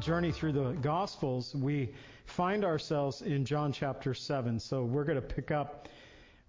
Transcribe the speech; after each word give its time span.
Journey 0.00 0.32
through 0.32 0.50
the 0.50 0.72
Gospels, 0.82 1.54
we 1.54 1.94
find 2.26 2.64
ourselves 2.64 3.22
in 3.22 3.44
John 3.44 3.72
chapter 3.72 4.12
7. 4.12 4.58
So 4.58 4.82
we're 4.82 5.04
going 5.04 5.20
to 5.20 5.22
pick 5.22 5.52
up 5.52 5.86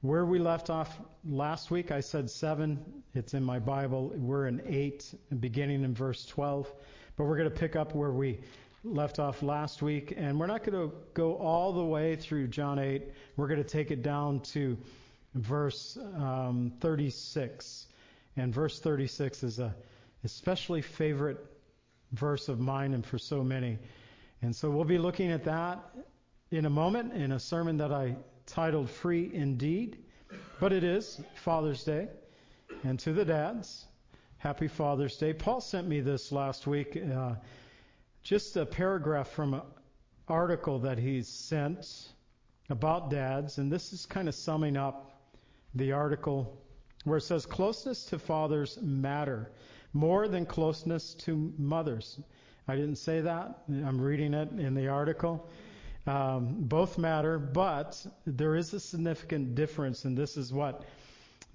where 0.01 0.25
we 0.25 0.39
left 0.39 0.71
off 0.71 0.99
last 1.23 1.69
week. 1.69 1.91
I 1.91 1.99
said 1.99 2.27
7, 2.27 2.79
it's 3.13 3.35
in 3.35 3.43
my 3.43 3.59
Bible. 3.59 4.11
We're 4.15 4.47
in 4.47 4.63
8, 4.65 5.13
beginning 5.39 5.83
in 5.83 5.93
verse 5.93 6.25
12. 6.25 6.73
But 7.17 7.25
we're 7.25 7.37
going 7.37 7.51
to 7.51 7.55
pick 7.55 7.75
up 7.75 7.93
where 7.93 8.11
we 8.11 8.39
left 8.83 9.19
off 9.19 9.43
last 9.43 9.83
week. 9.83 10.15
And 10.17 10.39
we're 10.39 10.47
not 10.47 10.63
going 10.63 10.89
to 10.89 10.95
go 11.13 11.35
all 11.35 11.71
the 11.71 11.85
way 11.85 12.15
through 12.15 12.47
John 12.47 12.79
8. 12.79 13.11
We're 13.37 13.47
going 13.47 13.61
to 13.61 13.69
take 13.69 13.91
it 13.91 14.01
down 14.01 14.39
to 14.53 14.75
verse 15.35 15.99
um, 16.15 16.71
36. 16.81 17.85
And 18.37 18.51
verse 18.51 18.79
36 18.79 19.43
is 19.43 19.59
a 19.59 19.75
especially 20.23 20.81
favorite 20.81 21.45
verse 22.11 22.49
of 22.49 22.59
mine 22.59 22.93
and 22.93 23.05
for 23.05 23.17
so 23.17 23.43
many. 23.43 23.77
And 24.41 24.55
so 24.55 24.69
we'll 24.69 24.85
be 24.85 24.97
looking 24.97 25.31
at 25.31 25.43
that 25.45 25.79
in 26.51 26.65
a 26.65 26.69
moment 26.69 27.13
in 27.13 27.31
a 27.33 27.39
sermon 27.39 27.77
that 27.77 27.91
I 27.91 28.15
titled 28.45 28.89
Free 28.89 29.29
Indeed. 29.33 29.97
But 30.59 30.73
it 30.73 30.83
is 30.83 31.21
Father's 31.35 31.83
Day. 31.83 32.07
And 32.83 32.99
to 32.99 33.13
the 33.13 33.25
dads, 33.25 33.85
happy 34.37 34.67
Father's 34.67 35.17
Day. 35.17 35.33
Paul 35.33 35.61
sent 35.61 35.87
me 35.87 36.01
this 36.01 36.31
last 36.31 36.67
week, 36.67 36.97
uh, 36.97 37.35
just 38.23 38.55
a 38.57 38.65
paragraph 38.65 39.29
from 39.29 39.53
an 39.53 39.61
article 40.27 40.79
that 40.79 40.97
he 40.97 41.23
sent 41.23 42.09
about 42.69 43.09
dads. 43.09 43.57
And 43.57 43.71
this 43.71 43.91
is 43.93 44.05
kind 44.05 44.27
of 44.27 44.35
summing 44.35 44.77
up 44.77 45.11
the 45.75 45.91
article 45.91 46.57
where 47.03 47.17
it 47.17 47.21
says, 47.21 47.45
Closeness 47.45 48.05
to 48.05 48.19
fathers 48.19 48.77
matter 48.81 49.51
more 49.93 50.27
than 50.27 50.45
closeness 50.45 51.13
to 51.15 51.53
mothers. 51.57 52.19
I 52.67 52.75
didn't 52.75 52.97
say 52.97 53.21
that. 53.21 53.63
I'm 53.67 53.99
reading 53.99 54.33
it 54.33 54.51
in 54.51 54.75
the 54.75 54.87
article. 54.87 55.49
Um, 56.05 56.55
both 56.59 56.97
matter, 56.97 57.37
but 57.37 58.05
there 58.25 58.55
is 58.55 58.73
a 58.73 58.79
significant 58.79 59.55
difference, 59.55 60.05
and 60.05 60.17
this 60.17 60.37
is 60.37 60.53
what 60.53 60.85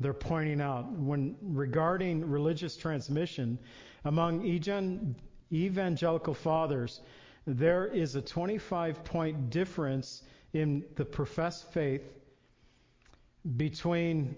they're 0.00 0.12
pointing 0.12 0.60
out. 0.60 0.90
When 0.92 1.36
regarding 1.40 2.28
religious 2.28 2.76
transmission 2.76 3.58
among 4.04 4.44
evangelical 5.52 6.34
fathers, 6.34 7.00
there 7.46 7.86
is 7.86 8.14
a 8.16 8.22
25 8.22 9.04
point 9.04 9.50
difference 9.50 10.22
in 10.52 10.84
the 10.96 11.04
professed 11.04 11.72
faith 11.72 12.02
between 13.56 14.36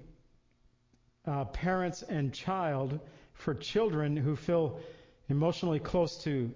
uh, 1.26 1.44
parents 1.46 2.02
and 2.02 2.32
child 2.32 3.00
for 3.36 3.54
children 3.54 4.16
who 4.16 4.36
feel 4.36 4.80
emotionally 5.28 5.78
close 5.78 6.16
to 6.24 6.52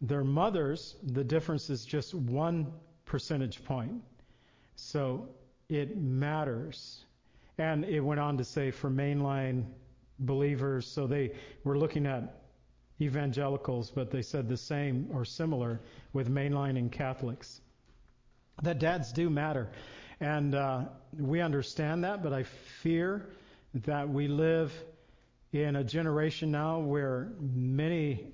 their 0.00 0.24
mothers, 0.24 0.96
the 1.02 1.24
difference 1.24 1.70
is 1.70 1.84
just 1.84 2.14
one 2.14 2.72
percentage 3.04 3.64
point. 3.64 4.02
So 4.76 5.28
it 5.68 5.96
matters. 5.96 7.04
And 7.58 7.84
it 7.84 8.00
went 8.00 8.20
on 8.20 8.38
to 8.38 8.44
say 8.44 8.70
for 8.70 8.90
mainline 8.90 9.64
believers, 10.18 10.86
so 10.86 11.06
they 11.06 11.32
were 11.64 11.76
looking 11.76 12.06
at 12.06 12.42
evangelicals, 13.00 13.90
but 13.90 14.10
they 14.10 14.22
said 14.22 14.48
the 14.48 14.56
same 14.56 15.08
or 15.12 15.24
similar 15.24 15.80
with 16.12 16.30
mainline 16.30 16.78
and 16.78 16.92
Catholics. 16.92 17.60
That 18.62 18.78
dads 18.78 19.12
do 19.12 19.30
matter. 19.30 19.70
And 20.20 20.54
uh, 20.54 20.84
we 21.18 21.40
understand 21.40 22.04
that, 22.04 22.22
but 22.22 22.32
I 22.32 22.42
fear 22.42 23.26
that 23.86 24.08
we 24.08 24.28
live 24.28 24.72
in 25.52 25.76
a 25.76 25.84
generation 25.84 26.50
now 26.50 26.78
where 26.78 27.32
many 27.40 28.32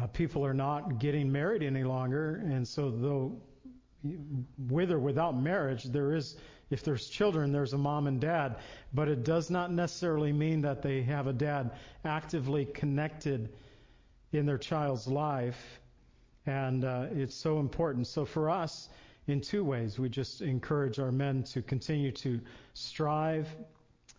uh, 0.00 0.06
people 0.08 0.44
are 0.44 0.54
not 0.54 0.98
getting 0.98 1.30
married 1.30 1.62
any 1.62 1.84
longer, 1.84 2.42
and 2.46 2.66
so 2.66 2.90
though 2.90 3.40
with 4.68 4.90
or 4.90 4.98
without 4.98 5.36
marriage, 5.40 5.84
there 5.84 6.14
is 6.14 6.36
if 6.70 6.82
there's 6.82 7.08
children, 7.08 7.52
there's 7.52 7.74
a 7.74 7.78
mom 7.78 8.06
and 8.06 8.18
dad, 8.18 8.56
but 8.94 9.06
it 9.06 9.24
does 9.24 9.50
not 9.50 9.70
necessarily 9.70 10.32
mean 10.32 10.62
that 10.62 10.80
they 10.80 11.02
have 11.02 11.26
a 11.26 11.32
dad 11.32 11.72
actively 12.02 12.64
connected 12.64 13.50
in 14.32 14.46
their 14.46 14.56
child's 14.56 15.06
life, 15.06 15.80
and 16.46 16.86
uh, 16.86 17.06
it's 17.12 17.34
so 17.34 17.60
important. 17.60 18.06
So 18.06 18.24
for 18.24 18.48
us, 18.48 18.88
in 19.26 19.42
two 19.42 19.64
ways, 19.64 19.98
we 19.98 20.08
just 20.08 20.40
encourage 20.40 20.98
our 20.98 21.12
men 21.12 21.42
to 21.44 21.60
continue 21.60 22.10
to 22.12 22.40
strive 22.72 23.54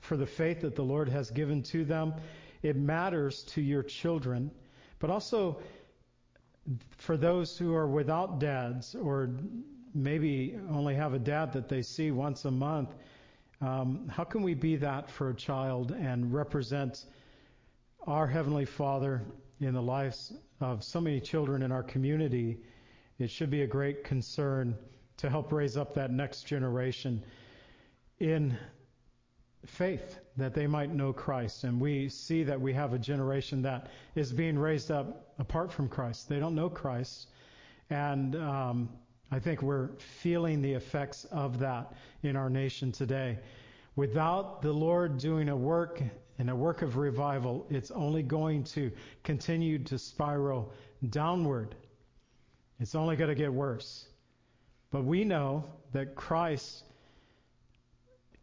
for 0.03 0.17
the 0.17 0.25
faith 0.25 0.61
that 0.61 0.75
the 0.75 0.83
Lord 0.83 1.07
has 1.07 1.31
given 1.31 1.63
to 1.63 1.85
them. 1.85 2.13
It 2.61 2.75
matters 2.75 3.43
to 3.43 3.61
your 3.61 3.83
children, 3.83 4.51
but 4.99 5.09
also 5.09 5.61
for 6.97 7.15
those 7.15 7.57
who 7.57 7.73
are 7.73 7.87
without 7.87 8.39
dads 8.39 8.95
or 8.95 9.29
maybe 9.93 10.57
only 10.69 10.93
have 10.95 11.13
a 11.13 11.19
dad 11.19 11.53
that 11.53 11.69
they 11.69 11.81
see 11.81 12.11
once 12.11 12.43
a 12.45 12.51
month. 12.51 12.89
Um, 13.61 14.09
how 14.09 14.25
can 14.25 14.43
we 14.43 14.53
be 14.53 14.75
that 14.77 15.09
for 15.09 15.29
a 15.29 15.33
child 15.33 15.91
and 15.91 16.33
represent 16.33 17.05
our 18.05 18.27
Heavenly 18.27 18.65
Father 18.65 19.21
in 19.61 19.73
the 19.73 19.81
lives 19.81 20.33
of 20.59 20.83
so 20.83 20.99
many 20.99 21.21
children 21.21 21.61
in 21.61 21.71
our 21.71 21.83
community? 21.83 22.59
It 23.19 23.29
should 23.29 23.49
be 23.49 23.61
a 23.61 23.67
great 23.67 24.03
concern 24.03 24.75
to 25.15 25.29
help 25.29 25.53
raise 25.53 25.77
up 25.77 25.93
that 25.93 26.11
next 26.11 26.43
generation 26.43 27.23
in 28.19 28.57
faith 29.65 30.19
that 30.37 30.53
they 30.53 30.67
might 30.67 30.93
know 30.93 31.13
Christ. 31.13 31.63
And 31.63 31.79
we 31.79 32.09
see 32.09 32.43
that 32.43 32.59
we 32.59 32.73
have 32.73 32.93
a 32.93 32.99
generation 32.99 33.61
that 33.63 33.87
is 34.15 34.31
being 34.31 34.57
raised 34.57 34.91
up 34.91 35.33
apart 35.39 35.71
from 35.71 35.87
Christ. 35.87 36.27
They 36.29 36.39
don't 36.39 36.55
know 36.55 36.69
Christ. 36.69 37.29
And 37.89 38.35
um, 38.35 38.89
I 39.31 39.39
think 39.39 39.61
we're 39.61 39.89
feeling 40.21 40.61
the 40.61 40.73
effects 40.73 41.25
of 41.25 41.59
that 41.59 41.93
in 42.23 42.35
our 42.35 42.49
nation 42.49 42.91
today. 42.91 43.39
Without 43.95 44.61
the 44.61 44.71
Lord 44.71 45.17
doing 45.17 45.49
a 45.49 45.55
work 45.55 46.01
and 46.39 46.49
a 46.49 46.55
work 46.55 46.81
of 46.81 46.97
revival, 46.97 47.65
it's 47.69 47.91
only 47.91 48.23
going 48.23 48.63
to 48.65 48.91
continue 49.23 49.79
to 49.79 49.97
spiral 49.97 50.73
downward. 51.09 51.75
It's 52.79 52.95
only 52.95 53.15
going 53.15 53.29
to 53.29 53.35
get 53.35 53.53
worse. 53.53 54.07
But 54.91 55.03
we 55.03 55.23
know 55.23 55.65
that 55.93 56.15
Christ 56.15 56.83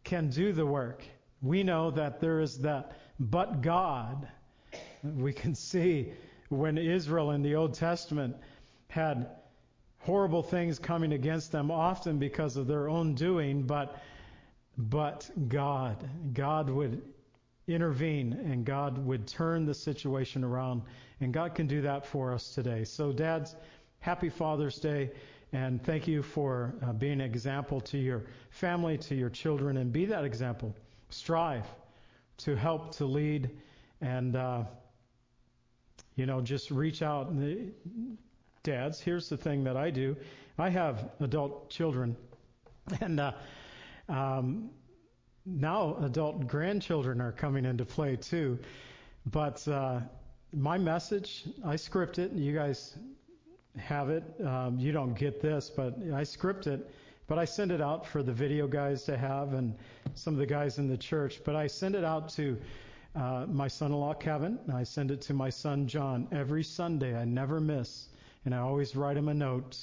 can 0.03 0.29
do 0.29 0.53
the 0.53 0.65
work. 0.65 1.03
We 1.41 1.63
know 1.63 1.91
that 1.91 2.19
there 2.19 2.39
is 2.39 2.59
that 2.59 2.97
but 3.19 3.61
God. 3.61 4.27
We 5.03 5.33
can 5.33 5.55
see 5.55 6.13
when 6.49 6.77
Israel 6.77 7.31
in 7.31 7.41
the 7.41 7.55
Old 7.55 7.73
Testament 7.73 8.35
had 8.87 9.29
horrible 9.99 10.43
things 10.43 10.79
coming 10.79 11.13
against 11.13 11.51
them, 11.51 11.71
often 11.71 12.17
because 12.17 12.57
of 12.57 12.67
their 12.67 12.89
own 12.89 13.15
doing, 13.15 13.63
but 13.63 14.01
but 14.77 15.29
God. 15.47 16.09
God 16.33 16.69
would 16.69 17.01
intervene 17.67 18.33
and 18.33 18.65
God 18.65 18.97
would 19.05 19.27
turn 19.27 19.65
the 19.65 19.73
situation 19.73 20.43
around. 20.43 20.81
And 21.19 21.33
God 21.33 21.55
can 21.55 21.67
do 21.67 21.81
that 21.81 22.05
for 22.05 22.33
us 22.33 22.53
today. 22.53 22.83
So, 22.83 23.11
dads, 23.11 23.55
happy 23.99 24.29
Father's 24.29 24.79
Day. 24.79 25.11
And 25.53 25.83
thank 25.83 26.07
you 26.07 26.23
for 26.23 26.73
uh, 26.81 26.93
being 26.93 27.19
an 27.19 27.21
example 27.21 27.81
to 27.81 27.97
your 27.97 28.23
family, 28.51 28.97
to 28.99 29.15
your 29.15 29.29
children, 29.29 29.77
and 29.77 29.91
be 29.91 30.05
that 30.05 30.23
example. 30.23 30.73
Strive 31.09 31.65
to 32.37 32.55
help, 32.55 32.95
to 32.95 33.05
lead, 33.05 33.49
and, 33.99 34.35
uh, 34.35 34.63
you 36.15 36.25
know, 36.25 36.41
just 36.41 36.71
reach 36.71 37.01
out. 37.01 37.33
Dads, 38.63 39.01
here's 39.01 39.27
the 39.27 39.37
thing 39.37 39.63
that 39.63 39.75
I 39.75 39.89
do 39.89 40.15
I 40.57 40.69
have 40.69 41.09
adult 41.19 41.69
children, 41.69 42.15
and 43.01 43.19
uh, 43.19 43.33
um, 44.07 44.69
now 45.45 45.97
adult 46.01 46.47
grandchildren 46.47 47.19
are 47.19 47.31
coming 47.31 47.65
into 47.65 47.83
play 47.83 48.15
too. 48.15 48.57
But 49.25 49.67
uh, 49.67 49.99
my 50.53 50.77
message, 50.77 51.45
I 51.65 51.75
script 51.75 52.19
it, 52.19 52.31
and 52.31 52.43
you 52.43 52.53
guys 52.53 52.97
have 53.77 54.09
it. 54.09 54.23
Um, 54.45 54.77
you 54.79 54.91
don't 54.91 55.13
get 55.17 55.41
this, 55.41 55.69
but 55.69 55.95
I 56.13 56.23
script 56.23 56.67
it. 56.67 56.89
But 57.27 57.39
I 57.39 57.45
send 57.45 57.71
it 57.71 57.81
out 57.81 58.05
for 58.05 58.23
the 58.23 58.33
video 58.33 58.67
guys 58.67 59.03
to 59.03 59.17
have 59.17 59.53
and 59.53 59.73
some 60.15 60.33
of 60.33 60.39
the 60.39 60.45
guys 60.45 60.79
in 60.79 60.89
the 60.89 60.97
church. 60.97 61.41
But 61.45 61.55
I 61.55 61.67
send 61.67 61.95
it 61.95 62.03
out 62.03 62.27
to 62.29 62.57
uh, 63.15 63.45
my 63.49 63.67
son-in-law 63.67 64.15
Kevin. 64.15 64.59
I 64.73 64.83
send 64.83 65.11
it 65.11 65.21
to 65.21 65.33
my 65.33 65.49
son 65.49 65.87
John 65.87 66.27
every 66.31 66.63
Sunday. 66.63 67.15
I 67.15 67.25
never 67.25 67.59
miss, 67.59 68.07
and 68.45 68.53
I 68.53 68.59
always 68.59 68.95
write 68.95 69.17
him 69.17 69.29
a 69.29 69.33
note. 69.33 69.77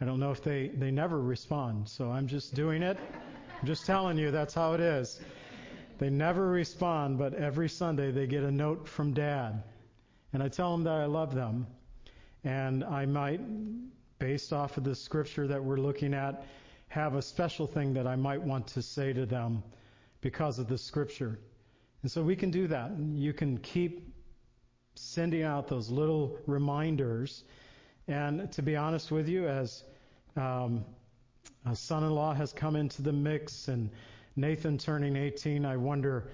I 0.00 0.04
don't 0.04 0.18
know 0.18 0.30
if 0.30 0.42
they 0.42 0.68
they 0.68 0.90
never 0.90 1.20
respond, 1.20 1.88
so 1.88 2.10
I'm 2.10 2.26
just 2.26 2.54
doing 2.54 2.82
it. 2.82 2.96
I'm 3.60 3.66
just 3.66 3.86
telling 3.86 4.18
you 4.18 4.30
that's 4.30 4.54
how 4.54 4.72
it 4.72 4.80
is. 4.80 5.20
They 5.98 6.10
never 6.10 6.48
respond, 6.48 7.18
but 7.18 7.34
every 7.34 7.68
Sunday 7.68 8.10
they 8.10 8.26
get 8.26 8.42
a 8.42 8.50
note 8.50 8.88
from 8.88 9.12
Dad, 9.12 9.62
and 10.32 10.42
I 10.42 10.48
tell 10.48 10.72
them 10.72 10.84
that 10.84 10.94
I 10.94 11.04
love 11.04 11.34
them, 11.34 11.66
and 12.44 12.84
I 12.84 13.06
might, 13.06 13.40
based 14.18 14.52
off 14.52 14.76
of 14.76 14.84
the 14.84 14.94
scripture 14.94 15.46
that 15.46 15.62
we're 15.62 15.78
looking 15.78 16.14
at, 16.14 16.44
have 16.88 17.14
a 17.14 17.22
special 17.22 17.66
thing 17.66 17.94
that 17.94 18.06
I 18.06 18.16
might 18.16 18.42
want 18.42 18.66
to 18.68 18.82
say 18.82 19.12
to 19.12 19.26
them 19.26 19.62
because 20.20 20.58
of 20.58 20.68
the 20.68 20.78
scripture. 20.78 21.38
And 22.02 22.10
so 22.10 22.22
we 22.22 22.34
can 22.34 22.50
do 22.50 22.66
that. 22.68 22.92
You 22.98 23.32
can 23.32 23.58
keep 23.58 24.12
sending 24.94 25.42
out 25.42 25.68
those 25.68 25.90
little 25.90 26.38
reminders. 26.46 27.44
And 28.08 28.50
to 28.52 28.62
be 28.62 28.74
honest 28.76 29.10
with 29.10 29.28
you, 29.28 29.46
as 29.46 29.84
um, 30.36 30.84
a 31.66 31.76
son-in-law 31.76 32.34
has 32.34 32.52
come 32.52 32.74
into 32.74 33.02
the 33.02 33.12
mix 33.12 33.68
and 33.68 33.90
Nathan 34.36 34.78
turning 34.78 35.16
18, 35.16 35.64
I 35.64 35.76
wonder 35.76 36.30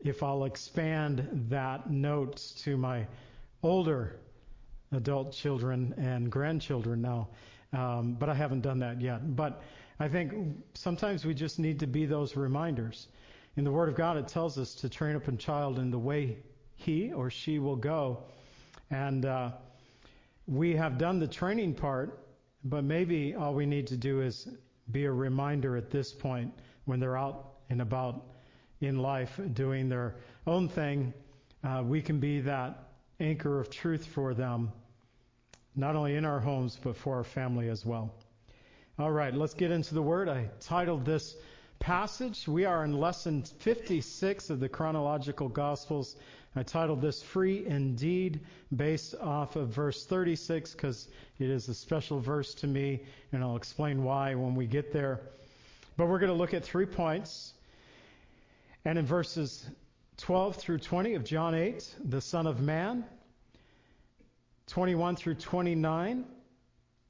if 0.00 0.22
I'll 0.22 0.44
expand 0.44 1.46
that 1.50 1.90
note 1.90 2.36
to 2.58 2.76
my 2.76 3.06
older 3.62 4.16
adult 4.92 5.32
children 5.32 5.94
and 5.96 6.30
grandchildren 6.30 7.00
now. 7.00 7.28
Um, 7.72 8.14
but 8.14 8.28
I 8.28 8.34
haven't 8.34 8.62
done 8.62 8.80
that 8.80 9.00
yet. 9.00 9.36
But 9.36 9.62
I 10.00 10.08
think 10.08 10.56
sometimes 10.74 11.24
we 11.24 11.34
just 11.34 11.58
need 11.58 11.80
to 11.80 11.86
be 11.86 12.06
those 12.06 12.36
reminders. 12.36 13.06
In 13.56 13.64
the 13.64 13.70
Word 13.70 13.88
of 13.88 13.94
God, 13.94 14.16
it 14.16 14.28
tells 14.28 14.58
us 14.58 14.74
to 14.76 14.88
train 14.88 15.16
up 15.16 15.28
a 15.28 15.32
child 15.32 15.78
in 15.78 15.90
the 15.90 15.98
way 15.98 16.38
he 16.76 17.12
or 17.12 17.30
she 17.30 17.58
will 17.58 17.76
go. 17.76 18.24
And 18.90 19.24
uh, 19.24 19.50
we 20.46 20.74
have 20.74 20.98
done 20.98 21.20
the 21.20 21.28
training 21.28 21.74
part, 21.74 22.26
but 22.64 22.82
maybe 22.82 23.34
all 23.34 23.54
we 23.54 23.66
need 23.66 23.86
to 23.88 23.96
do 23.96 24.20
is 24.20 24.48
be 24.90 25.04
a 25.04 25.12
reminder 25.12 25.76
at 25.76 25.90
this 25.90 26.12
point 26.12 26.52
when 26.86 26.98
they're 26.98 27.16
out 27.16 27.52
and 27.68 27.80
about 27.80 28.24
in 28.80 28.98
life 28.98 29.38
doing 29.52 29.88
their 29.88 30.16
own 30.46 30.68
thing. 30.68 31.12
Uh, 31.62 31.82
we 31.84 32.00
can 32.00 32.18
be 32.18 32.40
that 32.40 32.88
anchor 33.20 33.60
of 33.60 33.70
truth 33.70 34.06
for 34.06 34.34
them, 34.34 34.72
not 35.76 35.96
only 35.96 36.16
in 36.16 36.24
our 36.24 36.40
homes, 36.40 36.78
but 36.82 36.96
for 36.96 37.16
our 37.16 37.24
family 37.24 37.68
as 37.68 37.84
well. 37.84 38.12
All 38.98 39.10
right, 39.10 39.34
let's 39.34 39.54
get 39.54 39.70
into 39.70 39.94
the 39.94 40.02
Word. 40.02 40.28
I 40.28 40.50
titled 40.60 41.04
this 41.04 41.36
passage. 41.78 42.46
We 42.46 42.66
are 42.66 42.84
in 42.84 42.92
lesson 42.92 43.42
56 43.42 44.50
of 44.50 44.60
the 44.60 44.68
chronological 44.68 45.48
Gospels. 45.48 46.16
I 46.54 46.64
titled 46.64 47.00
this 47.00 47.22
Free 47.22 47.64
Indeed, 47.64 48.40
based 48.74 49.14
off 49.14 49.56
of 49.56 49.68
verse 49.68 50.04
36, 50.04 50.72
because 50.72 51.08
it 51.38 51.48
is 51.48 51.68
a 51.68 51.74
special 51.74 52.20
verse 52.20 52.54
to 52.54 52.66
me, 52.66 53.04
and 53.32 53.42
I'll 53.42 53.56
explain 53.56 54.02
why 54.02 54.34
when 54.34 54.54
we 54.54 54.66
get 54.66 54.92
there. 54.92 55.20
But 55.96 56.08
we're 56.08 56.18
going 56.18 56.32
to 56.32 56.36
look 56.36 56.52
at 56.52 56.64
three 56.64 56.86
points. 56.86 57.54
And 58.84 58.98
in 58.98 59.06
verses 59.06 59.64
12 60.18 60.56
through 60.56 60.78
20 60.78 61.14
of 61.14 61.24
John 61.24 61.54
8, 61.54 61.94
the 62.04 62.20
Son 62.20 62.46
of 62.46 62.60
Man, 62.60 63.04
21 64.70 65.16
through 65.16 65.34
29, 65.34 66.24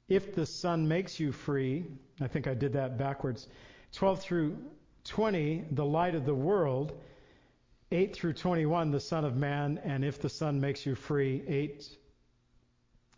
if 0.09 0.33
the 0.33 0.47
Son 0.47 0.87
makes 0.87 1.19
you 1.19 1.31
free, 1.31 1.85
I 2.19 2.27
think 2.27 2.47
I 2.47 2.55
did 2.55 2.73
that 2.73 2.97
backwards. 2.97 3.47
12 3.93 4.19
through 4.19 4.57
20, 5.03 5.65
the 5.71 5.85
light 5.85 6.15
of 6.15 6.25
the 6.25 6.33
world. 6.33 6.99
8 7.91 8.15
through 8.15 8.33
21, 8.33 8.89
the 8.89 8.99
Son 8.99 9.25
of 9.25 9.35
Man, 9.35 9.79
and 9.83 10.03
if 10.03 10.19
the 10.19 10.29
Son 10.29 10.59
makes 10.59 10.87
you 10.87 10.95
free. 10.95 11.43
8 11.47 11.87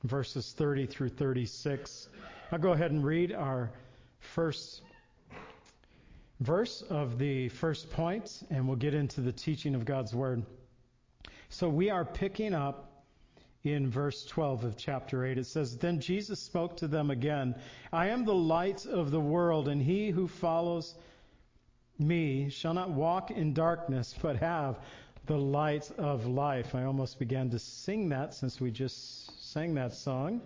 verses 0.03 0.51
30 0.57 0.87
through 0.87 1.09
36. 1.09 2.09
I'll 2.51 2.59
go 2.59 2.73
ahead 2.73 2.91
and 2.91 3.01
read 3.01 3.31
our 3.31 3.71
first 4.19 4.81
verse 6.41 6.81
of 6.89 7.17
the 7.17 7.47
first 7.47 7.89
point, 7.91 8.43
and 8.49 8.67
we'll 8.67 8.75
get 8.75 8.93
into 8.93 9.21
the 9.21 9.31
teaching 9.31 9.73
of 9.73 9.85
God's 9.85 10.13
Word. 10.13 10.43
So 11.47 11.69
we 11.69 11.89
are 11.89 12.03
picking 12.03 12.53
up 12.53 12.92
in 13.63 13.89
verse 13.89 14.25
12 14.25 14.65
of 14.65 14.77
chapter 14.77 15.25
8. 15.25 15.37
It 15.37 15.45
says, 15.45 15.77
Then 15.77 16.01
Jesus 16.01 16.39
spoke 16.39 16.77
to 16.77 16.87
them 16.87 17.09
again 17.09 17.55
I 17.91 18.09
am 18.09 18.25
the 18.25 18.33
light 18.33 18.85
of 18.85 19.11
the 19.11 19.19
world, 19.19 19.67
and 19.67 19.81
he 19.81 20.09
who 20.09 20.27
follows 20.27 20.93
me 21.97 22.49
shall 22.49 22.73
not 22.73 22.89
walk 22.89 23.31
in 23.31 23.53
darkness, 23.53 24.13
but 24.21 24.37
have 24.37 24.79
the 25.25 25.37
light 25.37 25.89
of 25.97 26.25
life. 26.25 26.75
I 26.75 26.83
almost 26.83 27.19
began 27.19 27.49
to 27.51 27.59
sing 27.59 28.09
that 28.09 28.33
since 28.33 28.59
we 28.59 28.71
just 28.71 29.51
sang 29.51 29.75
that 29.75 29.93
song. 29.93 30.41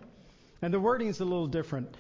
And 0.62 0.74
the 0.74 0.80
wording's 0.80 1.20
a 1.20 1.26
little 1.26 1.48
different 1.48 1.96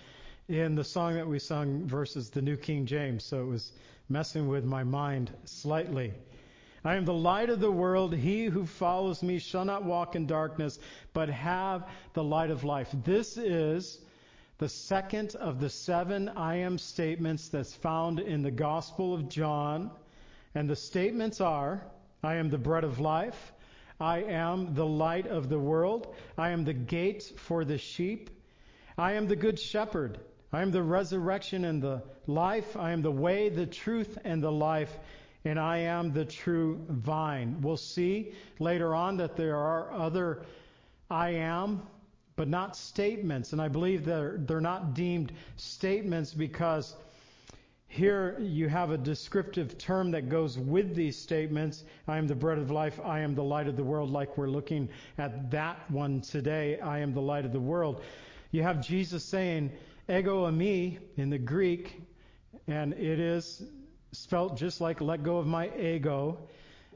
in 0.48 0.75
the 0.75 0.84
song 0.84 1.16
that 1.16 1.28
we 1.28 1.40
sung 1.40 1.88
versus 1.88 2.30
the 2.30 2.42
New 2.42 2.58
King 2.58 2.86
James, 2.86 3.24
so 3.24 3.42
it 3.42 3.48
was 3.48 3.72
messing 4.08 4.48
with 4.48 4.64
my 4.64 4.84
mind 4.84 5.31
slightly. 5.46 6.14
I 6.88 6.95
am 6.95 7.04
the 7.04 7.13
light 7.13 7.50
of 7.50 7.60
the 7.60 7.69
world. 7.69 8.16
He 8.16 8.45
who 8.45 8.66
follows 8.66 9.22
me 9.22 9.39
shall 9.39 9.66
not 9.66 9.84
walk 9.84 10.16
in 10.16 10.25
darkness, 10.25 10.80
but 11.12 11.28
have 11.28 11.86
the 12.13 12.24
light 12.24 12.50
of 12.50 12.63
life. 12.63 12.88
This 13.04 13.36
is 13.36 14.00
the 14.57 14.69
second 14.69 15.36
of 15.36 15.60
the 15.60 15.69
seven 15.69 16.30
I 16.30 16.60
am 16.60 16.78
statements 16.78 17.50
that's 17.50 17.74
found 17.74 18.22
in 18.22 18.42
the 18.42 18.51
Gospel 18.51 19.13
of 19.13 19.28
John. 19.28 19.92
And 20.56 20.69
the 20.69 20.78
statements 20.78 21.42
are 21.42 21.86
I 22.24 22.36
am 22.36 22.50
the 22.50 22.57
bread 22.57 22.86
of 22.86 23.01
life. 23.01 23.51
I 24.00 24.19
am 24.19 24.74
the 24.74 24.86
light 24.86 25.28
of 25.28 25.50
the 25.50 25.60
world. 25.60 26.16
I 26.38 26.51
am 26.51 26.63
the 26.63 26.74
gate 26.74 27.33
for 27.36 27.66
the 27.66 27.78
sheep. 27.78 28.30
I 28.98 29.16
am 29.16 29.28
the 29.28 29.36
good 29.36 29.60
shepherd. 29.60 30.19
I 30.54 30.62
am 30.62 30.72
the 30.72 30.83
resurrection 30.83 31.66
and 31.66 31.83
the 31.83 32.01
life. 32.28 32.78
I 32.78 32.92
am 32.92 33.01
the 33.01 33.12
way, 33.12 33.50
the 33.50 33.66
truth, 33.66 34.18
and 34.24 34.42
the 34.42 34.54
life 34.54 34.98
and 35.45 35.60
I 35.60 35.78
am 35.80 36.12
the 36.12 36.25
true 36.25 36.80
vine. 36.89 37.62
We'll 37.62 37.78
see 37.78 38.34
later 38.60 38.94
on 38.95 39.18
that 39.18 39.36
there 39.36 39.56
are 39.56 39.92
other 39.92 40.45
I 41.10 41.30
am, 41.30 41.84
but 42.36 42.48
not 42.48 42.75
statements. 42.75 43.54
And 43.54 43.62
I 43.62 43.68
believe 43.68 44.06
they're, 44.06 44.38
they're 44.39 44.62
not 44.62 44.94
deemed 44.94 45.31
statements 45.56 46.34
because 46.34 46.95
here 47.88 48.38
you 48.39 48.68
have 48.68 48.92
a 48.92 48.98
descriptive 48.98 49.78
term 49.78 50.12
that 50.12 50.30
goes 50.30 50.57
with 50.57 50.94
these 50.94 51.18
statements. 51.18 51.83
I 52.07 52.18
am 52.18 52.28
the 52.28 52.36
bread 52.36 52.57
of 52.57 52.69
life. 52.69 53.00
I 53.04 53.22
am 53.22 53.33
the 53.33 53.44
light 53.44 53.68
of 53.68 53.78
the 53.78 53.83
world, 53.83 54.12
like 54.12 54.38
we're 54.38 54.50
looking 54.50 54.90
at 55.18 55.50
that 55.51 55.90
one 55.90 56.21
today. 56.21 56.80
I 56.80 57.00
am 57.00 57.14
the 57.14 57.21
light 57.21 57.45
of 57.45 57.54
the 57.54 57.59
world. 57.59 58.04
You 58.52 58.64
have 58.64 58.85
Jesus 58.85 59.23
saying, 59.23 59.71
ego 60.09 60.50
eimi 60.50 61.00
in 61.16 61.30
the 61.30 61.38
Greek, 61.38 62.02
and 62.68 62.94
it 62.94 63.19
is 63.19 63.64
spelt 64.18 64.57
just 64.57 64.81
like 64.81 65.00
let 65.00 65.24
go 65.24 65.38
of 65.38 65.45
my 65.45 65.69
ego. 65.78 66.38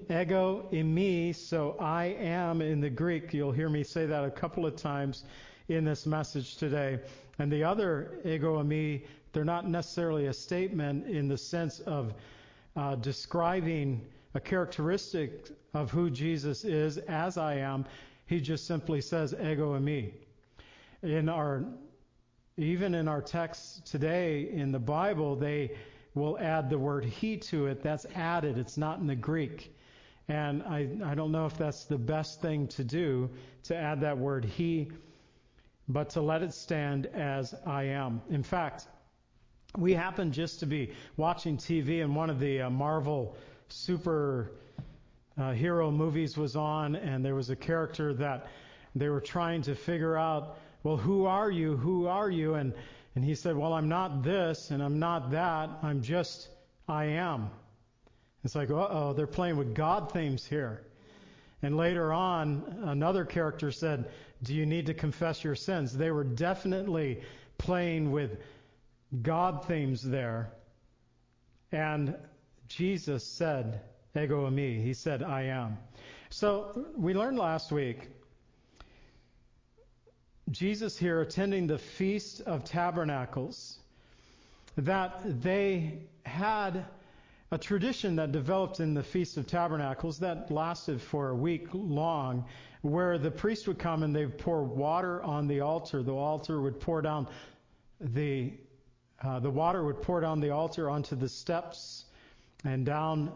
Ego 0.09 0.67
eimi, 0.71 1.35
so 1.35 1.75
I 1.79 2.05
am 2.19 2.61
in 2.61 2.81
the 2.81 2.89
Greek. 2.89 3.33
You'll 3.33 3.51
hear 3.51 3.69
me 3.69 3.83
say 3.83 4.05
that 4.07 4.23
a 4.23 4.31
couple 4.31 4.65
of 4.65 4.75
times 4.75 5.25
in 5.67 5.85
this 5.85 6.05
message 6.05 6.57
today. 6.57 6.99
And 7.37 7.51
the 7.51 7.63
other 7.63 8.19
ego 8.25 8.61
eimi, 8.61 9.05
they're 9.33 9.45
not 9.45 9.69
necessarily 9.69 10.27
a 10.27 10.33
statement 10.33 11.07
in 11.07 11.27
the 11.27 11.37
sense 11.37 11.79
of 11.81 12.13
uh, 12.75 12.95
describing 12.95 14.01
a 14.33 14.39
characteristic 14.39 15.49
of 15.73 15.91
who 15.91 16.09
Jesus 16.09 16.65
is 16.65 16.97
as 16.97 17.37
I 17.37 17.55
am. 17.55 17.85
He 18.25 18.41
just 18.41 18.65
simply 18.65 18.99
says 18.99 19.33
ego 19.33 19.77
eimi. 19.77 20.11
In 21.03 21.29
our 21.29 21.65
even 22.57 22.93
in 22.95 23.07
our 23.07 23.21
texts 23.21 23.81
today 23.89 24.49
in 24.51 24.71
the 24.71 24.79
Bible, 24.79 25.35
they 25.35 25.71
will 26.13 26.37
add 26.39 26.69
the 26.69 26.77
word 26.77 27.05
he 27.05 27.37
to 27.37 27.67
it. 27.67 27.81
That's 27.81 28.05
added. 28.15 28.57
It's 28.57 28.77
not 28.77 28.99
in 28.99 29.07
the 29.07 29.15
Greek. 29.15 29.73
And 30.27 30.63
I, 30.63 30.87
I 31.05 31.15
don't 31.15 31.31
know 31.31 31.45
if 31.45 31.57
that's 31.57 31.85
the 31.85 31.97
best 31.97 32.41
thing 32.41 32.67
to 32.69 32.83
do 32.83 33.29
to 33.63 33.75
add 33.75 34.01
that 34.01 34.17
word 34.17 34.45
he, 34.45 34.91
but 35.87 36.09
to 36.11 36.21
let 36.21 36.41
it 36.41 36.53
stand 36.53 37.05
as 37.07 37.53
I 37.65 37.83
am. 37.83 38.21
In 38.29 38.43
fact, 38.43 38.87
we 39.77 39.93
happened 39.93 40.33
just 40.33 40.59
to 40.59 40.65
be 40.65 40.93
watching 41.17 41.57
TV 41.57 42.03
and 42.03 42.15
one 42.15 42.29
of 42.29 42.39
the 42.39 42.61
uh, 42.61 42.69
Marvel 42.69 43.35
super 43.69 44.51
uh, 45.37 45.53
hero 45.53 45.89
movies 45.91 46.37
was 46.37 46.55
on, 46.55 46.95
and 46.95 47.23
there 47.23 47.35
was 47.35 47.49
a 47.49 47.55
character 47.55 48.13
that 48.13 48.47
they 48.95 49.09
were 49.09 49.21
trying 49.21 49.61
to 49.63 49.75
figure 49.75 50.17
out, 50.17 50.57
well, 50.83 50.97
who 50.97 51.25
are 51.25 51.49
you? 51.49 51.77
Who 51.77 52.07
are 52.07 52.29
you? 52.29 52.55
And 52.55 52.73
and 53.15 53.23
he 53.23 53.35
said, 53.35 53.55
Well, 53.55 53.73
I'm 53.73 53.89
not 53.89 54.23
this 54.23 54.71
and 54.71 54.81
I'm 54.81 54.99
not 54.99 55.31
that. 55.31 55.69
I'm 55.83 56.01
just, 56.01 56.47
I 56.87 57.05
am. 57.05 57.49
It's 58.43 58.55
like, 58.55 58.69
uh 58.69 58.87
oh, 58.89 59.13
they're 59.13 59.27
playing 59.27 59.57
with 59.57 59.75
God 59.75 60.11
themes 60.11 60.45
here. 60.45 60.83
And 61.61 61.77
later 61.77 62.11
on, 62.11 62.81
another 62.85 63.25
character 63.25 63.71
said, 63.71 64.11
Do 64.41 64.53
you 64.53 64.65
need 64.65 64.87
to 64.87 64.93
confess 64.93 65.43
your 65.43 65.55
sins? 65.55 65.95
They 65.95 66.11
were 66.11 66.23
definitely 66.23 67.21
playing 67.57 68.11
with 68.11 68.37
God 69.21 69.65
themes 69.67 70.01
there. 70.01 70.51
And 71.71 72.15
Jesus 72.67 73.25
said, 73.25 73.81
ego 74.15 74.49
eimi. 74.49 74.83
He 74.83 74.93
said, 74.93 75.23
I 75.23 75.43
am. 75.43 75.77
So 76.29 76.87
we 76.95 77.13
learned 77.13 77.37
last 77.37 77.71
week 77.71 78.09
Jesus 80.49 80.97
here 80.97 81.21
attending 81.21 81.67
the 81.67 81.77
Feast 81.77 82.41
of 82.41 82.63
Tabernacles 82.63 83.79
that 84.77 85.21
they 85.41 85.99
had 86.25 86.85
a 87.51 87.57
tradition 87.57 88.15
that 88.15 88.31
developed 88.31 88.79
in 88.79 88.93
the 88.93 89.03
Feast 89.03 89.37
of 89.37 89.45
Tabernacles 89.45 90.19
that 90.19 90.49
lasted 90.49 91.01
for 91.01 91.29
a 91.29 91.35
week 91.35 91.67
long, 91.73 92.45
where 92.81 93.17
the 93.17 93.29
priest 93.29 93.67
would 93.67 93.77
come 93.77 94.03
and 94.03 94.15
they 94.15 94.25
would 94.25 94.37
pour 94.37 94.63
water 94.63 95.21
on 95.23 95.47
the 95.47 95.59
altar. 95.59 96.01
The 96.01 96.13
altar 96.13 96.61
would 96.61 96.79
pour 96.79 97.01
down 97.01 97.27
the 97.99 98.53
uh, 99.21 99.39
the 99.39 99.51
water 99.51 99.83
would 99.83 100.01
pour 100.01 100.19
down 100.21 100.39
the 100.39 100.49
altar 100.49 100.89
onto 100.89 101.15
the 101.15 101.29
steps 101.29 102.05
and 102.63 102.85
down 102.85 103.31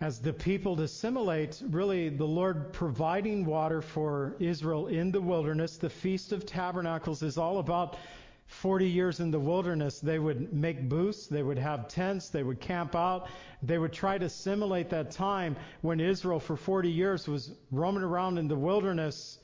as 0.00 0.18
the 0.18 0.32
people 0.32 0.80
assimilate 0.80 1.62
really 1.70 2.08
the 2.08 2.24
Lord 2.24 2.72
providing 2.72 3.44
water 3.44 3.82
for 3.82 4.34
Israel 4.38 4.86
in 4.86 5.12
the 5.12 5.20
wilderness. 5.20 5.76
The 5.76 5.90
Feast 5.90 6.32
of 6.32 6.46
Tabernacles 6.46 7.22
is 7.22 7.36
all 7.36 7.58
about 7.58 7.98
40 8.46 8.88
years 8.88 9.20
in 9.20 9.30
the 9.30 9.38
wilderness, 9.38 10.00
they 10.00 10.18
would 10.18 10.52
make 10.52 10.88
booths, 10.88 11.28
they 11.28 11.42
would 11.42 11.58
have 11.58 11.86
tents, 11.86 12.30
they 12.30 12.42
would 12.42 12.60
camp 12.60 12.96
out, 12.96 13.28
they 13.62 13.78
would 13.78 13.92
try 13.92 14.18
to 14.18 14.28
simulate 14.28 14.90
that 14.90 15.12
time 15.12 15.54
when 15.82 16.00
Israel 16.00 16.40
for 16.40 16.56
40 16.56 16.90
years 16.90 17.28
was 17.28 17.52
roaming 17.70 18.02
around 18.02 18.38
in 18.38 18.48
the 18.48 18.56
wilderness 18.56 19.38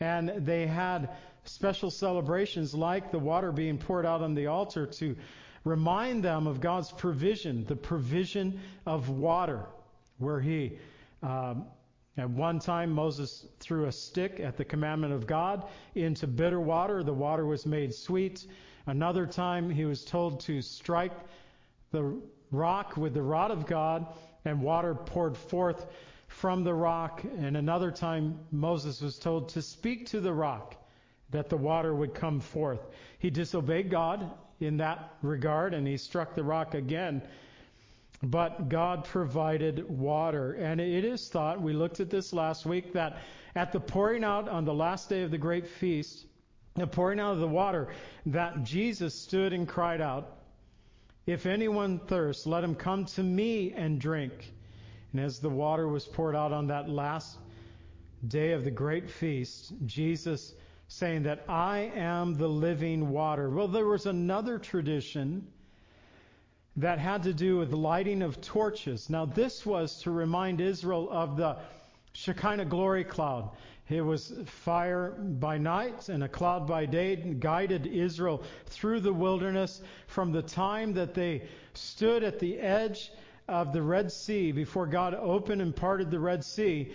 and 0.00 0.30
they 0.44 0.66
had 0.66 1.10
special 1.44 1.90
celebrations 1.90 2.74
like 2.74 3.12
the 3.12 3.18
water 3.18 3.52
being 3.52 3.78
poured 3.78 4.04
out 4.04 4.20
on 4.20 4.34
the 4.34 4.48
altar 4.48 4.86
to 4.86 5.14
remind 5.64 6.22
them 6.22 6.46
of 6.46 6.60
God's 6.60 6.92
provision, 6.92 7.64
the 7.64 7.76
provision 7.76 8.60
of 8.86 9.08
water, 9.08 9.66
where 10.18 10.40
He 10.40 10.78
um, 11.22 11.66
at 12.16 12.30
one 12.30 12.60
time, 12.60 12.92
Moses 12.92 13.46
threw 13.58 13.86
a 13.86 13.92
stick 13.92 14.38
at 14.38 14.56
the 14.56 14.64
commandment 14.64 15.12
of 15.12 15.26
God 15.26 15.66
into 15.96 16.28
bitter 16.28 16.60
water. 16.60 17.02
The 17.02 17.12
water 17.12 17.44
was 17.44 17.66
made 17.66 17.92
sweet. 17.92 18.46
Another 18.86 19.26
time, 19.26 19.68
he 19.68 19.84
was 19.84 20.04
told 20.04 20.38
to 20.40 20.62
strike 20.62 21.12
the 21.90 22.16
rock 22.52 22.96
with 22.96 23.14
the 23.14 23.22
rod 23.22 23.50
of 23.50 23.66
God, 23.66 24.06
and 24.44 24.62
water 24.62 24.94
poured 24.94 25.36
forth 25.36 25.86
from 26.28 26.62
the 26.62 26.74
rock. 26.74 27.24
And 27.38 27.56
another 27.56 27.90
time, 27.90 28.38
Moses 28.52 29.00
was 29.00 29.18
told 29.18 29.48
to 29.50 29.62
speak 29.62 30.06
to 30.06 30.20
the 30.20 30.32
rock 30.32 30.76
that 31.34 31.50
the 31.50 31.56
water 31.56 31.94
would 31.94 32.14
come 32.14 32.40
forth. 32.40 32.80
He 33.18 33.30
disobeyed 33.30 33.90
God 33.90 34.30
in 34.60 34.78
that 34.78 35.14
regard, 35.22 35.74
and 35.74 35.86
he 35.86 35.96
struck 35.96 36.34
the 36.34 36.42
rock 36.42 36.74
again 36.74 37.22
but 38.22 38.68
God 38.68 39.04
provided 39.04 39.88
water. 39.88 40.54
And 40.54 40.80
it 40.80 41.04
is 41.04 41.28
thought, 41.28 41.60
we 41.60 41.72
looked 41.72 42.00
at 42.00 42.10
this 42.10 42.32
last 42.32 42.64
week, 42.64 42.92
that 42.94 43.18
at 43.54 43.72
the 43.72 43.80
pouring 43.80 44.24
out 44.24 44.48
on 44.48 44.64
the 44.64 44.74
last 44.74 45.08
day 45.08 45.22
of 45.22 45.30
the 45.30 45.38
great 45.38 45.66
feast, 45.66 46.26
the 46.74 46.86
pouring 46.86 47.20
out 47.20 47.34
of 47.34 47.40
the 47.40 47.48
water, 47.48 47.88
that 48.26 48.64
Jesus 48.64 49.14
stood 49.14 49.52
and 49.52 49.68
cried 49.68 50.00
out, 50.00 50.38
If 51.26 51.46
anyone 51.46 51.98
thirsts, 51.98 52.46
let 52.46 52.64
him 52.64 52.74
come 52.74 53.04
to 53.06 53.22
me 53.22 53.72
and 53.72 54.00
drink. 54.00 54.32
And 55.12 55.20
as 55.20 55.38
the 55.38 55.50
water 55.50 55.86
was 55.86 56.04
poured 56.04 56.34
out 56.34 56.52
on 56.52 56.68
that 56.68 56.88
last 56.88 57.36
day 58.26 58.52
of 58.52 58.64
the 58.64 58.70
great 58.70 59.10
feast, 59.10 59.72
Jesus 59.84 60.54
saying 60.88 61.22
that 61.24 61.44
I 61.48 61.92
am 61.94 62.34
the 62.34 62.48
living 62.48 63.10
water. 63.10 63.48
Well, 63.50 63.68
there 63.68 63.86
was 63.86 64.06
another 64.06 64.58
tradition 64.58 65.46
that 66.76 66.98
had 66.98 67.22
to 67.22 67.32
do 67.32 67.58
with 67.58 67.72
lighting 67.72 68.22
of 68.22 68.40
torches. 68.40 69.08
Now, 69.08 69.24
this 69.24 69.64
was 69.64 70.02
to 70.02 70.10
remind 70.10 70.60
Israel 70.60 71.08
of 71.10 71.36
the 71.36 71.56
Shekinah 72.12 72.66
glory 72.66 73.04
cloud. 73.04 73.50
It 73.88 74.00
was 74.00 74.32
fire 74.46 75.10
by 75.10 75.58
night 75.58 76.08
and 76.08 76.24
a 76.24 76.28
cloud 76.28 76.66
by 76.66 76.86
day, 76.86 77.14
and 77.14 77.38
guided 77.38 77.86
Israel 77.86 78.42
through 78.66 79.00
the 79.00 79.12
wilderness 79.12 79.82
from 80.06 80.32
the 80.32 80.42
time 80.42 80.94
that 80.94 81.14
they 81.14 81.42
stood 81.74 82.24
at 82.24 82.38
the 82.38 82.58
edge 82.58 83.12
of 83.46 83.72
the 83.72 83.82
Red 83.82 84.10
Sea 84.10 84.52
before 84.52 84.86
God 84.86 85.14
opened 85.14 85.60
and 85.60 85.76
parted 85.76 86.10
the 86.10 86.18
Red 86.18 86.44
Sea. 86.44 86.92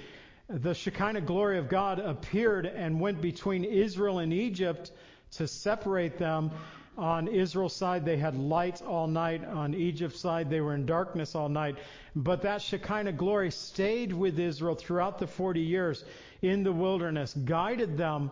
The 0.50 0.74
Shekinah 0.74 1.22
glory 1.22 1.60
of 1.60 1.70
God 1.70 2.00
appeared 2.00 2.66
and 2.66 3.00
went 3.00 3.22
between 3.22 3.64
Israel 3.64 4.18
and 4.18 4.34
Egypt 4.34 4.92
to 5.32 5.48
separate 5.48 6.18
them 6.18 6.52
on 7.00 7.28
Israel's 7.30 7.76
side, 7.76 8.04
they 8.04 8.18
had 8.18 8.36
light 8.36 8.82
all 8.82 9.08
night. 9.08 9.46
On 9.46 9.74
Egypt's 9.74 10.20
side, 10.20 10.50
they 10.50 10.60
were 10.60 10.74
in 10.74 10.86
darkness 10.86 11.34
all 11.34 11.48
night. 11.48 11.78
But 12.16 12.42
that 12.42 12.62
Shekinah 12.62 13.14
glory 13.14 13.52
stayed 13.52 14.12
with 14.12 14.38
Israel 14.38 14.76
throughout 14.76 15.18
the 15.18 15.28
40 15.28 15.62
years 15.62 16.04
in 16.42 16.64
the 16.64 16.74
wilderness, 16.74 17.34
guided 17.34 17.98
them 17.98 18.32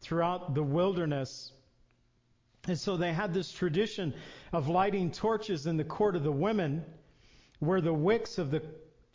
throughout 0.00 0.54
the 0.54 0.62
wilderness. 0.62 1.52
And 2.66 2.78
so 2.78 2.96
they 2.96 3.12
had 3.12 3.32
this 3.32 3.50
tradition 3.50 4.12
of 4.52 4.68
lighting 4.68 5.10
torches 5.10 5.66
in 5.66 5.76
the 5.76 5.84
court 5.84 6.16
of 6.16 6.22
the 6.22 6.32
women, 6.32 6.84
where 7.60 7.80
the 7.80 7.94
wicks 7.94 8.36
of 8.36 8.50
the 8.50 8.62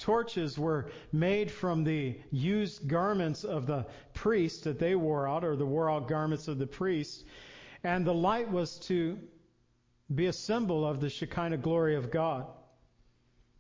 torches 0.02 0.58
were 0.58 0.92
made 1.12 1.50
from 1.50 1.84
the 1.84 2.18
used 2.32 2.88
garments 2.88 3.44
of 3.44 3.68
the 3.68 3.86
priest 4.14 4.66
that 4.66 4.80
they 4.80 4.96
wore 4.96 5.28
out, 5.28 5.44
or 5.44 5.56
the 5.56 5.66
wore 5.66 5.90
out 5.90 6.08
garments 6.08 6.48
of 6.48 6.58
the 6.58 6.68
priest. 6.68 7.24
And 7.84 8.06
the 8.06 8.14
light 8.14 8.52
was 8.52 8.78
to 8.88 9.18
be 10.14 10.26
a 10.26 10.34
symbol 10.34 10.86
of 10.86 11.00
the 11.00 11.10
Shekinah 11.10 11.58
glory 11.58 11.96
of 11.96 12.12
God. 12.12 12.46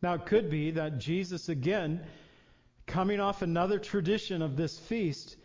Now, 0.01 0.15
it 0.15 0.25
could 0.25 0.49
be 0.49 0.71
that 0.71 0.97
Jesus, 0.97 1.47
again, 1.47 2.01
coming 2.87 3.19
off 3.19 3.41
another 3.41 3.79
tradition 3.79 4.41
of 4.41 4.57
this 4.57 4.77
feast, 4.77 5.37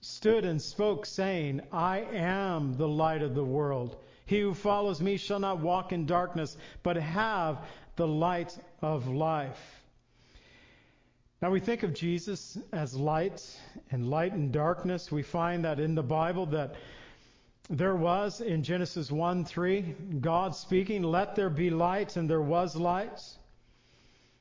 stood 0.00 0.44
and 0.44 0.60
spoke, 0.60 1.06
saying, 1.06 1.60
I 1.72 2.00
am 2.00 2.74
the 2.74 2.88
light 2.88 3.22
of 3.22 3.34
the 3.34 3.44
world. 3.44 3.96
He 4.26 4.40
who 4.40 4.54
follows 4.54 5.00
me 5.00 5.16
shall 5.16 5.38
not 5.38 5.60
walk 5.60 5.92
in 5.92 6.06
darkness, 6.06 6.56
but 6.82 6.96
have 6.96 7.64
the 7.96 8.08
light 8.08 8.58
of 8.82 9.06
life. 9.06 9.83
Now, 11.44 11.50
we 11.50 11.60
think 11.60 11.82
of 11.82 11.92
Jesus 11.92 12.56
as 12.72 12.94
light 12.94 13.44
and 13.90 14.08
light 14.08 14.32
and 14.32 14.50
darkness. 14.50 15.12
We 15.12 15.22
find 15.22 15.66
that 15.66 15.78
in 15.78 15.94
the 15.94 16.02
Bible 16.02 16.46
that 16.46 16.74
there 17.68 17.94
was 17.94 18.40
in 18.40 18.62
Genesis 18.62 19.12
1 19.12 19.44
3, 19.44 19.82
God 20.22 20.56
speaking, 20.56 21.02
Let 21.02 21.34
there 21.34 21.50
be 21.50 21.68
light, 21.68 22.16
and 22.16 22.30
there 22.30 22.40
was 22.40 22.76
light. 22.76 23.20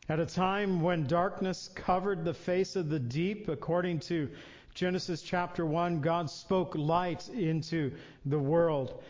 At 0.08 0.22
a 0.22 0.26
time 0.26 0.80
when 0.80 1.06
darkness 1.06 1.70
covered 1.76 2.24
the 2.24 2.34
face 2.34 2.78
of 2.78 2.88
the 2.88 3.00
deep, 3.00 3.50
according 3.50 4.00
to 4.08 4.30
Genesis 4.74 5.22
chapter 5.22 5.66
1, 5.66 6.00
God 6.00 6.30
spoke 6.30 6.74
light 6.74 7.28
into 7.28 7.92
the 8.26 8.40
world. 8.40 9.04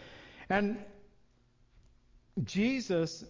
And 0.50 0.84
Jesus, 2.44 3.24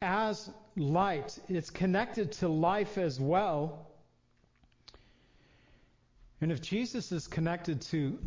as 0.00 0.50
light, 0.74 1.38
it's 1.48 1.70
connected 1.70 2.32
to 2.32 2.48
life 2.48 2.98
as 2.98 3.20
well. 3.20 3.90
And 6.42 6.52
if 6.52 6.60
Jesus 6.60 7.12
is 7.12 7.26
connected 7.26 7.80
to 7.92 8.18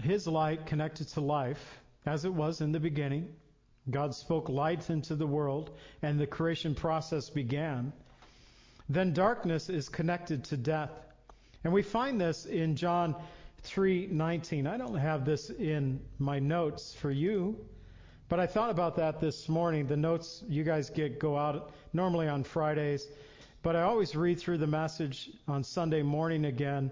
his 0.00 0.26
light 0.26 0.66
connected 0.66 1.08
to 1.08 1.20
life, 1.20 1.80
as 2.06 2.24
it 2.24 2.32
was 2.32 2.60
in 2.60 2.72
the 2.72 2.80
beginning. 2.80 3.28
God 3.90 4.14
spoke 4.14 4.48
light 4.48 4.88
into 4.90 5.14
the 5.14 5.26
world, 5.26 5.70
and 6.02 6.18
the 6.18 6.26
creation 6.26 6.74
process 6.74 7.28
began. 7.30 7.92
Then 8.88 9.12
darkness 9.12 9.68
is 9.68 9.88
connected 9.88 10.44
to 10.44 10.56
death. 10.56 10.90
And 11.64 11.72
we 11.72 11.82
find 11.82 12.20
this 12.20 12.46
in 12.46 12.76
John 12.76 13.14
3:19. 13.62 14.66
I 14.66 14.76
don't 14.76 14.96
have 14.96 15.24
this 15.24 15.50
in 15.50 16.00
my 16.18 16.38
notes 16.38 16.94
for 16.94 17.10
you, 17.10 17.58
but 18.28 18.40
I 18.40 18.46
thought 18.46 18.70
about 18.70 18.96
that 18.96 19.20
this 19.20 19.48
morning. 19.48 19.86
The 19.86 19.96
notes 19.96 20.42
you 20.48 20.64
guys 20.64 20.88
get 20.88 21.18
go 21.18 21.36
out 21.36 21.72
normally 21.92 22.28
on 22.28 22.44
Fridays, 22.44 23.06
but 23.62 23.76
I 23.76 23.82
always 23.82 24.16
read 24.16 24.40
through 24.40 24.58
the 24.58 24.66
message 24.66 25.30
on 25.46 25.64
Sunday 25.64 26.02
morning 26.02 26.46
again. 26.46 26.90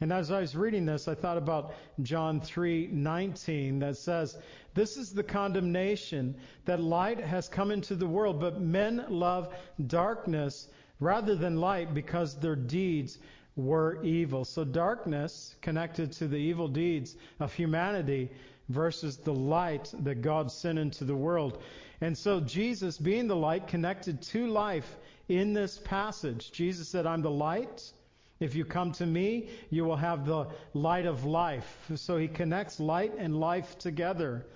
And 0.00 0.12
as 0.12 0.30
I 0.30 0.40
was 0.40 0.54
reading 0.54 0.84
this, 0.84 1.08
I 1.08 1.14
thought 1.14 1.38
about 1.38 1.72
John 2.02 2.40
3:19 2.40 3.78
that 3.78 3.96
says, 3.96 4.36
"This 4.74 4.98
is 4.98 5.14
the 5.14 5.22
condemnation 5.22 6.34
that 6.66 6.82
light 6.82 7.18
has 7.18 7.48
come 7.48 7.70
into 7.70 7.94
the 7.94 8.06
world, 8.06 8.38
but 8.38 8.60
men 8.60 9.06
love 9.08 9.54
darkness 9.86 10.68
rather 11.00 11.34
than 11.34 11.60
light 11.60 11.94
because 11.94 12.34
their 12.34 12.56
deeds 12.56 13.18
were 13.56 14.02
evil." 14.02 14.44
So 14.44 14.64
darkness 14.64 15.56
connected 15.62 16.12
to 16.12 16.28
the 16.28 16.36
evil 16.36 16.68
deeds 16.68 17.16
of 17.40 17.54
humanity 17.54 18.30
versus 18.68 19.16
the 19.16 19.32
light 19.32 19.94
that 20.00 20.20
God 20.20 20.52
sent 20.52 20.78
into 20.78 21.06
the 21.06 21.16
world. 21.16 21.62
And 22.02 22.18
so 22.18 22.40
Jesus 22.40 22.98
being 22.98 23.28
the 23.28 23.36
light 23.36 23.66
connected 23.66 24.20
to 24.22 24.46
life 24.46 24.98
in 25.28 25.54
this 25.54 25.78
passage. 25.78 26.52
Jesus 26.52 26.86
said, 26.86 27.06
"I'm 27.06 27.22
the 27.22 27.30
light." 27.30 27.92
If 28.38 28.54
you 28.54 28.64
come 28.64 28.92
to 28.92 29.06
me, 29.06 29.48
you 29.70 29.84
will 29.84 29.96
have 29.96 30.26
the 30.26 30.46
light 30.74 31.06
of 31.06 31.24
life. 31.24 31.90
So 31.94 32.16
he 32.18 32.28
connects 32.28 32.78
light 32.80 33.12
and 33.16 33.40
life 33.40 33.78
together. 33.78 34.46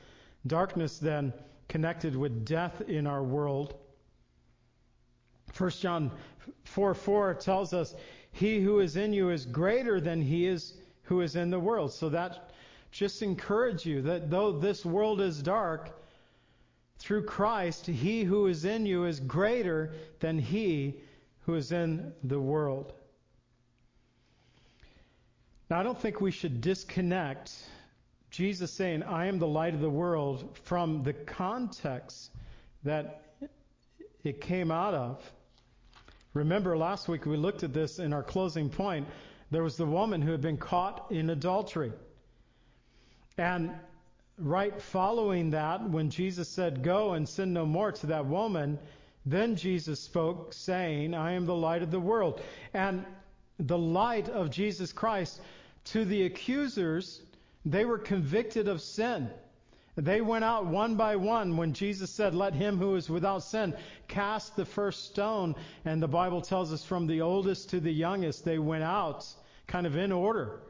Darkness 0.47 0.99
then 0.99 1.33
connected 1.69 2.15
with 2.15 2.45
death 2.45 2.83
in 2.83 3.07
our 3.07 3.23
world. 3.23 3.75
1 5.57 5.71
John 5.71 6.11
4 6.65 6.95
4 6.95 7.35
tells 7.35 7.73
us, 7.73 7.95
He 8.33 8.61
who 8.61 8.81
is 8.81 8.97
in 8.97 9.13
you 9.13 9.31
is 9.31 9.47
greater 9.47 10.01
than 10.01 10.21
he 10.21 10.47
is 10.47 10.75
who 11.03 11.23
is 11.23 11.37
in 11.37 11.51
the 11.51 11.59
world. 11.59 11.93
So 11.93 12.09
that 12.11 12.53
just 12.91 13.23
encourage 13.23 13.87
you 13.87 14.03
that 14.03 14.31
though 14.31 14.53
this 14.53 14.85
world 14.85 15.21
is 15.21 15.43
dark, 15.43 15.97
through 16.99 17.25
Christ, 17.25 17.87
he 17.87 18.25
who 18.25 18.47
is 18.47 18.67
in 18.67 18.85
you 18.85 19.07
is 19.07 19.21
greater 19.21 19.95
than 20.21 20.39
he 20.39 21.01
who 21.41 21.55
is 21.55 21.73
in 21.73 22.13
the 22.23 22.39
world. 22.39 22.93
Now, 25.71 25.79
I 25.79 25.85
don't 25.85 25.99
think 25.99 26.21
we 26.21 26.33
should 26.33 26.61
disconnect 26.61 27.53
Jesus 28.31 28.73
saying, 28.73 29.05
I 29.05 29.27
am 29.27 29.39
the 29.39 29.47
light 29.47 29.73
of 29.73 29.81
the 29.81 29.89
world, 29.89 30.59
from 30.65 31.05
the 31.05 31.13
context 31.13 32.33
that 32.83 33.23
it 34.25 34.41
came 34.41 34.73
out 34.73 34.95
of. 34.95 35.33
Remember, 36.35 36.77
last 36.77 37.07
week 37.07 37.25
we 37.25 37.37
looked 37.37 37.63
at 37.63 37.73
this 37.73 38.01
in 38.01 38.13
our 38.13 38.23
closing 38.25 38.69
point. 38.69 39.07
There 39.53 39.63
was 39.63 39.77
the 39.77 39.87
woman 39.87 40.21
who 40.21 40.33
had 40.33 40.41
been 40.41 40.57
caught 40.57 41.07
in 41.11 41.31
adultery. 41.31 41.93
And 43.39 43.71
right 44.39 44.83
following 44.83 45.51
that, 45.51 45.89
when 45.89 46.11
Jesus 46.11 46.49
said, 46.49 46.83
Go 46.83 47.13
and 47.13 47.29
sin 47.29 47.53
no 47.53 47.65
more 47.65 47.93
to 47.93 48.07
that 48.09 48.27
woman, 48.27 48.77
then 49.25 49.55
Jesus 49.55 50.01
spoke, 50.01 50.53
saying, 50.53 51.15
I 51.15 51.33
am 51.33 51.47
the 51.47 51.55
light 51.55 51.83
of 51.83 51.93
the 51.93 52.01
world. 52.01 52.41
And 52.75 53.05
the 53.61 53.79
light 53.79 54.29
of 54.29 54.51
Jesus 54.51 54.93
Christ 54.93 55.41
to 55.93 56.05
the 56.05 56.25
accusers, 56.25 57.21
they 57.65 57.85
were 57.85 57.99
convicted 57.99 58.69
of 58.69 58.81
sin. 58.81 59.31
They 59.97 60.21
went 60.21 60.45
out 60.45 60.67
one 60.67 60.97
by 60.97 61.17
one 61.17 61.57
when 61.57 61.73
Jesus 61.73 62.11
said, 62.11 62.35
Let 62.35 62.55
him 62.55 62.79
who 62.79 62.95
is 62.95 63.11
without 63.11 63.43
sin 63.43 63.75
cast 64.09 64.57
the 64.57 64.65
first 64.65 65.07
stone. 65.07 65.55
And 65.85 66.03
the 66.03 66.09
Bible 66.09 66.41
tells 66.41 66.73
us 66.73 66.85
from 66.85 67.07
the 67.07 67.21
oldest 67.21 67.71
to 67.71 67.81
the 67.81 67.93
youngest, 67.93 68.45
they 68.45 68.59
went 68.59 68.85
out 68.85 69.27
kind 69.67 69.87
of 69.87 69.97
in 69.97 70.13
order. 70.13 70.61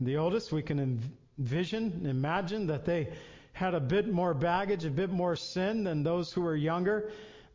The 0.00 0.16
oldest, 0.16 0.50
we 0.50 0.62
can 0.62 1.00
envision, 1.38 2.06
imagine 2.06 2.66
that 2.68 2.84
they 2.84 3.12
had 3.52 3.74
a 3.74 3.80
bit 3.80 4.08
more 4.08 4.34
baggage, 4.34 4.84
a 4.84 4.90
bit 4.90 5.10
more 5.10 5.36
sin 5.36 5.84
than 5.84 6.02
those 6.02 6.32
who 6.32 6.40
were 6.40 6.56
younger. 6.56 7.10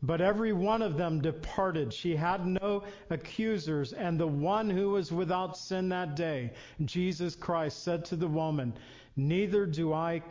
But 0.06 0.20
every 0.20 0.52
one 0.52 0.82
of 0.82 0.98
them 0.98 1.22
departed. 1.22 1.92
She 1.92 2.14
had 2.14 2.46
no 2.46 2.84
accusers. 3.08 3.94
And 3.94 4.20
the 4.20 4.26
one 4.26 4.68
who 4.68 4.90
was 4.90 5.10
without 5.10 5.56
sin 5.56 5.88
that 5.88 6.14
day, 6.14 6.52
Jesus 6.84 7.34
Christ, 7.34 7.82
said 7.82 8.04
to 8.06 8.16
the 8.16 8.28
woman, 8.28 8.74
Neither 9.16 9.64
do 9.64 9.94
I 9.94 10.22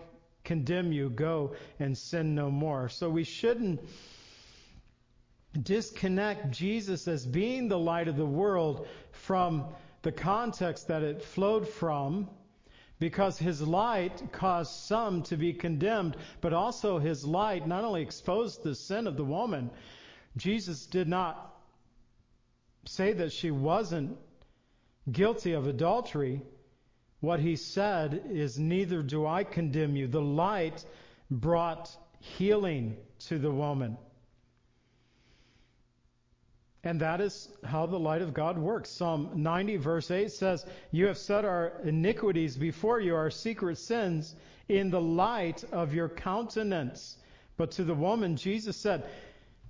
condemn 0.43 0.91
you. 0.91 1.09
Go 1.09 1.55
and 1.79 1.97
sin 1.97 2.35
no 2.35 2.51
more. 2.51 2.87
So 2.87 3.09
we 3.09 3.23
shouldn't 3.23 3.81
disconnect 5.59 6.51
Jesus 6.51 7.07
as 7.07 7.25
being 7.25 7.67
the 7.67 7.79
light 7.79 8.07
of 8.07 8.15
the 8.15 8.25
world 8.25 8.87
from 9.11 9.65
the 10.03 10.11
context 10.11 10.87
that 10.89 11.01
it 11.01 11.23
flowed 11.23 11.67
from 11.67 12.29
because 13.03 13.37
his 13.37 13.61
light 13.61 14.31
caused 14.31 14.71
some 14.71 15.23
to 15.23 15.35
be 15.35 15.51
condemned, 15.51 16.15
but 16.39 16.53
also 16.53 16.99
his 16.99 17.25
light 17.25 17.67
not 17.67 17.83
only 17.83 18.01
exposed 18.01 18.63
the 18.63 18.73
sin 18.73 19.07
of 19.07 19.17
the 19.17 19.25
woman, 19.25 19.69
Jesus 20.37 20.85
did 20.85 21.09
not 21.09 21.53
say 22.85 23.11
that 23.11 23.33
she 23.33 23.51
wasn't 23.51 24.17
guilty 25.11 25.51
of 25.51 25.67
adultery. 25.67 26.41
What 27.19 27.41
he 27.41 27.57
said 27.57 28.23
is, 28.31 28.57
Neither 28.57 29.03
do 29.03 29.27
I 29.27 29.43
condemn 29.43 29.97
you. 29.97 30.07
The 30.07 30.21
light 30.21 30.85
brought 31.29 31.93
healing 32.21 32.95
to 33.27 33.37
the 33.37 33.51
woman. 33.51 33.97
And 36.85 36.99
that 36.99 37.21
is 37.21 37.47
how 37.63 37.85
the 37.85 37.99
light 37.99 38.21
of 38.21 38.33
God 38.33 38.57
works. 38.57 38.89
Psalm 38.89 39.29
90, 39.35 39.77
verse 39.77 40.11
8 40.11 40.29
says, 40.29 40.65
You 40.91 41.07
have 41.07 41.17
set 41.17 41.45
our 41.45 41.73
iniquities 41.83 42.57
before 42.57 42.99
you, 42.99 43.15
our 43.15 43.31
secret 43.31 43.77
sins, 43.77 44.35
in 44.67 44.89
the 44.89 44.99
light 44.99 45.63
of 45.71 45.93
your 45.93 46.09
countenance. 46.09 47.17
But 47.55 47.71
to 47.71 47.85
the 47.85 47.93
woman, 47.93 48.35
Jesus 48.35 48.75
said, 48.75 49.05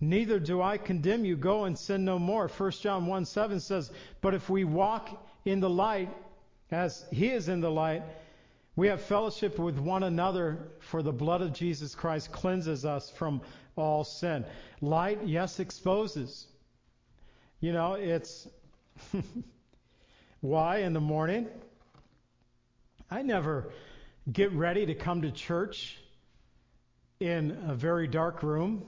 Neither 0.02 0.40
do 0.40 0.62
I 0.62 0.78
condemn 0.78 1.24
you. 1.24 1.38
Go 1.38 1.66
and 1.66 1.78
sin 1.78 2.04
no 2.04 2.18
more. 2.18 2.48
1 2.48 2.72
John 2.72 3.06
1 3.06 3.26
7 3.26 3.60
says, 3.60 3.92
But 4.22 4.34
if 4.34 4.50
we 4.50 4.64
walk 4.64 5.24
in 5.46 5.60
the 5.60 5.70
light 5.70 6.10
as 6.72 7.06
he 7.12 7.30
is 7.30 7.48
in 7.48 7.62
the 7.62 7.72
light, 7.72 8.04
we 8.76 8.88
have 8.88 9.02
fellowship 9.02 9.60
with 9.60 9.78
one 9.78 10.02
another, 10.02 10.58
for 10.80 11.04
the 11.04 11.12
blood 11.12 11.42
of 11.42 11.54
Jesus 11.54 11.94
Christ 11.94 12.32
cleanses 12.32 12.86
us 12.86 13.12
from 13.12 13.42
all 13.76 14.04
sin. 14.04 14.46
Light, 14.82 15.20
yes, 15.26 15.60
exposes. 15.60 16.48
You 17.64 17.72
know, 17.72 17.94
it's 17.94 18.46
why 20.42 20.80
in 20.80 20.92
the 20.92 21.00
morning 21.00 21.48
I 23.10 23.22
never 23.22 23.72
get 24.30 24.52
ready 24.52 24.86
to 24.88 24.94
come 24.94 25.22
to 25.22 25.32
church 25.32 25.98
in 27.22 27.58
a 27.70 27.74
very 27.74 28.06
dark 28.06 28.44
room. 28.44 28.86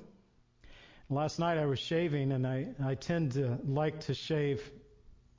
Last 1.09 1.39
night 1.39 1.57
I 1.57 1.65
was 1.67 1.79
shaving, 1.79 2.33
and 2.33 2.45
I, 2.45 2.67
I 2.83 2.95
tend 2.95 3.31
to 3.35 3.57
like 3.65 4.01
to 4.07 4.13
shave 4.13 4.69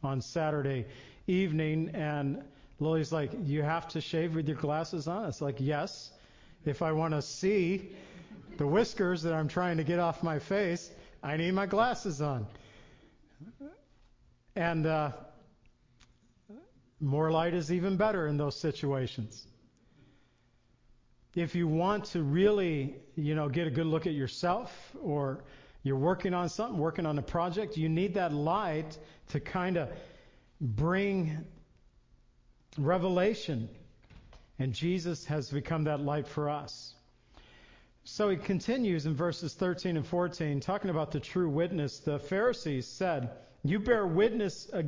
on 0.02 0.22
Saturday 0.22 0.86
evening. 1.26 1.90
And 1.92 2.42
Lily's 2.80 3.12
like, 3.12 3.32
You 3.44 3.60
have 3.60 3.86
to 3.88 4.00
shave 4.00 4.34
with 4.34 4.48
your 4.48 4.56
glasses 4.56 5.08
on? 5.08 5.28
It's 5.28 5.42
like, 5.42 5.56
Yes. 5.58 6.10
If 6.64 6.80
I 6.80 6.92
want 6.92 7.12
to 7.12 7.20
see 7.20 7.90
the 8.56 8.66
whiskers 8.66 9.24
that 9.24 9.34
I'm 9.34 9.48
trying 9.48 9.76
to 9.76 9.84
get 9.84 9.98
off 9.98 10.22
my 10.22 10.38
face, 10.38 10.90
I 11.22 11.36
need 11.36 11.52
my 11.52 11.66
glasses 11.66 12.22
on. 12.22 12.46
And 14.56 14.86
uh, 14.86 15.12
more 16.98 17.30
light 17.30 17.52
is 17.52 17.70
even 17.70 17.98
better 17.98 18.26
in 18.26 18.38
those 18.38 18.58
situations. 18.58 19.46
If 21.34 21.54
you 21.54 21.68
want 21.68 22.06
to 22.06 22.22
really, 22.22 22.94
you 23.16 23.34
know, 23.34 23.50
get 23.50 23.66
a 23.66 23.70
good 23.70 23.84
look 23.84 24.06
at 24.06 24.14
yourself 24.14 24.72
or 25.02 25.44
you're 25.82 25.98
working 25.98 26.32
on 26.32 26.48
something, 26.48 26.78
working 26.78 27.04
on 27.04 27.18
a 27.18 27.22
project, 27.22 27.76
you 27.76 27.90
need 27.90 28.14
that 28.14 28.32
light 28.32 28.96
to 29.28 29.40
kind 29.40 29.76
of 29.76 29.90
bring 30.58 31.44
revelation. 32.78 33.68
And 34.58 34.72
Jesus 34.72 35.26
has 35.26 35.50
become 35.50 35.84
that 35.84 36.00
light 36.00 36.26
for 36.26 36.48
us. 36.48 36.94
So 38.04 38.30
he 38.30 38.38
continues 38.38 39.04
in 39.04 39.14
verses 39.14 39.52
13 39.52 39.98
and 39.98 40.06
14, 40.06 40.60
talking 40.60 40.90
about 40.90 41.10
the 41.10 41.20
true 41.20 41.50
witness. 41.50 41.98
The 41.98 42.18
Pharisees 42.18 42.86
said, 42.86 43.30
you 43.62 43.78
bear 43.78 44.06
witness. 44.06 44.68
Uh, 44.72 44.82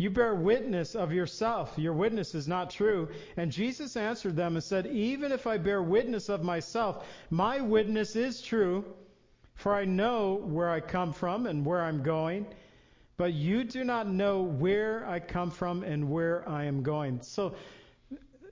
you 0.00 0.10
bear 0.10 0.32
witness 0.34 0.94
of 0.94 1.12
yourself. 1.12 1.74
Your 1.76 1.92
witness 1.92 2.32
is 2.32 2.46
not 2.46 2.70
true. 2.70 3.08
And 3.36 3.50
Jesus 3.50 3.96
answered 3.96 4.36
them 4.36 4.54
and 4.54 4.62
said, 4.62 4.86
Even 4.86 5.32
if 5.32 5.46
I 5.46 5.58
bear 5.58 5.82
witness 5.82 6.28
of 6.28 6.44
myself, 6.44 7.04
my 7.30 7.60
witness 7.60 8.14
is 8.14 8.40
true, 8.40 8.84
for 9.56 9.74
I 9.74 9.84
know 9.84 10.34
where 10.34 10.70
I 10.70 10.78
come 10.78 11.12
from 11.12 11.46
and 11.46 11.66
where 11.66 11.82
I'm 11.82 12.04
going. 12.04 12.46
But 13.16 13.32
you 13.32 13.64
do 13.64 13.82
not 13.82 14.06
know 14.06 14.42
where 14.42 15.04
I 15.08 15.18
come 15.18 15.50
from 15.50 15.82
and 15.82 16.08
where 16.08 16.48
I 16.48 16.66
am 16.66 16.84
going. 16.84 17.20
So 17.22 17.56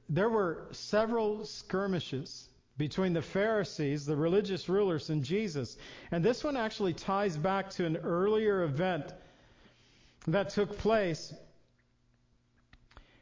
there 0.08 0.28
were 0.28 0.66
several 0.72 1.44
skirmishes 1.44 2.48
between 2.78 3.12
the 3.12 3.22
Pharisees, 3.22 4.04
the 4.04 4.16
religious 4.16 4.68
rulers, 4.68 5.10
and 5.10 5.22
Jesus. 5.24 5.76
And 6.10 6.24
this 6.24 6.44
one 6.44 6.56
actually 6.56 6.92
ties 6.92 7.36
back 7.36 7.70
to 7.70 7.86
an 7.86 7.96
earlier 7.96 8.62
event 8.64 9.12
that 10.26 10.50
took 10.50 10.76
place 10.78 11.32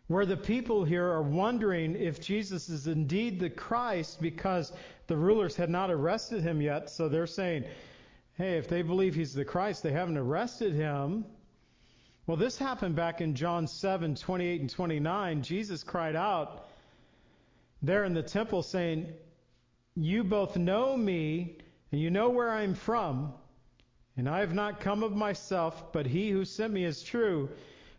where 0.06 0.26
the 0.26 0.36
people 0.36 0.84
here 0.84 1.06
are 1.06 1.22
wondering 1.22 1.96
if 1.96 2.20
Jesus 2.20 2.68
is 2.68 2.86
indeed 2.86 3.40
the 3.40 3.48
Christ 3.48 4.20
because 4.20 4.72
the 5.06 5.16
rulers 5.16 5.56
had 5.56 5.70
not 5.70 5.90
arrested 5.90 6.42
him 6.42 6.60
yet. 6.60 6.90
So 6.90 7.08
they're 7.08 7.26
saying, 7.26 7.64
hey, 8.36 8.58
if 8.58 8.68
they 8.68 8.82
believe 8.82 9.14
he's 9.14 9.34
the 9.34 9.44
Christ, 9.44 9.82
they 9.82 9.92
haven't 9.92 10.18
arrested 10.18 10.74
him. 10.74 11.24
Well, 12.26 12.36
this 12.36 12.58
happened 12.58 12.96
back 12.96 13.20
in 13.20 13.34
John 13.34 13.66
7 13.66 14.14
28 14.14 14.60
and 14.62 14.70
29. 14.70 15.42
Jesus 15.42 15.82
cried 15.82 16.16
out 16.16 16.68
there 17.82 18.04
in 18.04 18.14
the 18.14 18.22
temple 18.22 18.62
saying, 18.62 19.12
You 19.96 20.24
both 20.24 20.56
know 20.56 20.96
me 20.96 21.58
and 21.92 22.00
you 22.00 22.10
know 22.10 22.30
where 22.30 22.50
I'm 22.50 22.74
from. 22.74 23.32
And 24.16 24.28
I 24.28 24.40
have 24.40 24.54
not 24.54 24.80
come 24.80 25.02
of 25.02 25.12
myself, 25.12 25.92
but 25.92 26.06
he 26.06 26.30
who 26.30 26.44
sent 26.44 26.72
me 26.72 26.84
is 26.84 27.02
true, 27.02 27.48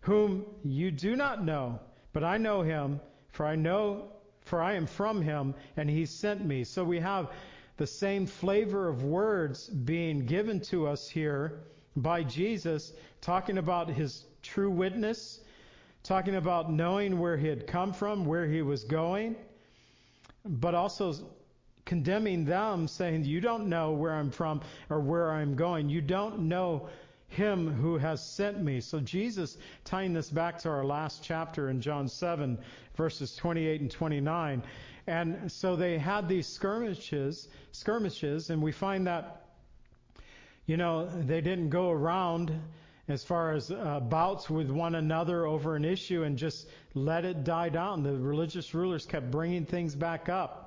whom 0.01 0.45
you 0.63 0.91
do 0.91 1.15
not 1.15 1.43
know, 1.43 1.79
but 2.13 2.23
I 2.23 2.37
know 2.37 2.61
him, 2.61 3.01
for 3.31 3.45
I 3.45 3.55
know 3.55 4.11
for 4.45 4.61
I 4.61 4.73
am 4.73 4.85
from 4.85 5.21
him, 5.21 5.55
and 5.75 5.89
he 5.89 6.05
sent 6.05 6.45
me. 6.45 6.63
So 6.63 6.83
we 6.83 6.99
have 6.99 7.31
the 7.77 7.87
same 7.87 8.27
flavor 8.27 8.87
of 8.87 9.03
words 9.03 9.67
being 9.67 10.25
given 10.25 10.61
to 10.61 10.87
us 10.87 11.09
here 11.09 11.59
by 11.95 12.23
Jesus, 12.23 12.93
talking 13.21 13.57
about 13.57 13.89
his 13.89 14.23
true 14.43 14.69
witness, 14.69 15.39
talking 16.03 16.35
about 16.35 16.71
knowing 16.71 17.19
where 17.19 17.37
he 17.37 17.47
had 17.47 17.67
come 17.67 17.91
from, 17.91 18.25
where 18.25 18.47
he 18.47 18.61
was 18.61 18.83
going, 18.83 19.35
but 20.45 20.75
also 20.75 21.15
condemning 21.85 22.45
them, 22.45 22.87
saying, 22.87 23.25
You 23.25 23.39
don't 23.39 23.67
know 23.67 23.91
where 23.91 24.13
I'm 24.13 24.31
from 24.31 24.61
or 24.89 24.99
where 24.99 25.31
I'm 25.31 25.55
going. 25.55 25.89
You 25.89 26.01
don't 26.01 26.47
know 26.47 26.89
him 27.27 27.73
who 27.73 27.97
has 27.97 28.25
sent 28.25 28.61
me. 28.61 28.81
So 28.81 28.99
Jesus, 28.99 29.57
tying 29.83 30.13
this 30.13 30.29
back 30.29 30.59
to 30.59 30.69
our 30.69 30.83
last 30.83 31.23
chapter 31.23 31.69
in 31.69 31.81
John 31.81 32.07
7, 32.07 32.57
verses 32.95 33.35
28 33.35 33.81
and 33.81 33.91
29. 33.91 34.63
And 35.07 35.51
so 35.51 35.75
they 35.75 35.97
had 35.97 36.27
these 36.27 36.47
skirmishes, 36.47 37.47
skirmishes, 37.71 38.49
and 38.49 38.61
we 38.61 38.71
find 38.71 39.05
that, 39.07 39.45
you 40.65 40.77
know, 40.77 41.05
they 41.05 41.41
didn't 41.41 41.69
go 41.69 41.91
around 41.91 42.51
as 43.07 43.23
far 43.23 43.51
as 43.51 43.69
uh, 43.69 43.99
bouts 43.99 44.49
with 44.49 44.71
one 44.71 44.95
another 44.95 45.45
over 45.45 45.75
an 45.75 45.85
issue 45.85 46.23
and 46.23 46.37
just 46.37 46.67
let 46.95 47.23
it 47.23 47.43
die 47.43 47.69
down. 47.69 48.01
The 48.01 48.13
religious 48.13 48.73
rulers 48.73 49.05
kept 49.05 49.29
bringing 49.29 49.65
things 49.65 49.93
back 49.93 50.27
up. 50.27 50.64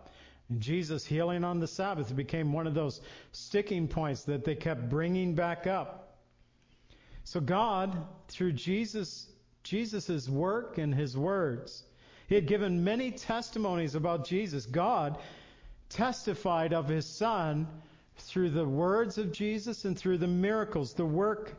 And 0.49 0.61
Jesus 0.61 1.05
healing 1.05 1.45
on 1.45 1.61
the 1.61 1.67
Sabbath 1.67 2.15
became 2.15 2.53
one 2.53 2.67
of 2.67 2.75
those 2.75 3.01
sticking 3.33 3.89
points 3.89 4.25
that 4.25 4.45
they 4.45 4.55
kept 4.55 4.89
bringing 4.89 5.35
back 5.35 5.67
up. 5.67 6.17
So 7.25 7.41
God, 7.41 8.07
through 8.29 8.53
Jesus, 8.53 9.27
Jesus' 9.63 10.29
work 10.29 10.79
and 10.79 10.95
His 10.95 11.17
words, 11.17 11.83
He 12.29 12.35
had 12.35 12.47
given 12.47 12.85
many 12.85 13.11
testimonies 13.11 13.95
about 13.95 14.27
Jesus. 14.27 14.65
God 14.65 15.19
testified 15.91 16.73
of 16.73 16.89
His 16.89 17.07
Son 17.07 17.69
through 18.17 18.51
the 18.51 18.67
words 18.67 19.19
of 19.19 19.33
Jesus 19.33 19.85
and 19.85 19.99
through 19.99 20.19
the 20.19 20.27
miracles, 20.27 20.95
the 20.95 21.05
work 21.05 21.55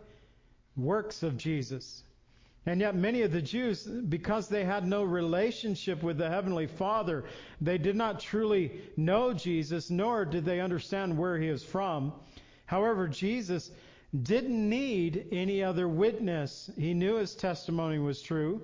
works 0.75 1.23
of 1.23 1.37
Jesus. 1.37 2.03
And 2.65 2.81
yet, 2.81 2.93
many 2.93 3.21
of 3.21 3.31
the 3.31 3.41
Jews, 3.41 3.83
because 3.83 4.47
they 4.47 4.65
had 4.65 4.85
no 4.85 5.03
relationship 5.03 6.03
with 6.03 6.17
the 6.17 6.29
Heavenly 6.29 6.67
Father, 6.67 7.23
they 7.61 7.77
did 7.77 7.95
not 7.95 8.19
truly 8.19 8.81
know 8.97 9.33
Jesus, 9.33 9.89
nor 9.89 10.25
did 10.25 10.45
they 10.45 10.59
understand 10.59 11.17
where 11.17 11.39
He 11.39 11.49
was 11.49 11.63
from. 11.63 12.13
However, 12.65 13.07
Jesus 13.07 13.71
didn't 14.23 14.69
need 14.69 15.27
any 15.31 15.63
other 15.63 15.87
witness. 15.87 16.69
He 16.77 16.93
knew 16.93 17.15
His 17.15 17.33
testimony 17.33 17.97
was 17.97 18.21
true, 18.21 18.61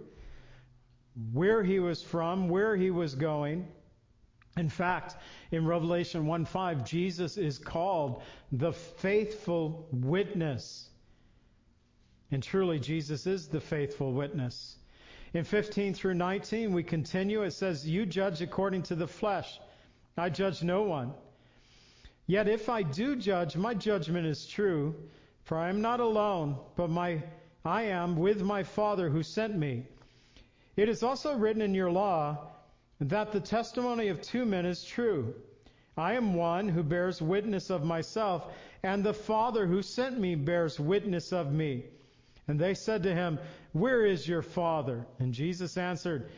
where 1.31 1.63
He 1.63 1.79
was 1.79 2.03
from, 2.03 2.49
where 2.49 2.75
He 2.75 2.91
was 2.91 3.15
going. 3.15 3.65
In 4.57 4.69
fact, 4.69 5.15
in 5.51 5.65
Revelation 5.65 6.25
1 6.25 6.45
5, 6.45 6.85
Jesus 6.85 7.37
is 7.37 7.57
called 7.57 8.21
the 8.51 8.71
faithful 8.71 9.87
witness. 9.91 10.89
And 12.31 12.41
truly, 12.41 12.79
Jesus 12.79 13.27
is 13.27 13.47
the 13.47 13.61
faithful 13.61 14.11
witness. 14.11 14.77
In 15.33 15.43
15 15.43 15.93
through 15.93 16.13
19, 16.13 16.73
we 16.73 16.83
continue. 16.83 17.43
It 17.43 17.51
says, 17.51 17.87
You 17.87 18.05
judge 18.05 18.41
according 18.41 18.83
to 18.83 18.95
the 18.95 19.07
flesh. 19.07 19.59
I 20.17 20.29
judge 20.29 20.63
no 20.63 20.83
one. 20.83 21.13
Yet 22.27 22.47
if 22.47 22.69
I 22.69 22.83
do 22.83 23.15
judge, 23.15 23.55
my 23.55 23.73
judgment 23.73 24.25
is 24.25 24.47
true, 24.47 24.95
for 25.43 25.57
I 25.57 25.69
am 25.69 25.81
not 25.81 25.99
alone, 25.99 26.57
but 26.75 26.89
my, 26.89 27.21
I 27.63 27.83
am 27.83 28.15
with 28.15 28.41
my 28.41 28.63
Father 28.63 29.09
who 29.09 29.21
sent 29.21 29.55
me. 29.55 29.85
It 30.75 30.89
is 30.89 31.03
also 31.03 31.35
written 31.35 31.61
in 31.61 31.75
your 31.75 31.91
law 31.91 32.47
that 32.99 33.31
the 33.31 33.39
testimony 33.39 34.07
of 34.07 34.21
two 34.21 34.45
men 34.45 34.65
is 34.65 34.83
true. 34.83 35.35
I 35.97 36.13
am 36.13 36.33
one 36.33 36.67
who 36.67 36.81
bears 36.83 37.21
witness 37.21 37.69
of 37.69 37.83
myself, 37.83 38.51
and 38.83 39.03
the 39.03 39.13
Father 39.13 39.67
who 39.67 39.81
sent 39.81 40.19
me 40.19 40.35
bears 40.35 40.79
witness 40.79 41.31
of 41.31 41.53
me. 41.53 41.85
And 42.47 42.59
they 42.59 42.73
said 42.73 43.03
to 43.03 43.13
him, 43.13 43.39
Where 43.73 44.05
is 44.05 44.27
your 44.27 44.41
Father? 44.41 45.05
And 45.19 45.33
Jesus 45.33 45.77
answered, 45.77 46.29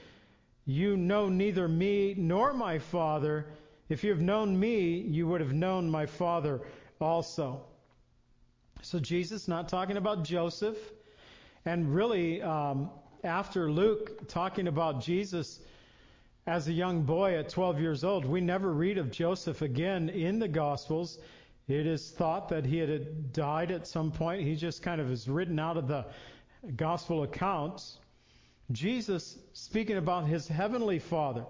You 0.65 0.95
know 0.95 1.27
neither 1.27 1.67
me 1.67 2.13
nor 2.17 2.53
my 2.53 2.79
Father. 2.79 3.47
If 3.89 4.03
you 4.03 4.11
have 4.11 4.21
known 4.21 4.59
me, 4.59 4.99
you 4.99 5.27
would 5.27 5.41
have 5.41 5.53
known 5.53 5.89
my 5.89 6.05
Father 6.05 6.61
also. 6.99 7.61
So 8.81 8.99
Jesus 8.99 9.47
not 9.47 9.69
talking 9.69 9.97
about 9.97 10.23
Joseph, 10.23 10.77
and 11.65 11.93
really 11.93 12.41
um, 12.41 12.89
after 13.23 13.71
Luke 13.71 14.27
talking 14.27 14.67
about 14.67 15.01
Jesus 15.01 15.59
as 16.45 16.67
a 16.67 16.73
young 16.73 17.03
boy 17.03 17.37
at 17.37 17.49
12 17.49 17.81
years 17.81 18.03
old, 18.03 18.25
we 18.25 18.39
never 18.39 18.71
read 18.71 18.97
of 18.97 19.11
Joseph 19.11 19.61
again 19.61 20.09
in 20.09 20.39
the 20.39 20.47
Gospels. 20.47 21.17
It 21.67 21.86
is 21.86 22.12
thought 22.12 22.49
that 22.49 22.65
he 22.65 22.77
had 22.77 23.34
died 23.34 23.71
at 23.71 23.88
some 23.88 24.12
point. 24.12 24.41
He 24.41 24.56
just 24.56 24.82
kind 24.82 25.01
of 25.01 25.12
is 25.12 25.27
written 25.27 25.60
out 25.60 25.75
of 25.75 25.88
the 25.88 26.06
gospel 26.75 27.23
accounts. 27.23 27.97
Jesus 28.71 29.38
speaking 29.53 29.97
about 29.97 30.27
his 30.27 30.47
heavenly 30.47 30.99
Father 30.99 31.45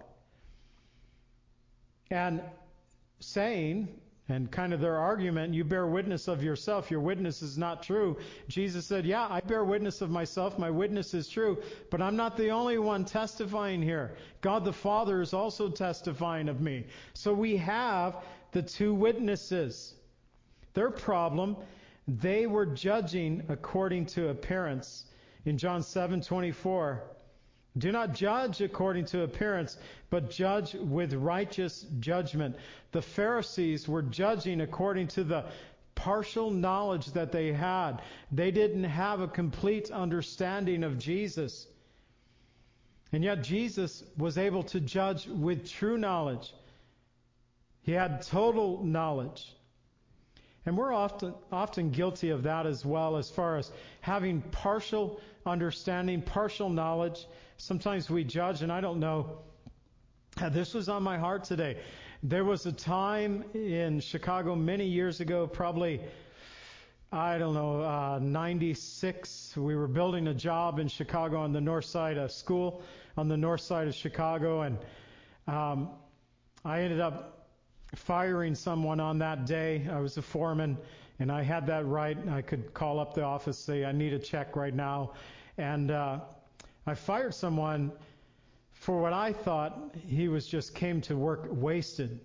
and 2.10 2.42
saying, 3.20 3.90
and 4.30 4.52
kind 4.52 4.74
of 4.74 4.82
their 4.82 4.98
argument, 4.98 5.54
you 5.54 5.64
bear 5.64 5.88
witness 5.88 6.28
of 6.28 6.44
yourself. 6.44 6.92
Your 6.92 7.00
witness 7.00 7.42
is 7.42 7.58
not 7.58 7.82
true. 7.82 8.18
Jesus 8.50 8.86
said, 8.86 9.06
Yeah, 9.06 9.26
I 9.30 9.40
bear 9.40 9.64
witness 9.64 10.02
of 10.02 10.10
myself. 10.10 10.60
My 10.60 10.70
witness 10.70 11.14
is 11.14 11.30
true. 11.30 11.62
But 11.90 12.02
I'm 12.02 12.18
not 12.18 12.36
the 12.36 12.50
only 12.50 12.78
one 12.78 13.06
testifying 13.06 13.82
here. 13.82 14.18
God 14.42 14.66
the 14.66 14.74
Father 14.74 15.22
is 15.22 15.34
also 15.34 15.70
testifying 15.70 16.50
of 16.50 16.60
me. 16.60 16.88
So 17.14 17.34
we 17.34 17.56
have 17.58 18.18
the 18.52 18.62
two 18.62 18.94
witnesses. 18.94 19.94
Their 20.78 20.92
problem, 20.92 21.58
they 22.08 22.46
were 22.46 22.68
judging 22.68 23.42
according 23.50 24.06
to 24.14 24.30
appearance. 24.30 25.06
In 25.44 25.58
John 25.58 25.82
7:24, 25.82 27.02
do 27.80 27.92
not 27.92 28.14
judge 28.14 28.62
according 28.62 29.06
to 29.06 29.24
appearance, 29.24 29.76
but 30.12 30.30
judge 30.30 30.76
with 30.76 31.16
righteous 31.16 31.82
judgment. 32.00 32.58
The 32.92 33.02
Pharisees 33.02 33.88
were 33.88 34.04
judging 34.04 34.62
according 34.62 35.08
to 35.16 35.24
the 35.24 35.46
partial 35.96 36.52
knowledge 36.52 37.08
that 37.08 37.32
they 37.32 37.54
had. 37.54 38.04
They 38.32 38.52
didn't 38.52 38.84
have 38.84 39.20
a 39.20 39.28
complete 39.28 39.90
understanding 39.90 40.84
of 40.84 41.00
Jesus. 41.00 41.66
And 43.12 43.24
yet 43.24 43.42
Jesus 43.42 44.04
was 44.16 44.38
able 44.38 44.62
to 44.66 44.80
judge 44.80 45.26
with 45.26 45.68
true 45.68 45.98
knowledge. 45.98 46.54
He 47.82 47.94
had 47.94 48.22
total 48.22 48.84
knowledge. 48.84 49.57
And 50.68 50.78
we're 50.78 50.92
often, 50.92 51.34
often 51.50 51.92
guilty 51.92 52.30
of 52.32 52.44
that 52.44 52.66
as 52.66 52.86
well, 52.86 53.16
as 53.16 53.30
far 53.30 53.56
as 53.56 53.72
having 54.02 54.42
partial 54.42 55.22
understanding, 55.46 56.22
partial 56.22 56.70
knowledge. 56.70 57.26
Sometimes 57.56 58.10
we 58.10 58.26
judge, 58.26 58.64
and 58.64 58.70
I 58.70 58.82
don't 58.82 59.00
know. 59.00 59.40
This 60.52 60.74
was 60.74 60.90
on 60.90 61.04
my 61.04 61.18
heart 61.18 61.46
today. 61.46 61.78
There 62.22 62.44
was 62.44 62.66
a 62.66 62.74
time 62.74 63.46
in 63.54 64.02
Chicago 64.02 64.56
many 64.56 64.86
years 64.86 65.22
ago, 65.22 65.48
probably, 65.48 66.02
I 67.14 67.38
don't 67.38 67.54
know, 67.54 67.82
uh, 67.82 68.20
96. 68.22 69.56
We 69.56 69.74
were 69.74 69.88
building 69.88 70.28
a 70.28 70.34
job 70.34 70.80
in 70.80 70.90
Chicago 70.90 71.38
on 71.38 71.54
the 71.54 71.62
north 71.62 71.86
side, 71.86 72.18
a 72.18 72.28
school 72.28 72.84
on 73.16 73.30
the 73.30 73.38
north 73.38 73.62
side 73.62 73.88
of 73.88 73.96
Chicago, 73.96 74.64
and 74.64 74.78
um, 75.48 75.92
I 76.66 76.82
ended 76.82 77.00
up 77.00 77.37
firing 77.96 78.56
someone 78.56 79.00
on 79.00 79.18
that 79.20 79.46
day. 79.46 79.88
I 79.92 80.00
was 80.00 80.18
a 80.18 80.22
foreman 80.22 80.78
and 81.20 81.32
I 81.32 81.42
had 81.42 81.66
that 81.68 81.86
right. 81.86 82.18
I 82.30 82.42
could 82.42 82.74
call 82.74 83.00
up 83.00 83.14
the 83.14 83.24
office, 83.24 83.58
say, 83.58 83.86
I 83.86 83.92
need 83.92 84.14
a 84.14 84.20
check 84.20 84.56
right 84.56 84.74
now. 84.74 85.14
And 85.58 85.92
uh, 85.92 86.20
I 86.86 86.94
fired 86.94 87.34
someone 87.34 87.92
for 88.72 89.02
what 89.02 89.14
I 89.14 89.34
thought 89.34 89.96
he 90.08 90.28
was 90.28 90.48
just 90.48 90.76
came 90.76 91.02
to 91.02 91.16
work 91.16 91.48
wasted. 91.50 92.20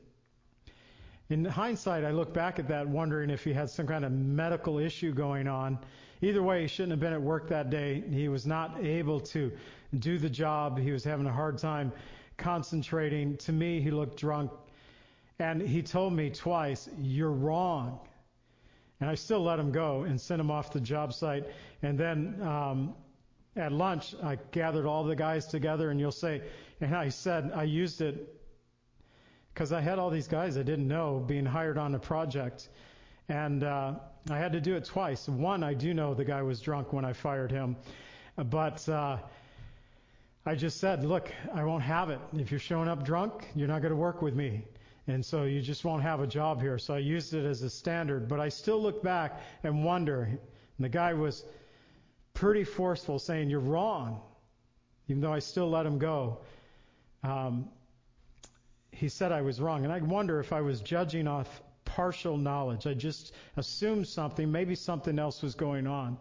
In 1.31 1.45
hindsight, 1.47 2.05
I 2.05 2.11
look 2.11 2.35
back 2.35 2.59
at 2.59 2.69
that 2.69 2.87
wondering 2.87 3.31
if 3.31 3.43
he 3.43 3.55
had 3.55 3.71
some 3.71 3.87
kind 3.87 4.05
of 4.05 4.13
medical 4.13 4.79
issue 4.79 5.15
going 5.15 5.49
on. 5.49 5.79
Either 6.21 6.43
way, 6.43 6.63
he 6.63 6.69
shouldn't 6.69 6.91
have 6.91 7.01
been 7.01 7.15
at 7.15 7.23
work 7.23 7.49
that 7.49 7.71
day. 7.71 8.03
He 8.11 8.29
was 8.29 8.47
not 8.47 8.85
able 8.85 9.19
to 9.21 9.51
do 9.99 10.19
the 10.19 10.29
job. 10.29 10.79
He 10.79 10.93
was 10.93 11.03
having 11.03 11.27
a 11.27 11.33
hard 11.33 11.57
time 11.57 11.91
concentrating. 12.37 13.37
To 13.39 13.53
me, 13.53 13.81
he 13.81 13.91
looked 13.91 14.19
drunk 14.19 14.51
and 15.43 15.61
he 15.61 15.83
told 15.83 16.13
me 16.13 16.31
twice, 16.31 16.89
You're 17.01 17.33
wrong. 17.33 17.99
And 19.01 19.11
I 19.11 19.17
still 19.17 19.43
let 19.43 19.59
him 19.59 19.73
go 19.73 20.03
and 20.05 20.21
sent 20.21 20.41
him 20.41 20.51
off 20.51 20.73
the 20.73 20.81
job 20.81 21.13
site. 21.13 21.45
And 21.83 21.99
then 21.99 22.41
um, 22.43 22.95
at 23.57 23.73
lunch, 23.73 24.15
I 24.23 24.39
gathered 24.53 24.87
all 24.87 25.03
the 25.03 25.17
guys 25.17 25.47
together, 25.47 25.91
and 25.91 25.99
you'll 25.99 26.13
say, 26.13 26.43
and 26.81 26.95
I 26.95 27.09
said, 27.09 27.51
I 27.53 27.65
used 27.65 28.01
it 28.01 28.39
because 29.53 29.73
I 29.73 29.81
had 29.81 29.99
all 29.99 30.11
these 30.11 30.29
guys 30.29 30.57
I 30.57 30.63
didn't 30.63 30.87
know 30.87 31.25
being 31.27 31.45
hired 31.45 31.77
on 31.77 31.97
a 31.97 31.99
project. 31.99 32.69
And 33.29 33.65
uh, 33.65 33.95
I 34.31 34.39
had 34.39 34.53
to 34.53 34.61
do 34.61 34.77
it 34.77 34.85
twice. 34.85 35.29
One, 35.29 35.65
I 35.65 35.75
do 35.75 35.93
know 35.93 36.15
the 36.15 36.25
guy 36.25 36.43
was 36.43 36.61
drunk 36.61 36.93
when 36.93 37.05
I 37.05 37.13
fired 37.13 37.51
him. 37.51 37.77
But 38.37 38.89
uh, 38.89 39.19
I 40.47 40.55
just 40.55 40.79
said, 40.79 41.05
look, 41.05 41.33
I 41.53 41.65
won't 41.65 41.83
have 41.83 42.11
it. 42.11 42.21
If 42.35 42.53
you're 42.53 42.61
showing 42.61 42.89
up 42.89 43.05
drunk, 43.05 43.49
you're 43.57 43.69
not 43.69 43.83
going 43.83 43.93
to 43.93 44.01
work 44.01 44.23
with 44.23 44.35
me. 44.37 44.65
And 45.09 45.25
so 45.25 45.45
you 45.45 45.61
just 45.61 45.85
won't 45.85 46.03
have 46.03 46.21
a 46.21 46.27
job 46.27 46.61
here. 46.61 46.79
So 46.79 46.95
I 46.95 46.99
used 46.99 47.35
it 47.35 47.45
as 47.45 47.63
a 47.63 47.71
standard. 47.71 48.29
But 48.29 48.41
I 48.41 48.49
still 48.49 48.81
look 48.81 49.03
back 49.03 49.41
and 49.65 49.85
wonder. 49.85 50.23
And 50.23 50.39
the 50.79 50.89
guy 50.89 51.13
was 51.13 51.45
pretty 52.35 52.65
forceful, 52.65 53.19
saying, 53.19 53.51
You're 53.51 53.61
wrong. 53.61 54.21
Even 55.09 55.21
though 55.21 55.33
I 55.33 55.41
still 55.41 55.69
let 55.69 55.85
him 55.85 55.99
go. 55.99 56.39
Um, 57.25 57.69
he 58.93 59.09
said 59.09 59.33
I 59.33 59.43
was 59.43 59.61
wrong. 59.61 59.85
And 59.85 59.93
I 59.93 59.99
wonder 59.99 60.39
if 60.39 60.53
I 60.53 60.61
was 60.61 60.81
judging 60.81 61.27
off 61.27 61.63
partial 61.85 62.37
knowledge. 62.37 62.87
I 62.87 62.95
just 62.95 63.35
assumed 63.57 64.07
something, 64.07 64.51
maybe 64.51 64.75
something 64.75 65.19
else 65.19 65.43
was 65.43 65.55
going 65.55 65.87
on. 65.87 66.17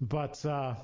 But 0.00 0.44
uh, 0.46 0.74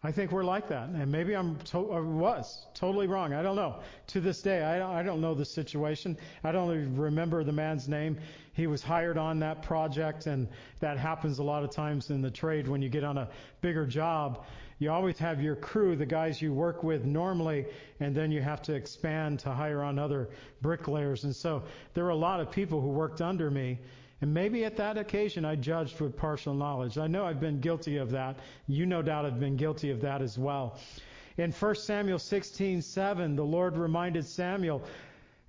I 0.00 0.12
think 0.12 0.30
we're 0.30 0.44
like 0.44 0.68
that, 0.68 0.90
and 0.90 1.10
maybe 1.10 1.34
I'm 1.34 1.56
to- 1.56 1.80
was 1.80 2.66
totally 2.72 3.08
wrong. 3.08 3.32
I 3.32 3.42
don't 3.42 3.56
know. 3.56 3.80
To 4.08 4.20
this 4.20 4.40
day, 4.40 4.62
I 4.62 4.78
don't, 4.78 4.90
I 4.92 5.02
don't 5.02 5.20
know 5.20 5.34
the 5.34 5.44
situation. 5.44 6.16
I 6.44 6.52
don't 6.52 6.70
even 6.70 6.96
remember 6.96 7.42
the 7.42 7.52
man's 7.52 7.88
name. 7.88 8.16
He 8.52 8.68
was 8.68 8.80
hired 8.80 9.18
on 9.18 9.40
that 9.40 9.62
project, 9.62 10.26
and 10.26 10.46
that 10.78 10.98
happens 10.98 11.40
a 11.40 11.42
lot 11.42 11.64
of 11.64 11.70
times 11.70 12.10
in 12.10 12.22
the 12.22 12.30
trade 12.30 12.68
when 12.68 12.80
you 12.80 12.88
get 12.88 13.02
on 13.02 13.18
a 13.18 13.28
bigger 13.60 13.86
job. 13.86 14.44
You 14.78 14.92
always 14.92 15.18
have 15.18 15.42
your 15.42 15.56
crew, 15.56 15.96
the 15.96 16.06
guys 16.06 16.40
you 16.40 16.52
work 16.52 16.84
with 16.84 17.04
normally, 17.04 17.66
and 17.98 18.14
then 18.14 18.30
you 18.30 18.40
have 18.40 18.62
to 18.62 18.74
expand 18.74 19.40
to 19.40 19.50
hire 19.50 19.82
on 19.82 19.98
other 19.98 20.28
bricklayers. 20.62 21.24
And 21.24 21.34
so 21.34 21.64
there 21.94 22.04
were 22.04 22.10
a 22.10 22.16
lot 22.16 22.38
of 22.38 22.52
people 22.52 22.80
who 22.80 22.90
worked 22.90 23.20
under 23.20 23.50
me 23.50 23.80
and 24.20 24.34
maybe 24.34 24.64
at 24.64 24.76
that 24.76 24.98
occasion 24.98 25.44
I 25.44 25.54
judged 25.54 26.00
with 26.00 26.16
partial 26.16 26.54
knowledge. 26.54 26.98
I 26.98 27.06
know 27.06 27.24
I've 27.24 27.40
been 27.40 27.60
guilty 27.60 27.98
of 27.98 28.10
that. 28.10 28.38
You 28.66 28.84
no 28.84 29.00
doubt 29.00 29.24
have 29.24 29.38
been 29.38 29.56
guilty 29.56 29.90
of 29.90 30.00
that 30.00 30.22
as 30.22 30.38
well. 30.38 30.78
In 31.36 31.52
1 31.52 31.74
Samuel 31.76 32.18
16:7, 32.18 33.36
the 33.36 33.44
Lord 33.44 33.76
reminded 33.76 34.24
Samuel, 34.24 34.82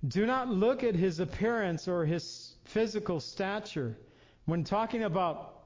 "Do 0.06 0.24
not 0.24 0.48
look 0.48 0.84
at 0.84 0.94
his 0.94 1.18
appearance 1.18 1.88
or 1.88 2.04
his 2.04 2.54
physical 2.64 3.18
stature." 3.18 3.96
When 4.44 4.62
talking 4.62 5.02
about 5.02 5.56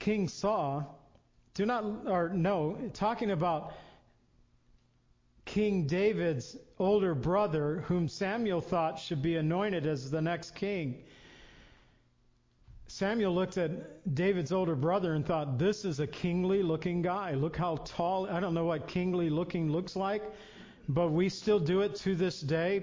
King 0.00 0.26
Saul, 0.26 0.98
do 1.54 1.64
not 1.64 1.84
or 2.06 2.28
no, 2.30 2.76
talking 2.92 3.30
about 3.30 3.72
King 5.44 5.86
David's 5.86 6.56
older 6.78 7.14
brother, 7.14 7.84
whom 7.86 8.08
Samuel 8.08 8.60
thought 8.60 8.98
should 8.98 9.22
be 9.22 9.36
anointed 9.36 9.86
as 9.86 10.10
the 10.10 10.22
next 10.22 10.54
king. 10.54 11.02
Samuel 12.86 13.34
looked 13.34 13.56
at 13.56 14.14
David's 14.14 14.52
older 14.52 14.74
brother 14.74 15.14
and 15.14 15.24
thought, 15.24 15.58
This 15.58 15.84
is 15.84 16.00
a 16.00 16.06
kingly 16.06 16.62
looking 16.62 17.00
guy. 17.00 17.32
Look 17.32 17.56
how 17.56 17.76
tall. 17.84 18.28
I 18.28 18.38
don't 18.38 18.54
know 18.54 18.66
what 18.66 18.86
kingly 18.86 19.30
looking 19.30 19.72
looks 19.72 19.96
like, 19.96 20.22
but 20.88 21.08
we 21.08 21.28
still 21.28 21.58
do 21.58 21.80
it 21.80 21.94
to 21.96 22.14
this 22.14 22.40
day. 22.40 22.82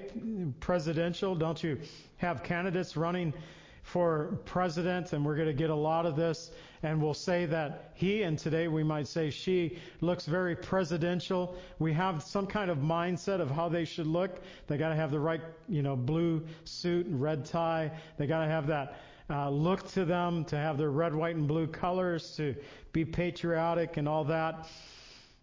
Presidential, 0.60 1.36
don't 1.36 1.64
you 1.64 1.80
have 2.18 2.44
candidates 2.44 2.98
running 2.98 3.34
for 3.84 4.40
president? 4.46 5.14
And 5.14 5.26
we're 5.26 5.36
going 5.36 5.48
to 5.48 5.54
get 5.54 5.70
a 5.70 5.76
lot 5.76 6.06
of 6.06 6.16
this 6.16 6.52
and 6.82 7.02
we'll 7.02 7.14
say 7.14 7.46
that 7.46 7.92
he, 7.94 8.24
and 8.24 8.40
today 8.40 8.68
we 8.70 8.84
might 8.84 9.08
say 9.08 9.30
she, 9.30 9.78
looks 10.00 10.26
very 10.26 10.56
presidential. 10.56 11.58
We 11.78 11.92
have 11.94 12.24
some 12.24 12.48
kind 12.48 12.72
of 12.72 12.78
mindset 12.78 13.42
of 13.42 13.52
how 13.52 13.68
they 13.68 13.84
should 13.84 14.08
look. 14.08 14.40
They 14.68 14.78
got 14.78 14.90
to 14.90 14.96
have 14.96 15.12
the 15.12 15.20
right, 15.20 15.42
you 15.68 15.82
know, 15.82 15.98
blue 15.98 16.46
suit 16.64 17.08
and 17.08 17.22
red 17.22 17.46
tie. 17.46 17.92
They 18.18 18.28
got 18.28 18.46
to 18.46 18.50
have 18.50 18.68
that 18.68 18.98
uh, 19.30 19.50
look 19.50 19.88
to 19.92 20.06
them, 20.06 20.46
to 20.46 20.56
have 20.56 20.78
their 20.78 20.90
red, 20.90 21.14
white, 21.14 21.36
and 21.36 21.48
blue 21.48 21.68
colors, 21.68 22.36
to 22.38 22.56
be 22.94 23.04
patriotic 23.04 23.98
and 23.98 24.08
all 24.08 24.24
that. 24.24 24.68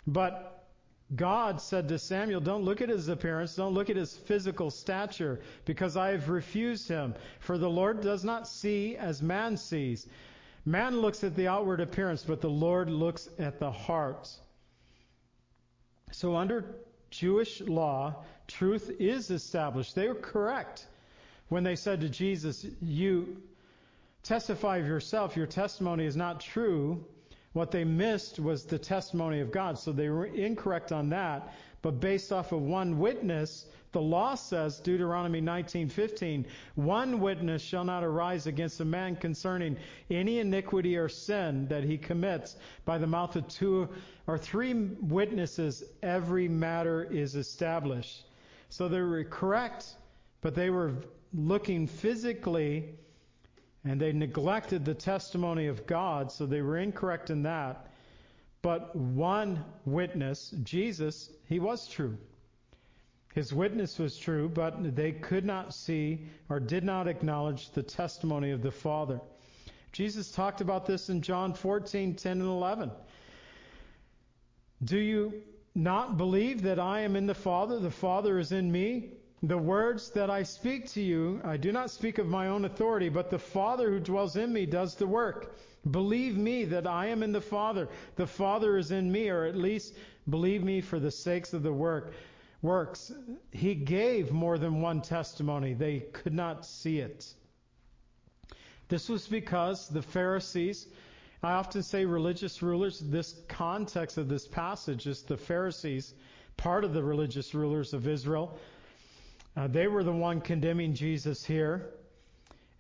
But 0.07 0.56
God 1.15 1.61
said 1.61 1.89
to 1.89 1.99
Samuel, 1.99 2.41
Don't 2.41 2.65
look 2.65 2.81
at 2.81 2.89
his 2.89 3.09
appearance, 3.09 3.55
don't 3.55 3.75
look 3.75 3.91
at 3.91 3.97
his 3.97 4.17
physical 4.17 4.71
stature, 4.71 5.41
because 5.65 5.97
I 5.97 6.11
have 6.11 6.29
refused 6.29 6.89
him. 6.89 7.15
For 7.39 7.59
the 7.59 7.71
Lord 7.71 8.01
does 8.01 8.25
not 8.25 8.49
see 8.49 8.97
as 8.97 9.23
man 9.23 9.57
sees. 9.57 10.07
Man 10.65 11.01
looks 11.01 11.23
at 11.23 11.37
the 11.37 11.47
outward 11.47 11.81
appearance, 11.81 12.25
but 12.25 12.41
the 12.41 12.51
Lord 12.51 12.91
looks 12.91 13.29
at 13.39 13.61
the 13.61 13.71
heart. 13.71 14.29
So 16.11 16.35
under 16.35 16.75
Jewish 17.11 17.61
law, 17.61 18.25
truth 18.49 18.91
is 18.99 19.31
established. 19.31 19.95
They 19.95 20.09
were 20.09 20.15
correct 20.17 20.87
when 21.49 21.63
they 21.63 21.77
said 21.77 22.01
to 22.01 22.09
Jesus, 22.09 22.67
You 22.83 23.37
testify 24.25 24.79
of 24.79 24.87
yourself, 24.89 25.37
your 25.37 25.47
testimony 25.47 26.05
is 26.05 26.17
not 26.17 26.41
true. 26.41 27.05
What 27.57 27.71
they 27.71 27.85
missed 27.85 28.39
was 28.39 28.67
the 28.67 28.79
testimony 28.79 29.41
of 29.41 29.51
God. 29.51 29.79
So 29.79 29.91
they 29.91 30.11
were 30.11 30.27
incorrect 30.27 30.93
on 30.93 31.09
that. 31.09 31.55
But 31.81 32.01
based 32.01 32.31
off 32.31 32.53
of 32.53 32.61
one 32.61 32.99
witness, 32.99 33.65
the 33.93 34.01
law 34.03 34.35
says, 34.35 34.79
Deuteronomy 34.79 35.41
19:15, 35.41 36.45
one 36.75 37.19
witness 37.19 37.63
shall 37.63 37.83
not 37.83 38.05
arise 38.05 38.47
against 38.47 38.81
a 38.81 38.85
man 38.85 39.17
concerning 39.17 39.79
any 40.11 40.41
iniquity 40.41 40.99
or 40.99 41.09
sin 41.09 41.67
that 41.69 41.83
he 41.83 41.97
commits. 41.97 42.57
By 42.85 42.99
the 42.99 43.07
mouth 43.07 43.37
of 43.37 43.49
two 43.49 43.89
or 44.27 44.37
three 44.37 44.75
witnesses, 44.75 45.83
every 46.03 46.49
matter 46.49 47.05
is 47.05 47.37
established. 47.37 48.27
So 48.69 48.87
they 48.87 49.01
were 49.01 49.25
correct, 49.25 49.97
but 50.43 50.55
they 50.55 50.69
were 50.69 50.93
looking 51.33 51.87
physically 51.87 52.99
and 53.87 54.01
they 54.01 54.13
neglected 54.13 54.85
the 54.85 54.95
testimony 54.95 55.69
of 55.69 55.87
God, 55.87 56.33
so 56.33 56.45
they 56.45 56.61
were 56.61 56.77
incorrect 56.77 57.31
in 57.31 57.45
that. 57.45 57.87
But 58.61 58.97
one 58.97 59.65
witness, 59.85 60.53
Jesus, 60.65 61.31
he 61.49 61.61
was 61.61 61.87
true. 61.87 62.19
His 63.33 63.53
witness 63.53 63.99
was 63.99 64.19
true, 64.19 64.49
but 64.49 64.97
they 64.97 65.13
could 65.13 65.45
not 65.45 65.73
see 65.73 66.27
or 66.49 66.59
did 66.59 66.83
not 66.83 67.07
acknowledge 67.07 67.71
the 67.71 67.83
testimony 67.83 68.51
of 68.51 68.63
the 68.63 68.73
Father. 68.73 69.21
Jesus 69.93 70.33
talked 70.33 70.61
about 70.61 70.87
this 70.87 71.09
in 71.09 71.23
John 71.23 71.55
14, 71.55 72.15
10 72.15 72.33
and 72.33 72.43
11. 72.43 72.91
Do 74.83 74.99
you 74.99 75.43
not 75.75 76.17
believe 76.17 76.63
that 76.63 76.81
I 76.81 77.01
am 77.01 77.15
in 77.15 77.27
the 77.27 77.35
Father, 77.35 77.79
the 77.79 77.91
Father 77.91 78.39
is 78.39 78.51
in 78.51 78.73
me? 78.73 79.11
The 79.43 79.59
words 79.59 80.11
that 80.11 80.31
I 80.31 80.43
speak 80.43 80.89
to 80.93 81.03
you, 81.03 81.41
I 81.45 81.57
do 81.59 81.71
not 81.71 81.91
speak 81.91 82.19
of 82.19 82.27
my 82.27 82.49
own 82.49 82.65
authority, 82.65 83.11
but 83.11 83.31
the 83.31 83.39
Father 83.39 83.91
who 83.91 84.01
dwells 84.01 84.37
in 84.37 84.53
me 84.53 84.65
does 84.65 84.95
the 84.95 85.07
work. 85.07 85.55
Believe 85.91 86.37
me 86.37 86.65
that 86.65 86.87
I 86.87 87.07
am 87.07 87.23
in 87.23 87.33
the 87.33 87.41
Father, 87.41 87.89
the 88.17 88.27
Father 88.27 88.79
is 88.79 88.91
in 88.91 89.13
me, 89.13 89.29
or 89.29 89.45
at 89.45 89.57
least 89.57 89.95
believe 90.29 90.65
me 90.65 90.81
for 90.81 90.99
the 90.99 91.11
sakes 91.11 91.53
of 91.53 91.63
the 91.63 91.73
work 91.73 92.15
works. 92.63 93.13
He 93.53 93.75
gave 93.75 94.33
more 94.33 94.59
than 94.59 94.81
one 94.81 95.03
testimony. 95.03 95.75
They 95.75 96.01
could 96.01 96.35
not 96.35 96.65
see 96.65 96.99
it. 96.99 97.33
This 98.89 99.09
was 99.09 99.29
because 99.29 99.89
the 99.89 100.03
Pharisees, 100.03 100.87
I 101.43 101.53
often 101.53 101.83
say 101.83 102.05
religious 102.05 102.63
rulers, 102.63 103.01
this 103.01 103.37
context 103.49 104.17
of 104.17 104.29
this 104.29 104.49
passage 104.49 105.07
is 105.07 105.23
the 105.23 105.37
Pharisees, 105.37 106.15
part 106.57 106.85
of 106.85 106.95
the 106.95 107.03
religious 107.03 107.55
rulers 107.55 107.93
of 107.93 108.09
Israel. 108.09 108.59
Uh, 109.57 109.67
they 109.67 109.87
were 109.87 110.05
the 110.05 110.13
one 110.13 110.41
condemning 110.41 110.95
Jesus 110.95 111.45
here, 111.45 111.91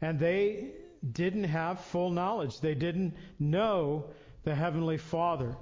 and 0.00 0.18
they 0.18 0.72
didn't 1.12 1.44
have 1.44 1.80
full 1.80 2.10
knowledge. 2.10 2.60
They 2.60 2.74
didn't 2.74 3.14
know 3.38 4.10
the 4.44 4.54
Heavenly 4.54 4.98
Father. 4.98 5.56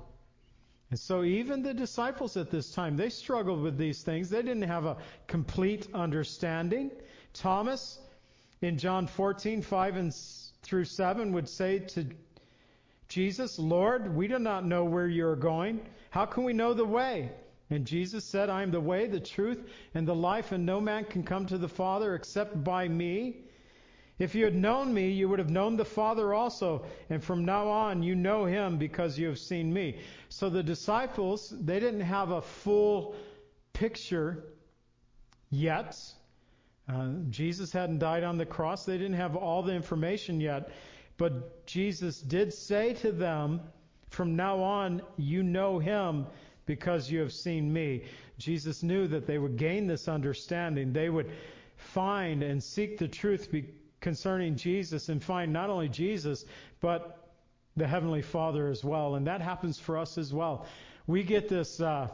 And 0.91 0.99
so 0.99 1.25
even 1.25 1.63
the 1.63 1.75
disciples 1.75 2.37
at 2.37 2.51
this 2.51 2.73
time, 2.73 2.97
they 2.97 3.09
struggled 3.09 3.63
with 3.63 3.79
these 3.79 4.03
things. 4.03 4.31
They 4.31 4.43
didn't 4.43 4.63
have 4.63 4.85
a 4.85 4.97
complete 5.27 5.89
understanding. 5.95 6.91
Thomas 7.33 7.99
in 8.61 8.79
John 8.79 9.07
14, 9.07 9.63
5 9.63 9.97
and 9.97 10.15
through 10.63 10.85
7 10.85 11.33
would 11.33 11.49
say 11.49 11.81
to 11.81 12.07
Jesus, 13.09 13.59
Lord, 13.59 14.15
we 14.15 14.29
do 14.29 14.39
not 14.39 14.65
know 14.65 14.85
where 14.85 15.07
you 15.07 15.27
are 15.27 15.37
going. 15.37 15.81
How 16.11 16.27
can 16.27 16.45
we 16.45 16.53
know 16.53 16.75
the 16.75 16.85
way? 16.85 17.31
And 17.71 17.87
Jesus 17.87 18.25
said, 18.25 18.51
I 18.51 18.63
am 18.63 18.71
the 18.71 18.81
way, 18.81 19.07
the 19.07 19.21
truth, 19.21 19.65
and 19.95 20.07
the 20.07 20.15
life, 20.15 20.53
and 20.53 20.67
no 20.67 20.81
man 20.81 21.05
can 21.05 21.23
come 21.23 21.47
to 21.47 21.59
the 21.59 21.69
Father 21.69 22.15
except 22.15 22.63
by 22.63 22.89
me. 22.89 23.39
If 24.19 24.35
you 24.35 24.45
had 24.45 24.55
known 24.55 24.95
me, 24.95 25.11
you 25.11 25.29
would 25.29 25.39
have 25.39 25.51
known 25.51 25.77
the 25.77 25.85
Father 25.85 26.33
also, 26.35 26.85
and 27.11 27.25
from 27.25 27.45
now 27.45 27.69
on 27.69 28.03
you 28.03 28.15
know 28.15 28.45
him 28.45 28.79
because 28.79 29.19
you 29.19 29.27
have 29.29 29.39
seen 29.39 29.73
me. 29.73 29.99
So 30.29 30.51
the 30.51 30.63
disciples, 30.63 31.53
they 31.61 31.81
didn't 31.81 32.03
have 32.03 32.31
a 32.31 32.43
full 32.43 33.17
picture 33.73 34.45
yet. 35.51 35.99
Uh, 36.89 37.09
Jesus 37.31 37.73
hadn't 37.73 37.99
died 37.99 38.25
on 38.25 38.37
the 38.37 38.47
cross. 38.47 38.85
They 38.85 38.99
didn't 38.99 39.17
have 39.17 39.37
all 39.37 39.63
the 39.63 39.75
information 39.75 40.41
yet. 40.41 40.71
But 41.17 41.67
Jesus 41.67 42.21
did 42.21 42.53
say 42.53 42.93
to 42.95 43.11
them, 43.11 43.63
from 44.11 44.37
now 44.37 44.63
on, 44.63 45.03
you 45.17 45.43
know 45.43 45.79
him 45.79 46.27
because 46.67 47.11
you 47.11 47.21
have 47.21 47.33
seen 47.33 47.73
me. 47.73 48.05
Jesus 48.39 48.83
knew 48.83 49.07
that 49.09 49.27
they 49.27 49.39
would 49.39 49.57
gain 49.57 49.87
this 49.87 50.09
understanding. 50.09 50.93
They 50.93 51.11
would 51.11 51.31
find 51.77 52.43
and 52.43 52.63
seek 52.63 52.99
the 52.99 53.09
truth 53.09 53.55
concerning 54.01 54.57
Jesus 54.57 55.09
and 55.09 55.23
find 55.23 55.53
not 55.53 55.71
only 55.71 55.89
Jesus, 55.89 56.45
but 56.81 57.31
the 57.77 57.87
Heavenly 57.87 58.23
Father 58.23 58.69
as 58.69 58.85
well. 58.85 59.17
And 59.17 59.27
that 59.27 59.41
happens 59.41 59.79
for 59.79 59.99
us 59.99 60.19
as 60.19 60.33
well. 60.33 60.67
We 61.07 61.23
get 61.23 61.49
this 61.49 61.81
uh, 61.81 62.09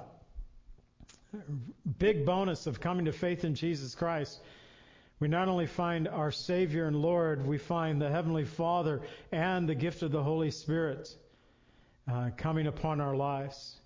big 1.98 2.24
bonus 2.24 2.66
of 2.66 2.80
coming 2.80 3.04
to 3.04 3.12
faith 3.12 3.44
in 3.44 3.54
Jesus 3.54 3.94
Christ. 3.94 4.40
We 5.20 5.28
not 5.28 5.48
only 5.48 5.66
find 5.66 6.08
our 6.08 6.32
Savior 6.32 6.86
and 6.86 6.96
Lord, 6.96 7.46
we 7.46 7.58
find 7.58 8.00
the 8.00 8.08
Heavenly 8.08 8.46
Father 8.46 9.02
and 9.30 9.68
the 9.68 9.74
gift 9.74 10.02
of 10.02 10.12
the 10.12 10.22
Holy 10.22 10.50
Spirit 10.50 11.14
uh, 12.10 12.30
coming 12.36 12.66
upon 12.66 13.00
our 13.00 13.14
lives. 13.14 13.79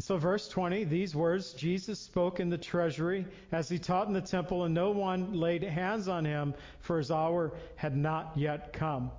So, 0.00 0.16
verse 0.16 0.48
20, 0.48 0.84
these 0.84 1.14
words 1.14 1.52
Jesus 1.52 1.98
spoke 1.98 2.40
in 2.40 2.48
the 2.48 2.56
treasury 2.56 3.26
as 3.52 3.68
he 3.68 3.78
taught 3.78 4.06
in 4.06 4.14
the 4.14 4.22
temple, 4.22 4.64
and 4.64 4.74
no 4.74 4.92
one 4.92 5.34
laid 5.34 5.62
hands 5.62 6.08
on 6.08 6.24
him, 6.24 6.54
for 6.80 6.96
his 6.96 7.10
hour 7.10 7.52
had 7.76 7.94
not 7.94 8.32
yet 8.34 8.72
come. 8.72 9.10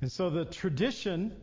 And 0.00 0.10
so, 0.12 0.30
the 0.30 0.44
tradition 0.44 1.34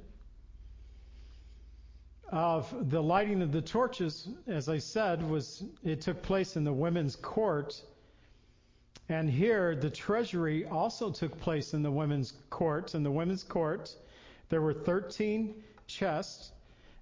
of 2.29 2.89
the 2.89 3.03
lighting 3.03 3.41
of 3.41 3.51
the 3.51 3.61
torches, 3.61 4.29
as 4.47 4.69
I 4.69 4.77
said, 4.77 5.29
was 5.29 5.61
it 5.83 5.99
took 5.99 6.21
place 6.21 6.55
in 6.55 6.63
the 6.63 6.71
women's 6.71 7.17
court. 7.17 7.81
And 9.09 9.29
here, 9.29 9.75
the 9.75 9.89
treasury 9.89 10.65
also 10.65 11.11
took 11.11 11.37
place 11.41 11.73
in 11.73 11.83
the 11.83 11.91
women's 11.91 12.31
court. 12.49 12.95
In 12.95 13.03
the 13.03 13.11
women's 13.11 13.43
court, 13.43 13.93
there 14.47 14.61
were 14.61 14.73
13 14.73 15.53
chests 15.87 16.51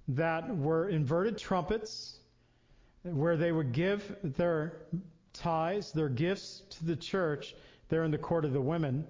that 0.09 0.55
were 0.57 0.89
inverted 0.89 1.37
trumpets 1.37 2.17
where 3.03 3.37
they 3.37 3.51
would 3.51 3.71
give 3.71 4.15
their 4.23 4.81
tithes, 5.33 5.91
their 5.91 6.09
gifts 6.09 6.63
to 6.69 6.85
the 6.85 6.95
church 6.95 7.55
there 7.89 8.03
in 8.03 8.11
the 8.11 8.17
court 8.17 8.43
of 8.43 8.51
the 8.51 8.61
women. 8.61 9.05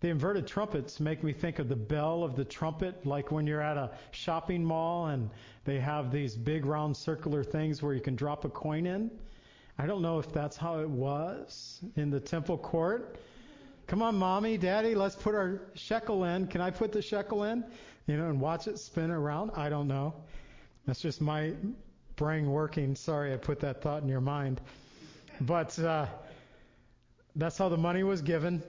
The 0.00 0.08
inverted 0.08 0.46
trumpets 0.46 0.98
make 0.98 1.22
me 1.22 1.32
think 1.32 1.58
of 1.58 1.68
the 1.68 1.76
bell 1.76 2.22
of 2.22 2.34
the 2.34 2.44
trumpet, 2.44 3.04
like 3.04 3.30
when 3.30 3.46
you're 3.46 3.60
at 3.60 3.76
a 3.76 3.90
shopping 4.12 4.64
mall 4.64 5.06
and 5.06 5.28
they 5.64 5.78
have 5.78 6.10
these 6.10 6.36
big 6.36 6.64
round 6.64 6.96
circular 6.96 7.44
things 7.44 7.82
where 7.82 7.92
you 7.92 8.00
can 8.00 8.16
drop 8.16 8.44
a 8.44 8.48
coin 8.48 8.86
in. 8.86 9.10
I 9.78 9.86
don't 9.86 10.00
know 10.00 10.18
if 10.18 10.32
that's 10.32 10.56
how 10.56 10.78
it 10.78 10.88
was 10.88 11.80
in 11.96 12.08
the 12.08 12.20
temple 12.20 12.56
court. 12.56 13.18
Come 13.90 14.02
on, 14.02 14.14
mommy, 14.14 14.56
daddy, 14.56 14.94
let's 14.94 15.16
put 15.16 15.34
our 15.34 15.62
shekel 15.74 16.22
in. 16.22 16.46
Can 16.46 16.60
I 16.60 16.70
put 16.70 16.92
the 16.92 17.02
shekel 17.02 17.42
in? 17.42 17.64
you 18.06 18.16
know, 18.16 18.28
and 18.28 18.40
watch 18.40 18.68
it 18.68 18.78
spin 18.78 19.10
around? 19.10 19.50
I 19.56 19.68
don't 19.68 19.88
know. 19.88 20.14
That's 20.86 21.00
just 21.00 21.20
my 21.20 21.54
brain 22.14 22.48
working. 22.52 22.94
Sorry 22.94 23.34
I 23.34 23.36
put 23.36 23.58
that 23.58 23.82
thought 23.82 24.04
in 24.04 24.08
your 24.08 24.20
mind. 24.20 24.60
But 25.40 25.76
uh, 25.80 26.06
that's 27.34 27.58
how 27.58 27.68
the 27.68 27.76
money 27.76 28.04
was 28.04 28.22
given. 28.22 28.62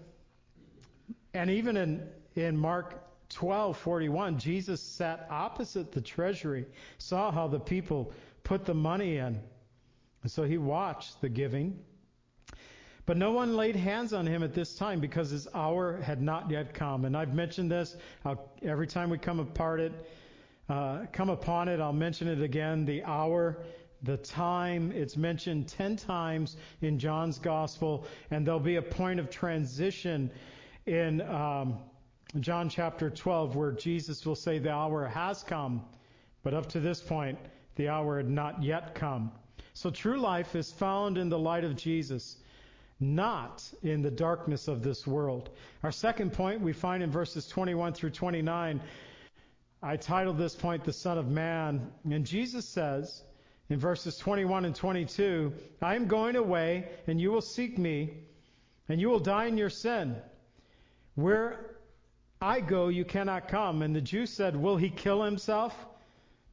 And 1.36 1.52
even 1.52 1.78
in, 1.78 2.10
in 2.34 2.58
Mark 2.58 3.04
12:41, 3.30 4.40
Jesus 4.40 4.82
sat 4.82 5.28
opposite 5.30 5.92
the 5.92 6.02
treasury, 6.02 6.66
saw 6.98 7.32
how 7.32 7.48
the 7.48 7.60
people 7.60 8.12
put 8.44 8.66
the 8.66 8.74
money 8.74 9.18
in. 9.18 9.40
And 10.24 10.32
so 10.32 10.46
he 10.46 10.58
watched 10.58 11.22
the 11.22 11.30
giving. 11.30 11.78
But 13.06 13.18
no 13.18 13.32
one 13.32 13.56
laid 13.56 13.76
hands 13.76 14.14
on 14.14 14.28
him 14.28 14.44
at 14.44 14.54
this 14.54 14.76
time 14.76 15.00
because 15.00 15.32
his 15.32 15.48
hour 15.54 15.98
had 16.02 16.22
not 16.22 16.50
yet 16.52 16.74
come. 16.74 17.06
And 17.06 17.18
I've 17.18 17.34
mentioned 17.34 17.72
this 17.72 17.96
every 18.64 18.88
time 18.88 19.10
we 19.10 19.18
come 19.18 19.40
apart 19.40 19.80
it, 19.80 19.92
uh, 20.70 21.06
come 21.12 21.30
upon 21.30 21.68
it. 21.68 21.80
I'll 21.80 21.94
mention 21.94 22.28
it 22.28 22.42
again. 22.42 22.86
The 22.86 23.04
hour, 23.04 23.58
the 24.04 24.18
time. 24.18 24.92
It's 24.92 25.18
mentioned 25.18 25.68
ten 25.68 25.96
times 25.96 26.58
in 26.82 27.00
John's 27.00 27.40
gospel, 27.40 28.06
and 28.30 28.46
there'll 28.46 28.60
be 28.60 28.76
a 28.76 28.82
point 28.82 29.20
of 29.20 29.30
transition 29.30 30.32
in 30.86 31.22
um, 31.22 31.80
John 32.40 32.70
chapter 32.70 33.10
12 33.10 33.56
where 33.56 33.72
Jesus 33.72 34.26
will 34.26 34.36
say 34.36 34.60
the 34.60 34.72
hour 34.72 35.08
has 35.08 35.44
come, 35.44 35.84
but 36.44 36.54
up 36.54 36.68
to 36.70 36.80
this 36.80 37.02
point, 37.02 37.38
the 37.76 37.90
hour 37.90 38.18
had 38.18 38.30
not 38.30 38.64
yet 38.64 38.96
come. 38.96 39.32
So 39.74 39.90
true 39.90 40.20
life 40.20 40.56
is 40.56 40.72
found 40.72 41.18
in 41.18 41.30
the 41.30 41.40
light 41.40 41.64
of 41.64 41.76
Jesus 41.76 42.38
not 43.02 43.64
in 43.82 44.02
the 44.02 44.12
darkness 44.12 44.68
of 44.68 44.84
this 44.84 45.08
world. 45.08 45.50
Our 45.84 45.92
second 45.92 46.34
point 46.34 46.62
we 46.62 46.72
find 46.72 47.02
in 47.02 47.12
verses 47.12 47.48
21 47.48 47.94
through 47.94 48.12
29. 48.12 48.82
I 49.84 49.98
titled 49.98 50.38
this 50.38 50.56
point 50.56 50.84
the 50.84 50.94
Son 50.94 51.18
of 51.18 51.28
Man. 51.28 51.92
And 52.10 52.26
Jesus 52.26 52.70
says 52.70 53.24
in 53.70 53.80
verses 53.80 54.18
21 54.18 54.66
and 54.66 54.76
22, 54.76 55.52
I 55.82 55.96
am 55.96 56.08
going 56.08 56.36
away 56.36 56.90
and 57.08 57.20
you 57.20 57.32
will 57.32 57.42
seek 57.42 57.78
me 57.78 58.14
and 58.88 59.02
you 59.02 59.10
will 59.10 59.20
die 59.20 59.46
in 59.46 59.58
your 59.58 59.70
sin. 59.70 60.16
Where 61.16 61.78
I 62.42 62.60
go, 62.60 62.88
you 62.90 63.06
cannot 63.06 63.48
come. 63.48 63.82
And 63.82 63.96
the 63.96 64.02
Jews 64.02 64.32
said, 64.32 64.56
Will 64.56 64.78
he 64.78 64.90
kill 64.90 65.24
himself? 65.24 65.76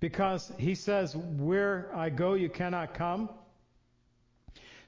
Because 0.00 0.52
he 0.58 0.74
says, 0.74 1.16
Where 1.16 1.90
I 1.94 2.10
go, 2.10 2.34
you 2.34 2.48
cannot 2.48 2.94
come. 2.94 3.30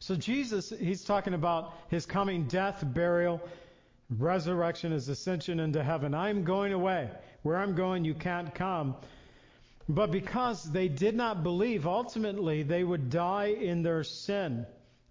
So 0.01 0.17
Jesus, 0.17 0.71
he's 0.71 1.05
talking 1.05 1.35
about 1.35 1.75
his 1.89 2.07
coming 2.07 2.45
death, 2.45 2.83
burial, 2.83 3.41
resurrection, 4.09 4.93
his 4.93 5.09
ascension 5.09 5.61
into 5.61 5.85
heaven. 5.85 6.15
I'm 6.15 6.43
going 6.43 6.73
away. 6.73 7.11
Where 7.43 7.59
I'm 7.59 7.75
going, 7.75 8.05
you 8.07 8.15
can't 8.15 8.55
come. 8.55 8.97
But 9.91 10.11
because 10.11 10.65
they 10.65 10.89
did 10.89 11.15
not 11.15 11.43
believe, 11.43 11.87
ultimately 11.87 12.63
they 12.63 12.83
would 12.83 13.11
die 13.11 13.49
in 13.49 13.83
their 13.83 14.03
sin. 14.03 14.65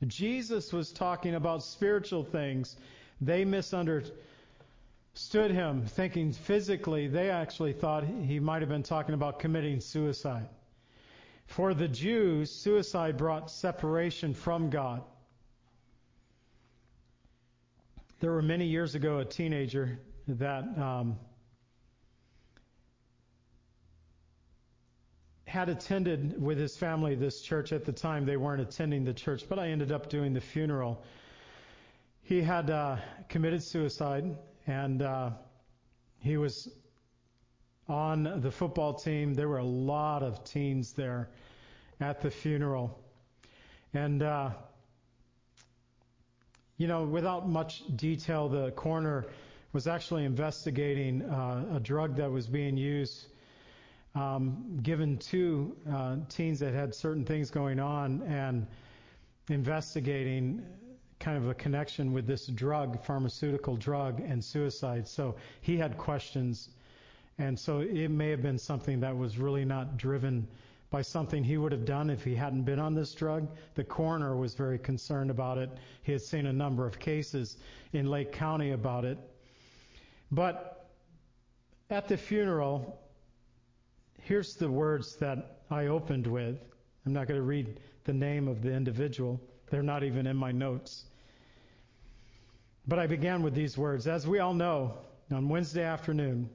Jesus 0.08 0.74
was 0.74 0.92
talking 0.92 1.36
about 1.36 1.64
spiritual 1.64 2.24
things. 2.24 2.76
They 3.22 3.46
misunderstood 3.46 4.12
him, 5.52 5.86
thinking 5.86 6.34
physically, 6.34 7.08
they 7.08 7.30
actually 7.30 7.74
thought 7.74 8.06
he 8.06 8.40
might 8.40 8.62
have 8.62 8.70
been 8.70 8.84
talking 8.84 9.14
about 9.14 9.40
committing 9.40 9.82
suicide. 9.82 10.48
For 11.50 11.74
the 11.74 11.88
Jews, 11.88 12.52
suicide 12.52 13.18
brought 13.18 13.50
separation 13.50 14.36
from 14.36 14.70
God. 14.70 15.02
There 18.20 18.32
were 18.32 18.44
many 18.44 18.68
years 18.68 18.94
ago 18.94 19.18
a 19.18 19.26
teenager 19.26 20.00
that 20.28 20.64
um, 20.78 21.18
had 25.46 25.70
attended 25.70 26.40
with 26.40 26.60
his 26.60 26.78
family 26.78 27.16
this 27.16 27.42
church 27.42 27.74
at 27.74 27.84
the 27.84 27.94
time. 27.94 28.28
They 28.28 28.38
weren't 28.38 28.62
attending 28.62 29.04
the 29.04 29.14
church, 29.14 29.50
but 29.50 29.58
I 29.58 29.70
ended 29.70 29.92
up 29.92 30.08
doing 30.08 30.34
the 30.34 30.42
funeral. 30.42 31.04
He 32.22 32.44
had 32.44 32.70
uh, 32.70 32.98
committed 33.28 33.64
suicide, 33.64 34.38
and 34.68 35.02
uh, 35.02 35.32
he 36.20 36.38
was 36.38 36.70
on 37.90 38.42
the 38.42 38.52
football 38.52 38.94
team. 38.94 39.34
There 39.34 39.50
were 39.50 39.58
a 39.58 39.64
lot 39.64 40.24
of 40.24 40.44
teens 40.44 40.94
there 40.94 41.30
at 42.00 42.22
the 42.22 42.30
funeral. 42.30 43.00
And, 43.94 44.22
uh, 44.22 44.52
you 46.78 46.88
know, 46.88 47.04
without 47.04 47.50
much 47.50 47.84
detail, 47.96 48.48
the 48.48 48.72
coroner 48.72 49.26
was 49.74 49.88
actually 49.88 50.26
investigating 50.26 51.24
uh, 51.24 51.66
a 51.76 51.80
drug 51.80 52.16
that 52.16 52.32
was 52.32 52.48
being 52.48 52.78
used, 52.78 53.26
um, 54.16 54.80
given 54.82 55.18
to 55.18 55.76
uh, 55.92 56.16
teens 56.30 56.60
that 56.60 56.74
had 56.74 56.94
certain 56.94 57.26
things 57.26 57.50
going 57.50 57.80
on, 57.80 58.22
and 58.24 58.68
investigating 59.50 60.64
kind 61.20 61.38
of 61.38 61.50
a 61.50 61.54
connection 61.54 62.14
with 62.14 62.26
this 62.26 62.48
drug, 62.48 63.04
pharmaceutical 63.04 63.76
drug, 63.76 64.22
and 64.22 64.44
suicide. 64.44 65.08
So 65.08 65.36
he 65.62 65.76
had 65.78 65.98
questions 65.98 66.70
and 67.40 67.58
so 67.58 67.80
it 67.80 68.10
may 68.10 68.30
have 68.30 68.42
been 68.42 68.60
something 68.60 69.00
that 69.00 69.18
was 69.18 69.38
really 69.38 69.64
not 69.64 69.98
driven 69.98 70.46
by 70.90 71.02
something 71.02 71.44
he 71.44 71.58
would 71.58 71.72
have 71.72 71.86
done 71.86 72.10
if 72.10 72.24
he 72.24 72.36
hadn't 72.36 72.64
been 72.64 72.80
on 72.80 72.94
this 72.94 73.14
drug. 73.14 73.48
The 73.76 73.84
coroner 73.84 74.36
was 74.36 74.56
very 74.56 74.78
concerned 74.78 75.32
about 75.32 75.58
it. 75.58 75.70
He 76.04 76.12
had 76.12 76.22
seen 76.22 76.48
a 76.48 76.54
number 76.54 76.86
of 76.86 77.00
cases 77.00 77.58
in 77.94 78.08
Lake 78.08 78.34
County 78.34 78.72
about 78.72 79.06
it. 79.06 79.18
But 80.32 80.90
at 81.90 82.08
the 82.10 82.18
funeral, 82.18 83.00
here's 84.22 84.56
the 84.56 84.70
words 84.70 85.16
that 85.18 85.62
I 85.72 85.88
opened 85.88 86.28
with. 86.28 86.58
I'm 87.06 87.14
not 87.14 87.28
going 87.28 87.40
to 87.40 87.46
read 87.46 87.80
the 88.04 88.14
name 88.14 88.48
of 88.48 88.62
the 88.62 88.72
individual. 88.72 89.40
They're 89.70 89.82
not 89.82 90.04
even 90.04 90.28
in 90.28 90.36
my 90.36 90.52
notes. 90.52 91.06
But 92.88 93.00
I 93.00 93.08
began 93.08 93.44
with 93.44 93.54
these 93.54 93.78
words. 93.78 94.08
As 94.08 94.28
we 94.28 94.40
all 94.40 94.54
know, 94.54 94.98
on 95.32 95.48
Wednesday 95.48 95.84
afternoon, 95.84 96.50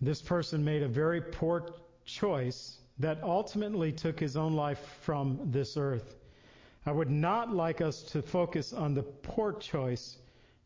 this 0.00 0.22
person 0.22 0.64
made 0.64 0.82
a 0.82 0.88
very 0.88 1.20
poor 1.20 1.74
choice 2.04 2.78
that 2.98 3.22
ultimately 3.22 3.92
took 3.92 4.18
his 4.18 4.36
own 4.36 4.54
life 4.54 4.78
from 5.02 5.38
this 5.50 5.76
earth. 5.76 6.16
I 6.86 6.92
would 6.92 7.10
not 7.10 7.54
like 7.54 7.80
us 7.80 8.02
to 8.12 8.22
focus 8.22 8.72
on 8.72 8.94
the 8.94 9.02
poor 9.02 9.52
choice 9.52 10.16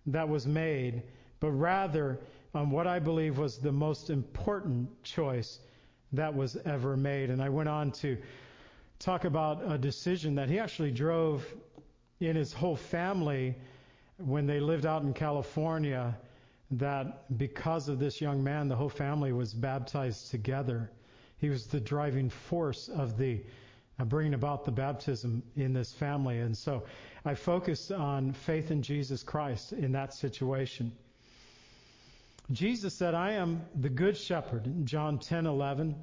that 0.06 0.28
was 0.28 0.46
made, 0.46 1.02
but 1.40 1.50
rather 1.50 2.20
on 2.54 2.70
what 2.70 2.86
I 2.86 2.98
believe 2.98 3.38
was 3.38 3.58
the 3.58 3.72
most 3.72 4.10
important 4.10 5.02
choice 5.02 5.58
that 6.12 6.34
was 6.34 6.56
ever 6.64 6.96
made. 6.96 7.30
And 7.30 7.42
I 7.42 7.48
went 7.48 7.68
on 7.68 7.90
to 7.92 8.16
talk 8.98 9.24
about 9.24 9.62
a 9.66 9.78
decision 9.78 10.34
that 10.36 10.48
he 10.48 10.58
actually 10.58 10.92
drove 10.92 11.44
in 12.20 12.36
his 12.36 12.52
whole 12.52 12.76
family 12.76 13.56
when 14.18 14.46
they 14.46 14.60
lived 14.60 14.86
out 14.86 15.02
in 15.02 15.12
California 15.12 16.16
that 16.72 17.38
because 17.38 17.88
of 17.88 17.98
this 17.98 18.20
young 18.20 18.42
man, 18.42 18.68
the 18.68 18.76
whole 18.76 18.88
family 18.88 19.32
was 19.32 19.52
baptized 19.52 20.30
together. 20.30 20.90
He 21.38 21.48
was 21.48 21.66
the 21.66 21.80
driving 21.80 22.30
force 22.30 22.88
of 22.88 23.18
the 23.18 23.42
uh, 23.98 24.04
bringing 24.04 24.34
about 24.34 24.64
the 24.64 24.70
baptism 24.70 25.42
in 25.54 25.74
this 25.74 25.92
family. 25.92 26.38
And 26.38 26.56
so 26.56 26.84
I 27.24 27.34
focused 27.34 27.92
on 27.92 28.32
faith 28.32 28.70
in 28.70 28.82
Jesus 28.82 29.22
Christ 29.22 29.72
in 29.72 29.92
that 29.92 30.14
situation. 30.14 30.92
Jesus 32.50 32.94
said, 32.94 33.14
I 33.14 33.32
am 33.32 33.62
the 33.78 33.90
good 33.90 34.16
shepherd 34.16 34.66
in 34.66 34.86
John 34.86 35.18
10:11. 35.18 35.94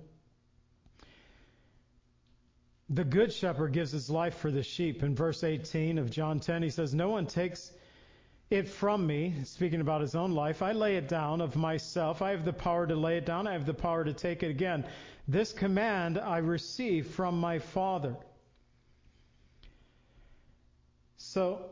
the 2.91 3.03
good 3.03 3.31
shepherd 3.31 3.71
gives 3.71 3.91
his 3.91 4.09
life 4.09 4.35
for 4.35 4.49
the 4.49 4.63
sheep. 4.63 5.03
In 5.03 5.15
verse 5.15 5.43
18 5.43 5.99
of 5.99 6.09
John 6.09 6.39
10, 6.39 6.63
he 6.63 6.69
says, 6.69 6.93
No 6.93 7.09
one 7.09 7.27
takes 7.27 7.71
it 8.49 8.67
from 8.67 9.05
me, 9.05 9.35
speaking 9.43 9.79
about 9.81 10.01
his 10.01 10.15
own 10.15 10.31
life. 10.31 10.61
I 10.61 10.71
lay 10.71 10.95
it 10.95 11.07
down 11.07 11.39
of 11.39 11.55
myself. 11.55 12.21
I 12.21 12.31
have 12.31 12.45
the 12.45 12.53
power 12.53 12.87
to 12.87 12.95
lay 12.95 13.17
it 13.17 13.25
down. 13.25 13.45
I 13.45 13.53
have 13.53 13.65
the 13.65 13.73
power 13.73 14.03
to 14.03 14.13
take 14.13 14.41
it 14.41 14.49
again. 14.49 14.85
This 15.27 15.53
command 15.53 16.17
I 16.17 16.39
receive 16.39 17.07
from 17.07 17.39
my 17.39 17.59
Father. 17.59 18.15
So 21.17 21.69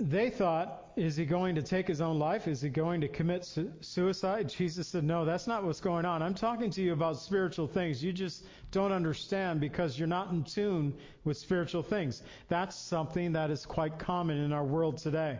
they 0.00 0.30
thought, 0.30 0.92
is 0.96 1.16
he 1.16 1.24
going 1.24 1.56
to 1.56 1.62
take 1.62 1.88
his 1.88 2.00
own 2.00 2.18
life? 2.18 2.46
Is 2.46 2.60
he 2.60 2.68
going 2.68 3.00
to 3.00 3.08
commit 3.08 3.44
su- 3.44 3.72
suicide? 3.80 4.48
Jesus 4.48 4.88
said, 4.88 5.02
no, 5.02 5.24
that's 5.24 5.46
not 5.46 5.64
what's 5.64 5.80
going 5.80 6.04
on. 6.04 6.22
I'm 6.22 6.34
talking 6.34 6.70
to 6.70 6.82
you 6.82 6.92
about 6.92 7.18
spiritual 7.18 7.66
things. 7.66 8.02
You 8.02 8.12
just 8.12 8.44
don't 8.70 8.92
understand 8.92 9.60
because 9.60 9.98
you're 9.98 10.08
not 10.08 10.30
in 10.30 10.44
tune 10.44 10.94
with 11.24 11.36
spiritual 11.36 11.82
things. 11.82 12.22
That's 12.48 12.76
something 12.76 13.32
that 13.32 13.50
is 13.50 13.66
quite 13.66 13.98
common 13.98 14.38
in 14.38 14.52
our 14.52 14.64
world 14.64 14.98
today. 14.98 15.38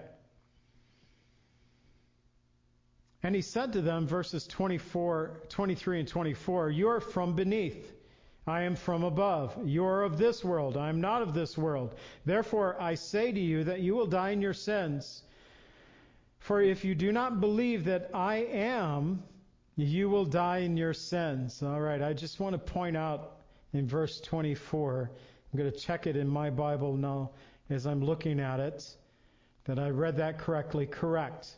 And 3.23 3.35
he 3.35 3.43
said 3.43 3.73
to 3.73 3.81
them, 3.81 4.07
verses 4.07 4.47
24, 4.47 5.43
23 5.49 6.01
and 6.01 6.09
24, 6.09 6.71
You 6.71 6.89
are 6.89 7.01
from 7.01 7.35
beneath 7.35 7.93
I 8.49 8.63
am 8.63 8.77
from 8.77 9.05
above. 9.05 9.57
You 9.65 9.85
are 9.85 10.03
of 10.03 10.19
this 10.19 10.45
world. 10.45 10.77
I 10.77 10.89
am 10.89 11.01
not 11.01 11.23
of 11.23 11.35
this 11.35 11.59
world. 11.59 11.95
Therefore, 12.25 12.77
I 12.81 12.95
say 12.95 13.31
to 13.33 13.41
you 13.41 13.65
that 13.65 13.81
you 13.81 13.95
will 13.95 14.07
die 14.07 14.31
in 14.31 14.41
your 14.41 14.55
sins. 14.55 15.23
For 16.39 16.61
if 16.61 16.85
you 16.85 16.95
do 16.95 17.13
not 17.13 17.41
believe 17.41 17.85
that 17.85 18.11
I 18.15 18.37
am, 18.37 19.23
you 19.77 20.09
will 20.09 20.25
die 20.25 20.59
in 20.59 20.77
your 20.77 20.95
sins. 20.95 21.63
All 21.63 21.81
right, 21.81 22.03
I 22.03 22.13
just 22.13 22.41
want 22.41 22.55
to 22.55 22.59
point 22.59 22.97
out 22.97 23.37
in 23.73 23.87
verse 23.87 24.21
24, 24.21 25.11
I'm 25.53 25.59
going 25.59 25.71
to 25.71 25.79
check 25.79 26.07
it 26.07 26.17
in 26.17 26.27
my 26.27 26.51
Bible 26.51 26.97
now 26.97 27.31
as 27.71 27.87
I'm 27.87 28.03
looking 28.03 28.41
at 28.41 28.61
it, 28.61 28.85
that 29.65 29.79
I 29.79 29.91
read 29.91 30.17
that 30.17 30.39
correctly. 30.39 30.87
Correct. 30.87 31.49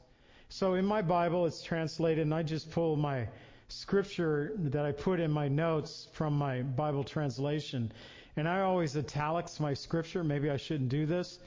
So 0.49 0.74
in 0.74 0.84
my 0.84 1.03
Bible, 1.03 1.47
it's 1.47 1.62
translated, 1.62 2.24
and 2.24 2.34
I 2.34 2.43
just 2.43 2.70
pull 2.72 2.97
my 2.97 3.28
scripture 3.70 4.52
that 4.56 4.84
I 4.84 4.92
put 4.92 5.20
in 5.20 5.30
my 5.30 5.48
notes 5.48 6.08
from 6.12 6.34
my 6.34 6.62
Bible 6.62 7.04
translation. 7.04 7.92
And 8.36 8.48
I 8.48 8.62
always 8.62 8.96
italics 8.96 9.60
my 9.60 9.74
scripture. 9.74 10.24
Maybe 10.24 10.50
I 10.50 10.56
shouldn't 10.56 10.88
do 10.88 11.06
this. 11.06 11.38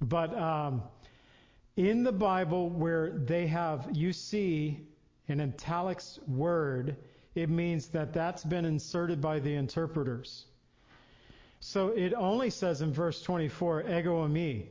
But 0.00 0.36
um, 0.36 0.82
in 1.76 2.04
the 2.04 2.12
Bible, 2.12 2.70
where 2.70 3.10
they 3.10 3.46
have, 3.46 3.88
you 3.92 4.12
see 4.12 4.80
an 5.28 5.40
italics 5.40 6.18
word, 6.26 6.96
it 7.34 7.50
means 7.50 7.88
that 7.88 8.12
that's 8.12 8.44
been 8.44 8.64
inserted 8.64 9.20
by 9.20 9.40
the 9.40 9.54
interpreters. 9.54 10.46
So 11.60 11.88
it 11.88 12.12
only 12.14 12.50
says 12.50 12.80
in 12.80 12.92
verse 12.92 13.22
24, 13.22 13.82
ego 13.82 14.26
eimi. 14.26 14.66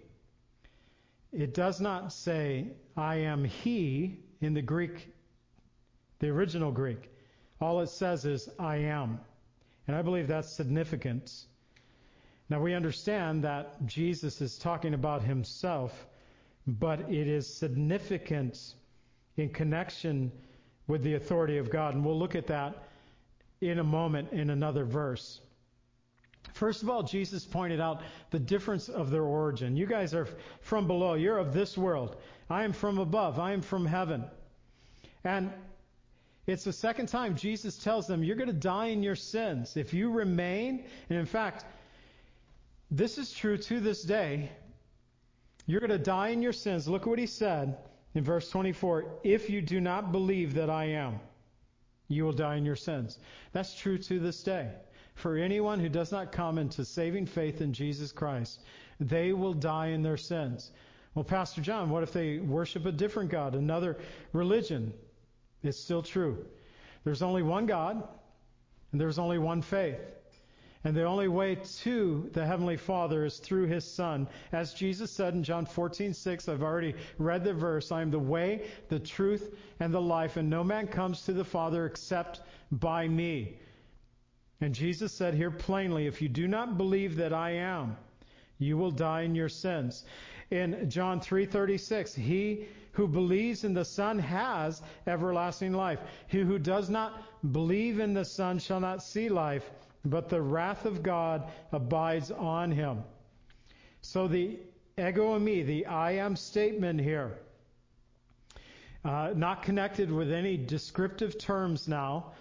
It 1.31 1.53
does 1.53 1.81
not 1.81 2.13
say, 2.13 2.67
I 2.95 3.17
am 3.17 3.43
he 3.43 4.19
in 4.39 4.53
the 4.53 4.61
Greek 4.61 5.14
the 6.19 6.29
original 6.29 6.71
Greek. 6.71 7.11
All 7.61 7.81
it 7.81 7.89
says 7.89 8.25
is, 8.25 8.49
I 8.59 8.77
am. 8.77 9.19
And 9.87 9.95
I 9.95 10.01
believe 10.01 10.27
that's 10.27 10.51
significant. 10.51 11.31
Now 12.49 12.61
we 12.61 12.73
understand 12.73 13.43
that 13.43 13.85
Jesus 13.85 14.41
is 14.41 14.57
talking 14.57 14.93
about 14.93 15.23
himself, 15.23 16.05
but 16.67 16.99
it 17.01 17.27
is 17.27 17.51
significant 17.51 18.75
in 19.37 19.49
connection 19.49 20.31
with 20.87 21.03
the 21.03 21.15
authority 21.15 21.57
of 21.57 21.69
God. 21.69 21.95
And 21.95 22.05
we'll 22.05 22.19
look 22.19 22.35
at 22.35 22.47
that 22.47 22.83
in 23.61 23.79
a 23.79 23.83
moment 23.83 24.31
in 24.31 24.49
another 24.49 24.85
verse. 24.85 25.41
First 26.53 26.83
of 26.83 26.89
all, 26.89 27.03
Jesus 27.03 27.45
pointed 27.45 27.81
out 27.81 28.01
the 28.29 28.39
difference 28.39 28.87
of 28.87 29.09
their 29.09 29.23
origin. 29.23 29.75
You 29.75 29.87
guys 29.87 30.13
are 30.13 30.27
from 30.61 30.87
below. 30.87 31.15
You're 31.15 31.39
of 31.39 31.53
this 31.53 31.77
world. 31.77 32.15
I 32.49 32.63
am 32.63 32.73
from 32.73 32.99
above. 32.99 33.39
I 33.39 33.53
am 33.53 33.61
from 33.61 33.85
heaven. 33.85 34.23
And 35.23 35.51
it's 36.47 36.63
the 36.63 36.73
second 36.73 37.07
time 37.07 37.35
Jesus 37.35 37.77
tells 37.77 38.05
them, 38.07 38.23
You're 38.23 38.35
going 38.35 38.47
to 38.47 38.53
die 38.53 38.87
in 38.87 39.01
your 39.01 39.15
sins. 39.15 39.77
If 39.77 39.93
you 39.93 40.11
remain, 40.11 40.85
and 41.09 41.17
in 41.17 41.25
fact, 41.25 41.65
this 42.91 43.17
is 43.17 43.31
true 43.31 43.57
to 43.57 43.79
this 43.79 44.03
day, 44.03 44.51
you're 45.65 45.79
going 45.79 45.89
to 45.89 45.97
die 45.97 46.29
in 46.29 46.41
your 46.41 46.53
sins. 46.53 46.87
Look 46.87 47.07
what 47.07 47.17
he 47.17 47.25
said 47.25 47.77
in 48.13 48.23
verse 48.23 48.49
24 48.49 49.19
If 49.23 49.49
you 49.49 49.61
do 49.61 49.81
not 49.81 50.11
believe 50.11 50.53
that 50.53 50.69
I 50.69 50.85
am, 50.85 51.19
you 52.07 52.23
will 52.23 52.33
die 52.33 52.57
in 52.57 52.65
your 52.65 52.75
sins. 52.75 53.17
That's 53.51 53.75
true 53.75 53.97
to 53.97 54.19
this 54.19 54.43
day. 54.43 54.71
For 55.15 55.37
anyone 55.37 55.79
who 55.79 55.89
does 55.89 56.11
not 56.11 56.31
come 56.31 56.57
into 56.57 56.85
saving 56.85 57.25
faith 57.25 57.61
in 57.61 57.73
Jesus 57.73 58.11
Christ, 58.11 58.61
they 58.99 59.33
will 59.33 59.53
die 59.53 59.87
in 59.87 60.03
their 60.03 60.17
sins. 60.17 60.71
Well, 61.15 61.23
Pastor 61.23 61.61
John, 61.61 61.89
what 61.89 62.03
if 62.03 62.11
they 62.11 62.37
worship 62.39 62.85
a 62.85 62.91
different 62.91 63.31
God, 63.31 63.55
another 63.55 63.97
religion? 64.33 64.93
It's 65.67 65.79
still 65.79 66.03
true. 66.03 66.45
There's 67.03 67.21
only 67.21 67.43
one 67.43 67.65
God, 67.65 68.07
and 68.91 69.01
there's 69.01 69.19
only 69.19 69.37
one 69.37 69.61
faith. 69.61 69.99
And 70.83 70.95
the 70.95 71.03
only 71.03 71.27
way 71.27 71.57
to 71.79 72.29
the 72.33 72.45
Heavenly 72.45 72.77
Father 72.77 73.25
is 73.25 73.39
through 73.39 73.65
His 73.65 73.83
Son. 73.83 74.27
As 74.51 74.73
Jesus 74.73 75.09
said 75.09 75.33
in 75.33 75.43
John 75.43 75.65
14, 75.65 76.13
6, 76.13 76.47
I've 76.47 76.61
already 76.61 76.93
read 77.17 77.43
the 77.43 77.53
verse, 77.53 77.91
I 77.91 78.03
am 78.03 78.11
the 78.11 78.19
way, 78.19 78.67
the 78.89 78.99
truth, 78.99 79.55
and 79.79 79.91
the 79.91 80.01
life, 80.01 80.37
and 80.37 80.47
no 80.47 80.63
man 80.63 80.87
comes 80.87 81.23
to 81.23 81.33
the 81.33 81.43
Father 81.43 81.87
except 81.87 82.41
by 82.71 83.07
me. 83.07 83.57
And 84.61 84.75
Jesus 84.75 85.11
said 85.11 85.33
here 85.33 85.51
plainly, 85.51 86.05
if 86.05 86.21
you 86.21 86.29
do 86.29 86.47
not 86.47 86.77
believe 86.77 87.15
that 87.15 87.33
I 87.33 87.51
am, 87.51 87.97
you 88.59 88.77
will 88.77 88.91
die 88.91 89.21
in 89.21 89.35
your 89.35 89.49
sins. 89.49 90.05
In 90.51 90.89
John 90.89 91.19
3:36, 91.19 92.13
he 92.13 92.65
who 92.95 93.07
believes 93.07 93.65
in 93.65 93.73
the 93.73 93.85
Son 93.85 94.17
has 94.17 94.81
everlasting 95.05 95.73
life. 95.73 95.99
He 96.27 96.39
who 96.39 96.57
does 96.57 96.89
not 96.89 97.23
believe 97.51 97.99
in 97.99 98.13
the 98.13 98.23
Son 98.23 98.57
shall 98.57 98.79
not 98.79 99.03
see 99.03 99.27
life, 99.27 99.69
but 100.05 100.29
the 100.29 100.41
wrath 100.41 100.85
of 100.85 101.03
God 101.03 101.43
abides 101.73 102.31
on 102.31 102.71
him. 102.71 103.03
So 104.01 104.29
the 104.29 104.57
ego 104.97 105.37
eimi, 105.37 105.65
the 105.65 105.85
I 105.87 106.11
am 106.11 106.37
statement 106.37 107.01
here, 107.01 107.37
uh, 109.03 109.33
not 109.35 109.61
connected 109.61 110.09
with 110.09 110.31
any 110.31 110.55
descriptive 110.55 111.37
terms 111.37 111.89
now. 111.89 112.31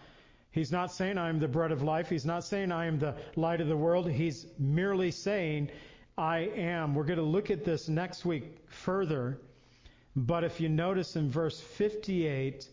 He's 0.52 0.70
not 0.70 0.92
saying 0.92 1.18
I 1.18 1.30
am 1.30 1.40
the 1.40 1.48
bread 1.48 1.72
of 1.72 1.82
life. 1.82 2.09
He's 2.09 2.24
not 2.24 2.44
saying 2.44 2.70
I 2.70 2.86
am 2.86 3.00
the 3.00 3.16
light 3.34 3.61
of 3.61 3.66
the 3.66 3.76
world. 3.76 4.09
He's 4.09 4.46
merely 4.57 5.11
saying 5.11 5.70
I 6.16 6.50
am. 6.55 6.94
We're 6.94 7.05
going 7.05 7.18
to 7.18 7.24
look 7.24 7.50
at 7.50 7.64
this 7.64 7.88
next 7.88 8.24
week 8.24 8.44
further. 8.68 9.40
But 10.17 10.45
if 10.45 10.61
you 10.61 10.69
notice 10.69 11.17
in 11.17 11.31
verse 11.31 11.61
58, 11.61 12.69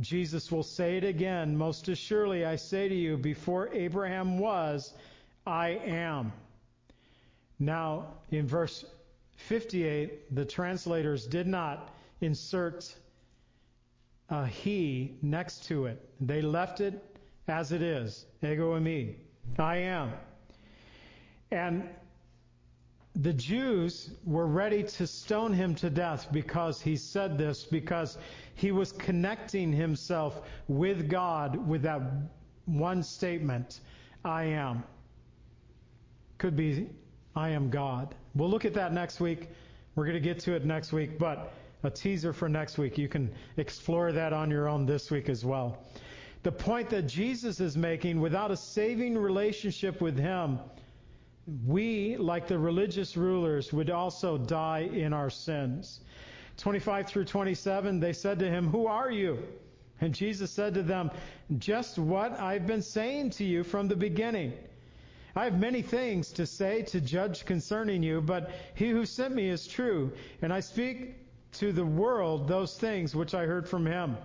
Jesus 0.00 0.50
will 0.50 0.62
say 0.62 0.96
it 0.96 1.04
again 1.04 1.56
Most 1.56 1.88
assuredly, 1.88 2.44
I 2.44 2.56
say 2.56 2.88
to 2.88 2.94
you, 2.94 3.16
before 3.16 3.72
Abraham 3.72 4.38
was, 4.38 4.92
I 5.46 5.80
am. 5.84 6.32
Now, 7.58 8.14
in 8.30 8.46
verse 8.46 8.84
58, 9.36 10.34
the 10.34 10.44
translators 10.44 11.26
did 11.26 11.46
not 11.46 11.94
insert 12.20 12.94
a 14.28 14.46
he 14.46 15.16
next 15.22 15.64
to 15.66 15.86
it. 15.86 16.08
They 16.20 16.42
left 16.42 16.80
it 16.80 17.02
as 17.48 17.72
it 17.72 17.82
is. 17.82 18.26
Ego 18.42 18.78
eimi. 18.78 19.14
I 19.58 19.76
am. 19.76 20.12
And 21.50 21.88
the 23.22 23.32
Jews 23.32 24.10
were 24.24 24.46
ready 24.46 24.82
to 24.82 25.06
stone 25.06 25.52
him 25.52 25.74
to 25.76 25.88
death 25.88 26.28
because 26.32 26.80
he 26.80 26.96
said 26.96 27.38
this, 27.38 27.64
because 27.64 28.18
he 28.54 28.72
was 28.72 28.92
connecting 28.92 29.72
himself 29.72 30.42
with 30.68 31.08
God 31.08 31.66
with 31.66 31.82
that 31.82 32.02
one 32.66 33.02
statement 33.02 33.80
I 34.24 34.44
am. 34.44 34.84
Could 36.38 36.56
be, 36.56 36.90
I 37.34 37.50
am 37.50 37.70
God. 37.70 38.14
We'll 38.34 38.50
look 38.50 38.66
at 38.66 38.74
that 38.74 38.92
next 38.92 39.20
week. 39.20 39.48
We're 39.94 40.04
going 40.04 40.14
to 40.14 40.20
get 40.20 40.38
to 40.40 40.52
it 40.54 40.66
next 40.66 40.92
week, 40.92 41.18
but 41.18 41.54
a 41.84 41.90
teaser 41.90 42.34
for 42.34 42.48
next 42.50 42.76
week. 42.76 42.98
You 42.98 43.08
can 43.08 43.32
explore 43.56 44.12
that 44.12 44.34
on 44.34 44.50
your 44.50 44.68
own 44.68 44.84
this 44.84 45.10
week 45.10 45.30
as 45.30 45.42
well. 45.42 45.78
The 46.42 46.52
point 46.52 46.90
that 46.90 47.06
Jesus 47.06 47.60
is 47.60 47.76
making 47.76 48.20
without 48.20 48.50
a 48.50 48.56
saving 48.56 49.16
relationship 49.16 50.02
with 50.02 50.18
Him, 50.18 50.58
we, 51.64 52.16
like 52.16 52.48
the 52.48 52.58
religious 52.58 53.16
rulers, 53.16 53.72
would 53.72 53.90
also 53.90 54.36
die 54.36 54.88
in 54.92 55.12
our 55.12 55.30
sins. 55.30 56.00
25 56.58 57.06
through 57.06 57.24
27, 57.24 58.00
they 58.00 58.12
said 58.12 58.38
to 58.38 58.48
him, 58.48 58.68
Who 58.68 58.86
are 58.86 59.10
you? 59.10 59.38
And 60.00 60.14
Jesus 60.14 60.50
said 60.50 60.74
to 60.74 60.82
them, 60.82 61.10
Just 61.58 61.98
what 61.98 62.32
I've 62.32 62.66
been 62.66 62.82
saying 62.82 63.30
to 63.30 63.44
you 63.44 63.62
from 63.62 63.88
the 63.88 63.96
beginning. 63.96 64.52
I 65.34 65.44
have 65.44 65.58
many 65.58 65.82
things 65.82 66.32
to 66.32 66.46
say 66.46 66.82
to 66.82 67.00
judge 67.00 67.44
concerning 67.44 68.02
you, 68.02 68.22
but 68.22 68.50
he 68.74 68.88
who 68.88 69.04
sent 69.04 69.34
me 69.34 69.50
is 69.50 69.66
true, 69.66 70.12
and 70.40 70.52
I 70.52 70.60
speak 70.60 71.14
to 71.58 71.72
the 71.72 71.84
world 71.84 72.48
those 72.48 72.76
things 72.76 73.14
which 73.14 73.34
I 73.34 73.44
heard 73.44 73.68
from 73.68 73.86
him. 73.86 74.16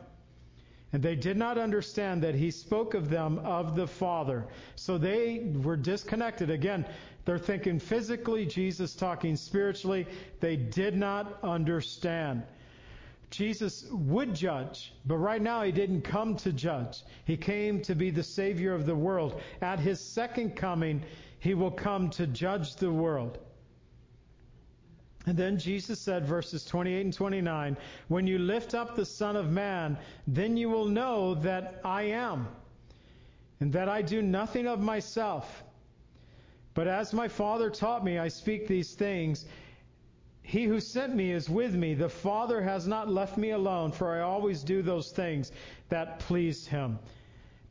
And 0.93 1.01
they 1.01 1.15
did 1.15 1.37
not 1.37 1.57
understand 1.57 2.23
that 2.23 2.35
he 2.35 2.51
spoke 2.51 2.93
of 2.93 3.09
them 3.09 3.39
of 3.39 3.75
the 3.75 3.87
Father. 3.87 4.45
So 4.75 4.97
they 4.97 5.39
were 5.63 5.77
disconnected. 5.77 6.49
Again, 6.49 6.85
they're 7.25 7.37
thinking 7.37 7.79
physically, 7.79 8.45
Jesus 8.45 8.95
talking 8.95 9.35
spiritually. 9.35 10.07
They 10.39 10.55
did 10.55 10.95
not 10.97 11.39
understand. 11.43 12.43
Jesus 13.29 13.85
would 13.91 14.35
judge, 14.35 14.93
but 15.05 15.17
right 15.17 15.41
now 15.41 15.63
he 15.63 15.71
didn't 15.71 16.01
come 16.01 16.35
to 16.37 16.51
judge. 16.51 17.03
He 17.23 17.37
came 17.37 17.81
to 17.83 17.95
be 17.95 18.09
the 18.09 18.23
Savior 18.23 18.73
of 18.73 18.85
the 18.85 18.95
world. 18.95 19.39
At 19.61 19.79
his 19.79 20.01
second 20.01 20.55
coming, 20.55 21.03
he 21.39 21.53
will 21.53 21.71
come 21.71 22.09
to 22.11 22.27
judge 22.27 22.75
the 22.75 22.91
world. 22.91 23.37
And 25.27 25.37
then 25.37 25.59
Jesus 25.59 25.99
said, 25.99 26.25
verses 26.25 26.65
28 26.65 27.01
and 27.01 27.13
29, 27.13 27.77
When 28.07 28.27
you 28.27 28.39
lift 28.39 28.73
up 28.73 28.95
the 28.95 29.05
Son 29.05 29.35
of 29.35 29.51
Man, 29.51 29.97
then 30.27 30.57
you 30.57 30.69
will 30.69 30.87
know 30.87 31.35
that 31.35 31.79
I 31.85 32.03
am, 32.03 32.47
and 33.59 33.71
that 33.73 33.87
I 33.87 34.01
do 34.01 34.21
nothing 34.21 34.67
of 34.67 34.81
myself. 34.81 35.63
But 36.73 36.87
as 36.87 37.13
my 37.13 37.27
Father 37.27 37.69
taught 37.69 38.03
me, 38.03 38.17
I 38.17 38.27
speak 38.27 38.67
these 38.67 38.93
things. 38.93 39.45
He 40.41 40.63
who 40.65 40.79
sent 40.79 41.15
me 41.15 41.31
is 41.31 41.49
with 41.49 41.75
me. 41.75 41.93
The 41.93 42.09
Father 42.09 42.61
has 42.61 42.87
not 42.87 43.09
left 43.09 43.37
me 43.37 43.51
alone, 43.51 43.91
for 43.91 44.15
I 44.15 44.21
always 44.21 44.63
do 44.63 44.81
those 44.81 45.11
things 45.11 45.51
that 45.89 46.19
please 46.19 46.65
him. 46.65 46.97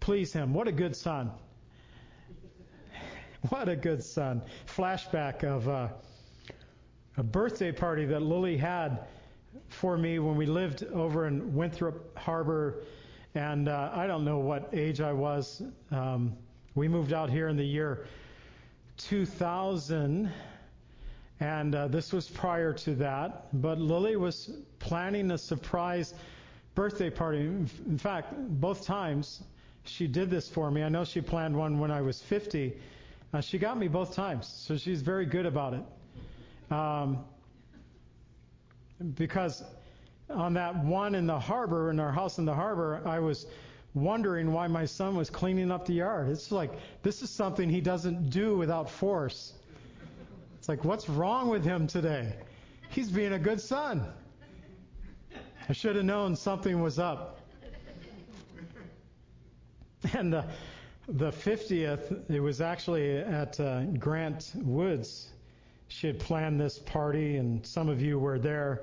Please 0.00 0.32
him. 0.32 0.54
What 0.54 0.68
a 0.68 0.72
good 0.72 0.96
son. 0.96 1.30
What 3.48 3.70
a 3.70 3.76
good 3.76 4.04
son. 4.04 4.42
Flashback 4.66 5.44
of. 5.44 5.66
Uh, 5.66 5.88
a 7.20 7.22
birthday 7.22 7.70
party 7.70 8.06
that 8.06 8.22
Lily 8.22 8.56
had 8.56 9.00
for 9.68 9.98
me 9.98 10.18
when 10.18 10.36
we 10.36 10.46
lived 10.46 10.84
over 10.84 11.26
in 11.26 11.54
Winthrop 11.54 12.16
Harbor. 12.16 12.82
And 13.34 13.68
uh, 13.68 13.90
I 13.92 14.06
don't 14.06 14.24
know 14.24 14.38
what 14.38 14.70
age 14.72 15.02
I 15.02 15.12
was. 15.12 15.62
Um, 15.90 16.34
we 16.74 16.88
moved 16.88 17.12
out 17.12 17.28
here 17.28 17.48
in 17.48 17.56
the 17.56 17.64
year 17.64 18.06
2000. 19.08 20.30
And 21.40 21.74
uh, 21.74 21.88
this 21.88 22.12
was 22.12 22.28
prior 22.28 22.72
to 22.74 22.94
that. 22.96 23.60
But 23.60 23.78
Lily 23.78 24.16
was 24.16 24.50
planning 24.78 25.30
a 25.30 25.38
surprise 25.38 26.14
birthday 26.74 27.10
party. 27.10 27.40
In 27.40 27.98
fact, 27.98 28.34
both 28.60 28.84
times 28.84 29.42
she 29.84 30.06
did 30.06 30.30
this 30.30 30.48
for 30.48 30.70
me. 30.70 30.82
I 30.82 30.88
know 30.88 31.04
she 31.04 31.20
planned 31.20 31.56
one 31.56 31.78
when 31.78 31.90
I 31.90 32.00
was 32.02 32.20
50. 32.22 32.76
Uh, 33.32 33.40
she 33.40 33.58
got 33.58 33.78
me 33.78 33.88
both 33.88 34.14
times, 34.14 34.46
so 34.46 34.76
she's 34.76 35.02
very 35.02 35.24
good 35.24 35.46
about 35.46 35.74
it. 35.74 36.72
Um, 36.72 37.24
because 39.14 39.62
on 40.28 40.54
that 40.54 40.84
one 40.84 41.14
in 41.14 41.26
the 41.26 41.38
harbor, 41.38 41.90
in 41.90 41.98
our 42.00 42.12
house 42.12 42.38
in 42.38 42.44
the 42.44 42.54
harbor, 42.54 43.02
I 43.06 43.18
was 43.18 43.46
wondering 43.94 44.52
why 44.52 44.66
my 44.66 44.84
son 44.84 45.16
was 45.16 45.30
cleaning 45.30 45.70
up 45.70 45.86
the 45.86 45.94
yard. 45.94 46.28
It's 46.28 46.52
like, 46.52 46.72
this 47.02 47.22
is 47.22 47.30
something 47.30 47.68
he 47.68 47.80
doesn't 47.80 48.30
do 48.30 48.56
without 48.56 48.90
force. 48.90 49.54
It's 50.58 50.68
like, 50.68 50.84
what's 50.84 51.08
wrong 51.08 51.48
with 51.48 51.64
him 51.64 51.86
today? 51.86 52.34
He's 52.90 53.10
being 53.10 53.32
a 53.32 53.38
good 53.38 53.60
son. 53.60 54.06
I 55.68 55.72
should 55.72 55.96
have 55.96 56.04
known 56.04 56.36
something 56.36 56.80
was 56.80 56.98
up. 56.98 57.38
And 60.14 60.32
the, 60.32 60.46
the 61.08 61.30
50th, 61.30 62.30
it 62.30 62.40
was 62.40 62.62
actually 62.62 63.18
at 63.18 63.60
uh, 63.60 63.84
Grant 63.84 64.50
Woods 64.54 65.28
she 65.90 66.06
had 66.06 66.20
planned 66.20 66.60
this 66.60 66.78
party, 66.78 67.36
and 67.36 67.66
some 67.66 67.88
of 67.88 68.00
you 68.00 68.18
were 68.18 68.38
there. 68.38 68.82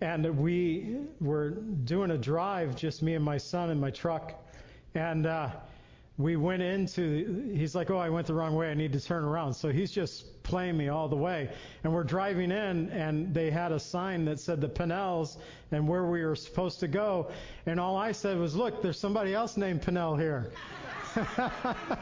And 0.00 0.38
we 0.38 0.96
were 1.20 1.50
doing 1.50 2.10
a 2.10 2.18
drive, 2.18 2.76
just 2.76 3.02
me 3.02 3.14
and 3.14 3.24
my 3.24 3.38
son 3.38 3.70
in 3.70 3.80
my 3.80 3.90
truck. 3.90 4.34
And 4.94 5.26
uh, 5.26 5.50
we 6.18 6.36
went 6.36 6.62
into, 6.62 7.52
he's 7.54 7.74
like, 7.74 7.90
oh, 7.90 7.98
I 7.98 8.08
went 8.08 8.26
the 8.26 8.34
wrong 8.34 8.54
way. 8.54 8.70
I 8.70 8.74
need 8.74 8.92
to 8.92 9.00
turn 9.00 9.24
around. 9.24 9.54
So 9.54 9.70
he's 9.70 9.90
just 9.90 10.42
playing 10.42 10.76
me 10.76 10.88
all 10.88 11.08
the 11.08 11.16
way. 11.16 11.50
And 11.84 11.92
we're 11.92 12.04
driving 12.04 12.50
in, 12.50 12.90
and 12.90 13.32
they 13.34 13.50
had 13.50 13.72
a 13.72 13.80
sign 13.80 14.24
that 14.26 14.38
said 14.38 14.60
the 14.60 14.68
Pinnells 14.68 15.38
and 15.72 15.88
where 15.88 16.04
we 16.04 16.24
were 16.24 16.36
supposed 16.36 16.80
to 16.80 16.88
go. 16.88 17.30
And 17.66 17.80
all 17.80 17.96
I 17.96 18.12
said 18.12 18.38
was, 18.38 18.54
look, 18.54 18.82
there's 18.82 18.98
somebody 18.98 19.34
else 19.34 19.56
named 19.56 19.82
Pinnell 19.82 20.18
here. 20.18 20.50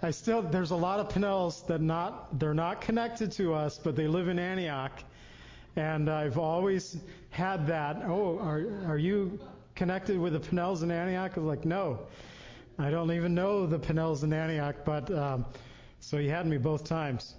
I 0.00 0.12
still 0.12 0.42
there's 0.42 0.70
a 0.70 0.76
lot 0.76 1.00
of 1.00 1.08
Pinnells 1.08 1.66
that 1.66 1.80
not 1.80 2.38
they're 2.38 2.54
not 2.54 2.80
connected 2.80 3.32
to 3.32 3.52
us, 3.54 3.78
but 3.82 3.96
they 3.96 4.06
live 4.06 4.28
in 4.28 4.38
Antioch, 4.38 4.92
and 5.78 6.10
I've 6.10 6.38
always 6.38 6.96
had 7.30 7.66
that. 7.68 8.02
Oh, 8.04 8.38
are 8.38 8.64
are 8.86 8.98
you 8.98 9.38
connected 9.74 10.18
with 10.18 10.32
the 10.32 10.40
Pinnells 10.40 10.82
in 10.82 10.90
Antioch? 10.90 11.32
I 11.36 11.40
was 11.40 11.46
like, 11.46 11.64
no, 11.64 12.00
I 12.78 12.90
don't 12.90 13.12
even 13.12 13.34
know 13.34 13.66
the 13.66 13.78
Pinnells 13.78 14.24
in 14.24 14.32
Antioch, 14.32 14.76
but 14.84 15.10
um, 15.10 15.46
so 16.00 16.18
he 16.18 16.28
had 16.28 16.46
me 16.46 16.58
both 16.58 16.84
times. 16.84 17.34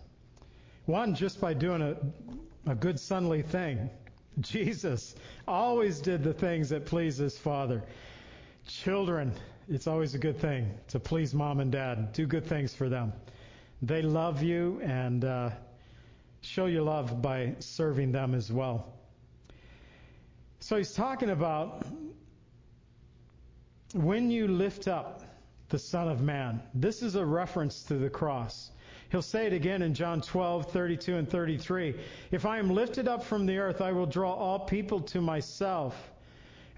One 0.86 1.14
just 1.14 1.42
by 1.42 1.54
doing 1.54 1.82
a 1.82 1.98
a 2.66 2.76
good 2.76 2.96
sonly 2.96 3.46
thing. 3.46 3.90
Jesus 4.40 5.16
always 5.48 6.00
did 6.00 6.24
the 6.24 6.34
things 6.34 6.70
that 6.70 6.86
please 6.86 7.18
his 7.18 7.38
Father. 7.38 7.84
Children, 8.68 9.34
it's 9.68 9.88
always 9.88 10.14
a 10.16 10.20
good 10.20 10.40
thing 10.40 10.72
to 10.90 11.00
please 11.00 11.34
mom 11.34 11.60
and 11.60 11.72
dad. 11.72 12.14
Do 12.14 12.26
good 12.26 12.46
things 12.46 12.74
for 12.74 12.88
them. 12.88 13.12
They 13.82 14.02
love 14.02 14.44
you 14.44 14.80
and 14.84 15.26
uh, 15.26 15.50
show 16.42 16.66
your 16.66 16.84
love 16.84 17.22
by 17.22 17.56
serving 17.60 18.12
them 18.12 18.34
as 18.34 18.52
well. 18.52 18.94
So 20.60 20.78
he's 20.78 20.94
talking 20.94 21.30
about 21.30 21.86
when 23.94 24.30
you 24.30 24.48
lift 24.48 24.88
up 24.88 25.24
the 25.70 25.80
Son 25.80 26.08
of 26.08 26.22
Man. 26.22 26.62
This 26.74 27.02
is 27.02 27.16
a 27.16 27.26
reference 27.26 27.84
to 27.84 27.96
the 27.96 28.10
cross. 28.10 28.72
He'll 29.10 29.22
say 29.22 29.48
it 29.48 29.54
again 29.54 29.82
in 29.82 29.94
John 29.94 30.22
12, 30.22 30.72
32 30.72 31.16
and 31.16 31.30
33. 31.30 31.96
If 32.32 32.46
I 32.46 32.60
am 32.60 32.70
lifted 32.70 33.08
up 33.08 33.24
from 33.24 33.46
the 33.46 33.58
earth, 33.58 33.82
I 33.82 33.92
will 33.92 34.06
draw 34.06 34.34
all 34.34 34.60
people 34.60 35.02
to 35.02 35.22
myself. 35.22 36.12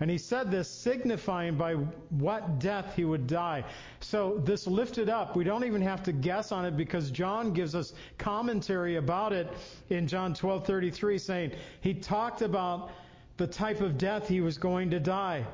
And 0.02 0.10
he 0.10 0.18
said 0.18 0.49
this 0.49 0.68
signifying 0.68 1.56
by 1.56 1.76
what 1.76 2.58
death 2.58 2.95
he 2.95 3.06
would 3.06 3.28
die. 3.28 3.64
So 3.99 4.41
this 4.43 4.66
lifted 4.66 5.10
up, 5.10 5.36
we 5.36 5.43
don't 5.43 5.64
even 5.64 5.84
have 5.84 6.02
to 6.04 6.12
guess 6.12 6.52
on 6.52 6.66
it 6.66 6.76
because 6.76 7.12
John 7.12 7.54
gives 7.54 7.76
us 7.76 7.93
commentary 8.18 8.95
about 8.95 9.32
it 9.32 9.47
in 9.91 10.08
John 10.08 10.34
12:33 10.34 11.20
saying 11.20 11.52
he 11.82 11.93
talked 11.93 12.41
about 12.41 12.89
the 13.38 13.45
type 13.45 13.80
of 13.80 13.99
death 13.99 14.28
he 14.28 14.41
was 14.41 14.58
going 14.58 14.89
to 14.89 14.99
die. 14.99 15.45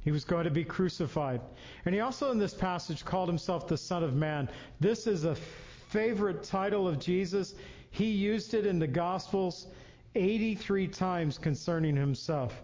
He 0.00 0.10
was 0.10 0.24
going 0.24 0.44
to 0.44 0.50
be 0.50 0.64
crucified. 0.64 1.40
And 1.84 1.94
he 1.94 2.00
also 2.00 2.32
in 2.32 2.38
this 2.38 2.54
passage 2.54 3.04
called 3.04 3.28
himself 3.28 3.68
the 3.68 3.76
Son 3.76 4.02
of 4.02 4.12
Man. 4.12 4.48
This 4.80 5.06
is 5.06 5.24
a 5.24 5.36
favorite 5.36 6.42
title 6.42 6.88
of 6.88 6.98
Jesus. 6.98 7.54
He 7.92 8.10
used 8.10 8.54
it 8.54 8.66
in 8.66 8.80
the 8.80 8.88
Gospels 8.88 9.68
83 10.16 10.88
times 10.88 11.38
concerning 11.38 11.94
himself 11.94 12.60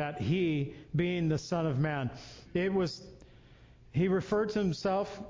that 0.00 0.18
he, 0.18 0.72
being 0.96 1.28
the 1.28 1.36
Son 1.36 1.66
of 1.66 1.78
Man, 1.78 2.08
it 2.54 2.72
was, 2.72 3.02
he 3.92 4.08
referred 4.08 4.48
to 4.48 4.58
himself 4.58 5.20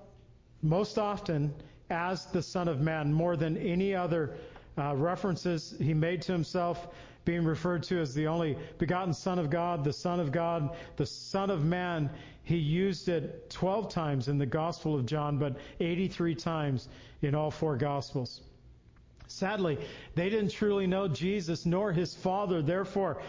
most 0.62 0.96
often 0.96 1.52
as 1.90 2.26
the 2.26 2.40
Son 2.40 2.68
of 2.68 2.80
Man 2.80 3.12
more 3.12 3.34
than 3.34 3.56
any 3.56 3.96
other 3.96 4.36
uh, 4.78 4.94
references 4.94 5.74
he 5.80 5.92
made 5.92 6.22
to 6.22 6.30
himself, 6.30 6.86
being 7.24 7.44
referred 7.44 7.82
to 7.82 7.98
as 7.98 8.14
the 8.14 8.28
only 8.28 8.56
begotten 8.78 9.12
Son 9.12 9.40
of 9.40 9.50
God, 9.50 9.82
the 9.82 9.92
Son 9.92 10.20
of 10.20 10.30
God, 10.30 10.76
the 10.94 11.06
Son 11.06 11.50
of 11.50 11.64
Man. 11.64 12.08
He 12.44 12.56
used 12.56 13.08
it 13.08 13.50
12 13.50 13.88
times 13.88 14.28
in 14.28 14.38
the 14.38 14.46
Gospel 14.46 14.94
of 14.94 15.04
John, 15.04 15.36
but 15.36 15.56
83 15.80 16.36
times 16.36 16.88
in 17.22 17.34
all 17.34 17.50
four 17.50 17.76
Gospels. 17.76 18.42
Sadly, 19.26 19.78
they 20.14 20.30
didn't 20.30 20.52
truly 20.52 20.86
know 20.86 21.08
Jesus 21.08 21.66
nor 21.66 21.90
his 21.90 22.14
Father. 22.14 22.62
Therefore, 22.62 23.20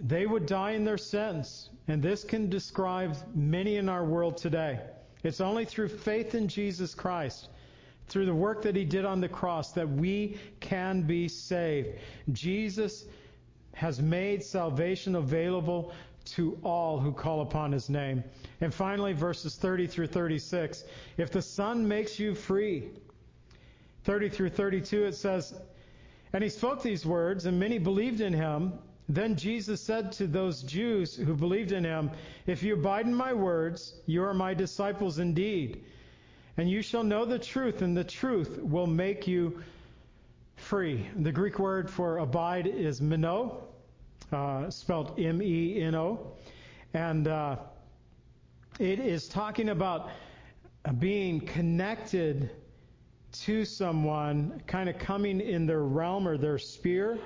they 0.00 0.26
would 0.26 0.46
die 0.46 0.72
in 0.72 0.84
their 0.84 0.98
sins. 0.98 1.70
And 1.88 2.02
this 2.02 2.24
can 2.24 2.48
describe 2.48 3.16
many 3.34 3.76
in 3.76 3.88
our 3.88 4.04
world 4.04 4.36
today. 4.36 4.80
It's 5.22 5.40
only 5.40 5.64
through 5.64 5.88
faith 5.88 6.34
in 6.34 6.48
Jesus 6.48 6.94
Christ, 6.94 7.48
through 8.08 8.26
the 8.26 8.34
work 8.34 8.62
that 8.62 8.76
He 8.76 8.84
did 8.84 9.04
on 9.04 9.20
the 9.20 9.28
cross, 9.28 9.72
that 9.72 9.88
we 9.88 10.38
can 10.60 11.02
be 11.02 11.28
saved. 11.28 11.98
Jesus 12.32 13.04
has 13.74 14.00
made 14.00 14.42
salvation 14.42 15.16
available 15.16 15.92
to 16.24 16.58
all 16.62 17.00
who 17.00 17.12
call 17.12 17.40
upon 17.42 17.72
His 17.72 17.88
name. 17.88 18.22
And 18.60 18.72
finally, 18.72 19.12
verses 19.12 19.56
30 19.56 19.86
through 19.86 20.08
36. 20.08 20.84
If 21.16 21.30
the 21.30 21.42
Son 21.42 21.86
makes 21.86 22.18
you 22.18 22.34
free, 22.34 22.90
30 24.04 24.28
through 24.28 24.50
32, 24.50 25.04
it 25.04 25.14
says, 25.14 25.54
And 26.32 26.42
He 26.42 26.50
spoke 26.50 26.82
these 26.82 27.06
words, 27.06 27.46
and 27.46 27.58
many 27.58 27.78
believed 27.78 28.20
in 28.20 28.32
Him. 28.32 28.72
Then 29.12 29.36
Jesus 29.36 29.82
said 29.82 30.10
to 30.12 30.26
those 30.26 30.62
Jews 30.62 31.14
who 31.14 31.34
believed 31.34 31.72
in 31.72 31.84
him, 31.84 32.10
If 32.46 32.62
you 32.62 32.72
abide 32.72 33.04
in 33.04 33.14
my 33.14 33.34
words, 33.34 34.00
you 34.06 34.24
are 34.24 34.32
my 34.32 34.54
disciples 34.54 35.18
indeed. 35.18 35.84
And 36.56 36.70
you 36.70 36.80
shall 36.80 37.04
know 37.04 37.26
the 37.26 37.38
truth, 37.38 37.82
and 37.82 37.94
the 37.94 38.04
truth 38.04 38.58
will 38.62 38.86
make 38.86 39.26
you 39.26 39.62
free. 40.56 41.06
The 41.14 41.30
Greek 41.30 41.58
word 41.58 41.90
for 41.90 42.18
abide 42.18 42.66
is 42.66 43.02
meno, 43.02 43.64
uh, 44.32 44.70
spelled 44.70 45.20
M 45.20 45.42
E 45.42 45.82
N 45.82 45.94
O. 45.94 46.32
And 46.94 47.28
uh, 47.28 47.56
it 48.78 48.98
is 48.98 49.28
talking 49.28 49.68
about 49.68 50.08
being 50.98 51.40
connected 51.40 52.50
to 53.32 53.66
someone, 53.66 54.62
kind 54.66 54.88
of 54.88 54.98
coming 54.98 55.42
in 55.42 55.66
their 55.66 55.82
realm 55.82 56.26
or 56.26 56.38
their 56.38 56.56
sphere. 56.56 57.18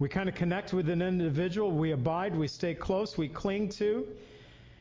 We 0.00 0.08
kind 0.08 0.30
of 0.30 0.34
connect 0.34 0.72
with 0.72 0.88
an 0.88 1.02
individual, 1.02 1.70
we 1.70 1.92
abide, 1.92 2.34
we 2.34 2.48
stay 2.48 2.74
close, 2.74 3.18
we 3.18 3.28
cling 3.28 3.68
to. 3.68 4.08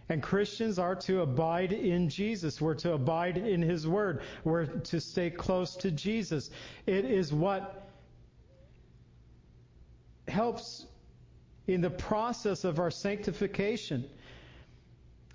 And 0.07 0.24
Christians 0.24 0.80
are 0.80 0.95
to 0.95 1.22
abide 1.22 1.74
in 1.74 2.09
Jesus. 2.09 2.59
We're 2.59 2.74
to 2.76 2.93
abide 2.93 3.38
in 3.38 3.61
His 3.61 3.86
Word. 3.86 4.22
We're 4.45 4.65
to 4.65 4.99
stay 4.99 5.30
close 5.30 5.76
to 5.76 5.91
Jesus. 5.91 6.49
It 6.88 7.03
is 7.03 7.34
what 7.34 7.89
helps 10.28 10.88
in 11.67 11.82
the 11.82 11.89
process 11.89 12.63
of 12.63 12.80
our 12.80 12.89
sanctification 12.89 14.09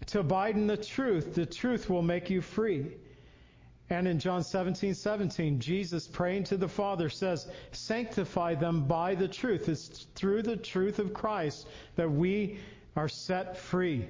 to 0.07 0.20
abide 0.20 0.57
in 0.57 0.66
the 0.66 0.78
truth. 0.78 1.35
The 1.35 1.47
truth 1.47 1.91
will 1.91 2.03
make 2.03 2.30
you 2.30 2.41
free. 2.41 2.97
And 3.91 4.09
in 4.09 4.18
John 4.18 4.43
17, 4.43 4.95
17, 4.95 5.61
Jesus 5.61 6.07
praying 6.07 6.45
to 6.45 6.57
the 6.57 6.68
Father 6.68 7.11
says, 7.11 7.47
Sanctify 7.72 8.55
them 8.55 8.87
by 8.87 9.14
the 9.14 9.28
truth. 9.28 9.68
It's 9.68 10.07
through 10.14 10.43
the 10.43 10.57
truth 10.57 10.99
of 10.99 11.12
Christ 11.12 11.68
that 11.97 12.11
we 12.11 12.59
are 12.97 13.09
set 13.09 13.59
free. 13.59 14.07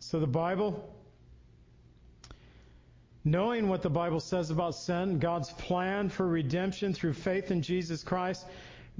So 0.00 0.20
the 0.20 0.26
Bible, 0.26 0.92
knowing 3.24 3.68
what 3.68 3.82
the 3.82 3.90
Bible 3.90 4.20
says 4.20 4.50
about 4.50 4.74
sin, 4.74 5.18
God's 5.18 5.50
plan 5.52 6.10
for 6.10 6.26
redemption 6.26 6.92
through 6.92 7.14
faith 7.14 7.50
in 7.50 7.62
Jesus 7.62 8.04
Christ, 8.04 8.44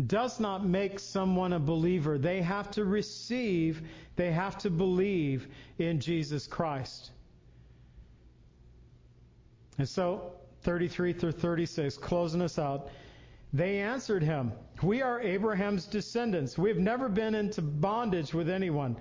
does 0.07 0.41
not 0.41 0.65
make 0.65 0.99
someone 0.99 1.53
a 1.53 1.59
believer. 1.59 2.19
They 2.19 2.41
have 2.41 2.71
to 2.73 2.85
receive, 2.85 3.83
they 4.17 4.33
have 4.33 4.57
to 4.59 4.71
believe 4.71 5.47
in 5.79 6.01
Jesus 6.01 6.47
Christ. 6.47 7.11
And 9.79 9.89
so, 9.89 10.33
33 10.63 11.13
through 11.13 11.33
36, 11.33 11.97
closing 11.99 12.43
us 12.43 12.59
out. 12.59 12.89
They 13.53 13.79
answered 13.79 14.23
him, 14.23 14.53
We 14.83 15.03
are 15.03 15.21
Abraham's 15.21 15.87
descendants. 15.87 16.59
We've 16.59 16.79
never 16.79 17.09
been 17.09 17.35
into 17.35 17.63
bondage 17.63 18.35
with 18.35 18.49
anyone. 18.49 18.97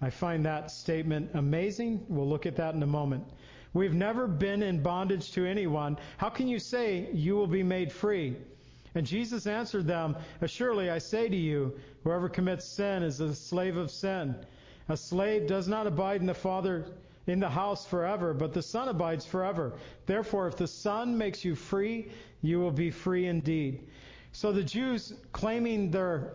I 0.00 0.10
find 0.10 0.44
that 0.46 0.70
statement 0.70 1.30
amazing. 1.34 2.04
We'll 2.08 2.28
look 2.28 2.46
at 2.46 2.56
that 2.56 2.74
in 2.74 2.82
a 2.82 2.86
moment. 2.86 3.24
We've 3.72 3.94
never 3.94 4.26
been 4.26 4.62
in 4.62 4.82
bondage 4.82 5.30
to 5.32 5.44
anyone. 5.44 5.98
How 6.16 6.30
can 6.30 6.48
you 6.48 6.58
say 6.58 7.08
you 7.12 7.36
will 7.36 7.46
be 7.46 7.62
made 7.62 7.92
free? 7.92 8.36
And 8.94 9.06
Jesus 9.06 9.46
answered 9.46 9.86
them, 9.86 10.16
Assuredly 10.40 10.90
I 10.90 10.98
say 10.98 11.28
to 11.28 11.36
you, 11.36 11.78
whoever 12.02 12.28
commits 12.28 12.64
sin 12.64 13.02
is 13.02 13.20
a 13.20 13.34
slave 13.34 13.76
of 13.76 13.90
sin. 13.90 14.34
A 14.88 14.96
slave 14.96 15.46
does 15.46 15.68
not 15.68 15.86
abide 15.86 16.20
in 16.20 16.26
the 16.26 16.34
Father 16.34 16.86
in 17.26 17.40
the 17.40 17.48
house 17.48 17.86
forever, 17.86 18.34
but 18.34 18.52
the 18.52 18.62
Son 18.62 18.88
abides 18.88 19.24
forever. 19.26 19.74
Therefore, 20.06 20.48
if 20.48 20.56
the 20.56 20.66
Son 20.66 21.16
makes 21.16 21.44
you 21.44 21.54
free, 21.54 22.10
you 22.42 22.58
will 22.60 22.70
be 22.70 22.90
free 22.90 23.26
indeed. 23.26 23.86
So 24.32 24.52
the 24.52 24.62
Jews 24.62 25.12
claiming 25.32 25.90
their 25.90 26.34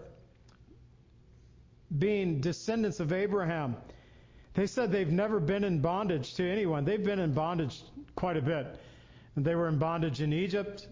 being 1.98 2.42
descendants 2.42 3.00
of 3.00 3.14
Abraham, 3.14 3.78
they 4.54 4.68
said 4.68 4.92
they've 4.92 5.12
never 5.12 5.40
been 5.40 5.64
in 5.64 5.82
bondage 5.82 6.34
to 6.36 6.50
anyone. 6.50 6.86
They've 6.86 7.04
been 7.04 7.20
in 7.20 7.34
bondage 7.34 7.84
quite 8.16 8.38
a 8.38 8.42
bit. 8.42 8.80
They 9.38 9.56
were 9.56 9.68
in 9.68 9.78
bondage 9.78 10.22
in 10.22 10.32
Egypt, 10.32 10.88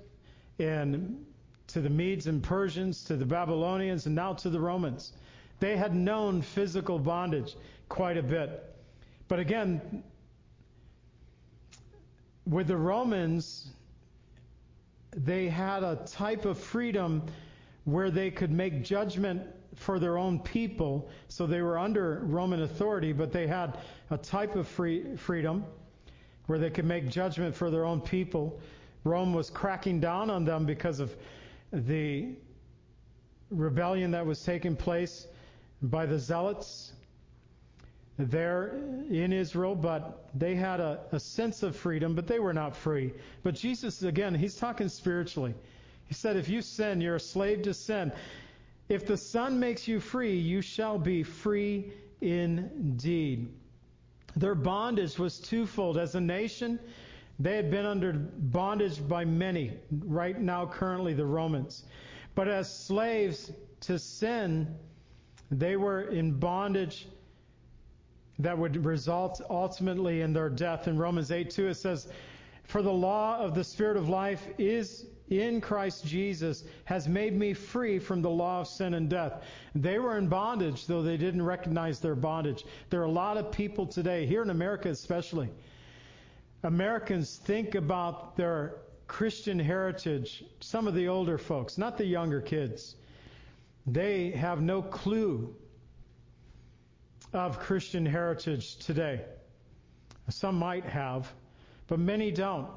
in 0.59 1.25
to 1.67 1.81
the 1.81 1.89
Medes 1.89 2.27
and 2.27 2.43
Persians, 2.43 3.03
to 3.05 3.15
the 3.15 3.25
Babylonians, 3.25 4.05
and 4.05 4.15
now 4.15 4.33
to 4.33 4.49
the 4.49 4.59
Romans. 4.59 5.13
They 5.59 5.77
had 5.77 5.95
known 5.95 6.41
physical 6.41 6.99
bondage 6.99 7.55
quite 7.87 8.17
a 8.17 8.23
bit. 8.23 8.72
But 9.33 9.39
again, 9.39 10.03
with 12.45 12.67
the 12.67 12.77
Romans, 12.77 13.71
they 15.17 15.49
had 15.49 15.81
a 15.81 15.95
type 16.05 16.45
of 16.45 16.59
freedom 16.59 17.23
where 17.85 18.11
they 18.11 18.29
could 18.29 18.51
make 18.51 18.83
judgment 18.83 19.41
for 19.73 19.97
their 19.97 20.19
own 20.19 20.37
people. 20.37 21.09
So 21.29 21.47
they 21.47 21.63
were 21.63 21.79
under 21.79 22.19
Roman 22.25 22.61
authority, 22.61 23.11
but 23.11 23.31
they 23.31 23.47
had 23.47 23.79
a 24.11 24.19
type 24.19 24.55
of 24.55 24.67
free, 24.67 25.15
freedom 25.15 25.65
where 26.45 26.59
they 26.59 26.69
could 26.69 26.85
make 26.85 27.09
judgment 27.09 27.55
for 27.55 27.71
their 27.71 27.85
own 27.85 28.01
people. 28.01 28.61
Rome 29.03 29.33
was 29.33 29.49
cracking 29.49 29.99
down 29.99 30.29
on 30.29 30.45
them 30.45 30.63
because 30.63 30.99
of 30.99 31.17
the 31.71 32.35
rebellion 33.49 34.11
that 34.11 34.27
was 34.27 34.43
taking 34.43 34.75
place 34.75 35.25
by 35.81 36.05
the 36.05 36.19
Zealots 36.19 36.93
there 38.17 38.75
in 39.09 39.33
Israel, 39.33 39.75
but 39.75 40.29
they 40.35 40.55
had 40.55 40.79
a, 40.79 40.99
a, 41.11 41.19
sense 41.19 41.63
of 41.63 41.75
freedom, 41.75 42.13
but 42.13 42.27
they 42.27 42.39
were 42.39 42.53
not 42.53 42.75
free. 42.75 43.11
But 43.41 43.55
Jesus, 43.55 44.03
again, 44.03 44.35
he's 44.35 44.55
talking 44.55 44.87
spiritually. 44.87 45.55
He 46.05 46.13
said, 46.13 46.35
if 46.35 46.47
you 46.47 46.61
sin, 46.61 47.01
you're 47.01 47.15
a 47.15 47.19
slave 47.19 47.63
to 47.63 47.73
sin. 47.73 48.11
If 48.87 49.07
the 49.07 49.17
Son 49.17 49.59
makes 49.59 49.87
you 49.87 49.99
free, 49.99 50.37
you 50.37 50.61
shall 50.61 50.99
be 50.99 51.23
free 51.23 51.91
indeed. 52.21 53.51
Their 54.35 54.55
bondage 54.55 55.17
was 55.17 55.39
twofold. 55.39 55.97
As 55.97 56.13
a 56.15 56.21
nation, 56.21 56.79
they 57.39 57.55
had 57.55 57.71
been 57.71 57.85
under 57.85 58.13
bondage 58.13 59.07
by 59.07 59.25
many, 59.25 59.73
right 60.05 60.39
now, 60.39 60.67
currently, 60.67 61.13
the 61.13 61.25
Romans. 61.25 61.83
But 62.35 62.47
as 62.47 62.71
slaves 62.71 63.51
to 63.81 63.97
sin, 63.97 64.75
they 65.49 65.75
were 65.77 66.01
in 66.01 66.33
bondage 66.33 67.07
that 68.39 68.57
would 68.57 68.83
result 68.83 69.41
ultimately 69.49 70.21
in 70.21 70.33
their 70.33 70.49
death. 70.49 70.87
In 70.87 70.97
Romans 70.97 71.31
8 71.31 71.49
2, 71.49 71.67
it 71.67 71.75
says, 71.75 72.07
For 72.63 72.81
the 72.81 72.91
law 72.91 73.37
of 73.39 73.53
the 73.53 73.63
Spirit 73.63 73.97
of 73.97 74.09
life 74.09 74.47
is 74.57 75.05
in 75.29 75.61
Christ 75.61 76.05
Jesus, 76.05 76.63
has 76.85 77.07
made 77.07 77.37
me 77.37 77.53
free 77.53 77.99
from 77.99 78.21
the 78.21 78.29
law 78.29 78.61
of 78.61 78.67
sin 78.67 78.93
and 78.93 79.09
death. 79.09 79.43
They 79.73 79.99
were 79.99 80.17
in 80.17 80.27
bondage, 80.27 80.85
though 80.85 81.01
they 81.01 81.17
didn't 81.17 81.43
recognize 81.43 81.99
their 81.99 82.15
bondage. 82.15 82.65
There 82.89 83.01
are 83.01 83.05
a 83.05 83.11
lot 83.11 83.37
of 83.37 83.51
people 83.51 83.85
today, 83.85 84.25
here 84.25 84.41
in 84.41 84.49
America 84.49 84.89
especially, 84.89 85.49
Americans 86.63 87.37
think 87.37 87.75
about 87.75 88.35
their 88.35 88.75
Christian 89.07 89.59
heritage, 89.59 90.43
some 90.59 90.87
of 90.87 90.93
the 90.93 91.07
older 91.07 91.37
folks, 91.37 91.77
not 91.77 91.97
the 91.97 92.05
younger 92.05 92.41
kids. 92.41 92.95
They 93.85 94.31
have 94.31 94.61
no 94.61 94.81
clue 94.81 95.55
of 97.33 97.59
Christian 97.59 98.05
heritage 98.05 98.77
today. 98.77 99.21
Some 100.29 100.55
might 100.55 100.85
have, 100.85 101.31
but 101.87 101.99
many 101.99 102.31
don't. 102.31 102.69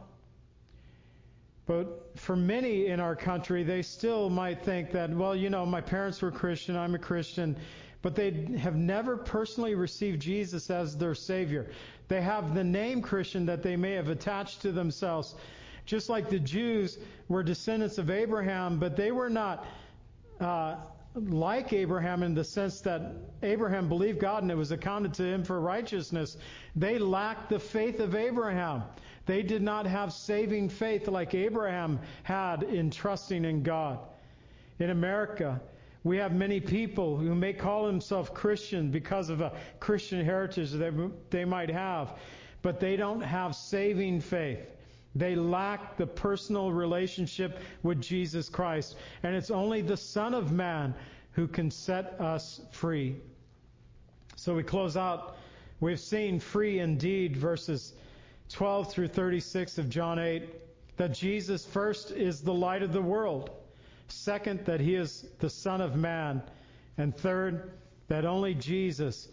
But 1.67 2.13
for 2.17 2.37
many 2.37 2.87
in 2.87 3.01
our 3.01 3.17
country, 3.17 3.65
they 3.65 3.83
still 3.83 4.31
might 4.31 4.65
think 4.65 4.93
that, 4.93 5.11
well, 5.11 5.35
you 5.35 5.51
know, 5.51 5.67
my 5.67 5.81
parents 5.81 6.23
were 6.23 6.31
Christian, 6.31 6.77
I'm 6.77 6.95
a 6.95 6.99
Christian, 6.99 7.57
but 8.03 8.15
they 8.15 8.49
have 8.59 8.77
never 8.77 9.17
personally 9.17 9.75
received 9.75 10.23
Jesus 10.23 10.71
as 10.71 10.97
their 10.97 11.15
Savior. 11.15 11.71
They 12.09 12.21
have 12.21 12.55
the 12.55 12.63
name 12.63 13.03
Christian 13.03 13.47
that 13.47 13.63
they 13.63 13.77
may 13.77 13.93
have 13.93 14.09
attached 14.09 14.63
to 14.63 14.71
themselves. 14.71 15.35
Just 15.87 16.09
like 16.09 16.31
the 16.31 16.39
Jews 16.39 16.99
were 17.29 17.43
descendants 17.43 17.99
of 17.99 18.11
Abraham, 18.11 18.79
but 18.79 18.97
they 18.97 19.11
were 19.11 19.31
not 19.31 19.67
uh, 20.41 20.77
like 21.17 21.73
Abraham 21.73 22.23
in 22.23 22.35
the 22.35 22.45
sense 22.45 22.81
that 22.83 23.15
Abraham 23.43 23.89
believed 23.89 24.21
God 24.21 24.43
and 24.43 24.53
it 24.53 24.57
was 24.57 24.71
accounted 24.71 25.15
to 25.15 25.25
him 25.25 25.43
for 25.43 25.61
righteousness. 25.61 26.37
They 26.75 26.99
lacked 26.99 27.49
the 27.49 27.59
faith 27.59 28.01
of 28.01 28.15
Abraham. 28.15 28.83
They 29.25 29.43
did 29.43 29.63
not 29.63 29.87
have 29.87 30.13
saving 30.13 30.69
faith 30.69 31.09
like 31.09 31.35
Abraham 31.35 31.99
had 32.23 32.63
in 32.65 32.91
trusting 32.91 33.45
in 33.45 33.63
God. 33.63 33.99
In 34.79 34.91
America, 34.91 35.61
we 36.05 36.19
have 36.19 36.33
many 36.35 36.61
people 36.61 37.17
who 37.17 37.35
may 37.35 37.55
call 37.55 37.87
themselves 37.87 38.31
Christian 38.35 38.91
because 38.91 39.31
of 39.31 39.41
a 39.41 39.53
Christian 39.81 40.25
heritage 40.25 40.71
that 40.73 41.13
they 41.31 41.45
might 41.45 41.71
have, 41.71 42.19
but 42.61 42.79
they 42.79 42.95
don't 42.97 43.23
have 43.23 43.57
saving 43.57 44.21
faith. 44.21 44.76
They 45.19 45.35
lack 45.35 45.97
the 45.97 46.07
personal 46.07 46.73
relationship 46.73 47.59
with 47.83 48.03
Jesus 48.03 48.51
Christ. 48.51 48.97
And 49.23 49.35
it's 49.35 49.51
only 49.51 49.81
the 49.81 49.97
Son 49.97 50.35
of 50.35 50.53
Man 50.53 50.95
who 51.33 51.49
can 51.49 51.71
set 51.71 52.21
us 52.21 52.61
free. 52.71 53.17
So 54.37 54.55
we 54.55 54.63
close 54.63 54.97
out. 54.97 55.37
We've 55.81 56.01
seen 56.01 56.39
free 56.39 56.81
indeed, 56.81 57.37
verses 57.37 57.95
12 58.51 58.93
through 58.93 59.09
36 59.09 59.79
of 59.79 59.89
John 59.89 60.19
8, 60.19 60.45
that 60.99 61.15
Jesus 61.15 61.65
first 61.65 62.11
is 62.11 62.43
the 62.43 62.55
light 62.55 62.83
of 62.83 62.93
the 62.93 63.03
world. 63.03 63.51
Second, 64.09 64.67
that 64.67 64.81
he 64.81 64.95
is 64.97 65.27
the 65.39 65.51
Son 65.51 65.81
of 65.81 65.97
Man. 65.97 66.43
And 66.99 67.17
third, 67.17 67.73
that 68.09 68.27
only 68.27 68.55
Jesus 68.55 69.29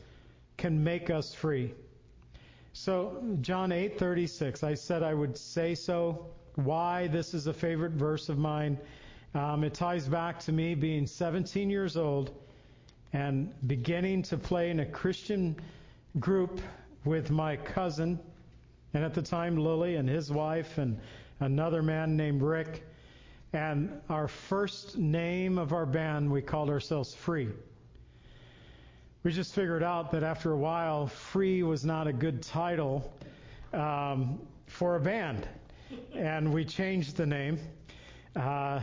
can 0.58 0.84
make 0.84 1.10
us 1.10 1.34
free. 1.34 1.74
So, 2.76 3.22
John 3.42 3.72
8:36, 3.72 4.64
I 4.64 4.74
said 4.74 5.04
I 5.04 5.14
would 5.14 5.38
say 5.38 5.76
so. 5.76 6.26
Why 6.56 7.06
this 7.06 7.36
is 7.36 7.46
a 7.46 7.54
favorite 7.54 7.92
verse 7.92 8.30
of 8.30 8.40
mine. 8.40 8.80
Um, 9.36 9.64
it 9.64 9.76
ties 9.76 10.08
back 10.08 10.40
to 10.42 10.52
me 10.52 10.74
being 10.74 11.06
17 11.06 11.70
years 11.70 11.96
old 11.96 12.32
and 13.14 13.54
beginning 13.68 14.24
to 14.24 14.38
play 14.38 14.72
in 14.72 14.80
a 14.80 14.86
Christian 14.88 15.56
group 16.20 16.62
with 17.06 17.30
my 17.30 17.58
cousin, 17.58 18.20
and 18.96 19.04
at 19.04 19.14
the 19.14 19.22
time 19.22 19.56
Lily 19.56 19.96
and 19.96 20.10
his 20.10 20.32
wife, 20.32 20.80
and 20.80 21.00
another 21.42 21.84
man 21.84 22.18
named 22.18 22.42
Rick. 22.42 22.84
And 23.54 24.02
our 24.10 24.28
first 24.28 24.98
name 24.98 25.60
of 25.60 25.74
our 25.74 25.86
band, 25.86 26.32
we 26.32 26.42
called 26.42 26.72
ourselves 26.72 27.14
Free. 27.14 27.50
We 29.24 29.32
just 29.32 29.56
figured 29.56 29.84
out 29.84 30.12
that 30.12 30.22
after 30.22 30.52
a 30.52 30.58
while, 30.58 31.08
Free 31.08 31.64
was 31.64 31.86
not 31.86 32.08
a 32.08 32.14
good 32.14 32.42
title 32.42 33.14
um, 33.72 34.38
for 34.68 34.98
a 34.98 35.00
band. 35.00 35.48
And 36.14 36.54
we 36.54 36.66
changed 36.66 37.16
the 37.16 37.26
name. 37.26 37.58
Uh, 38.36 38.82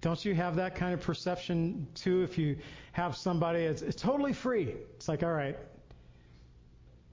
don't 0.00 0.24
you 0.24 0.34
have 0.34 0.56
that 0.56 0.74
kind 0.74 0.92
of 0.92 1.00
perception 1.00 1.86
too? 1.94 2.24
If 2.24 2.36
you 2.36 2.56
have 2.90 3.16
somebody, 3.16 3.60
it's, 3.60 3.82
it's 3.82 4.02
totally 4.02 4.32
free. 4.32 4.74
It's 4.96 5.06
like, 5.06 5.22
all 5.22 5.32
right, 5.32 5.56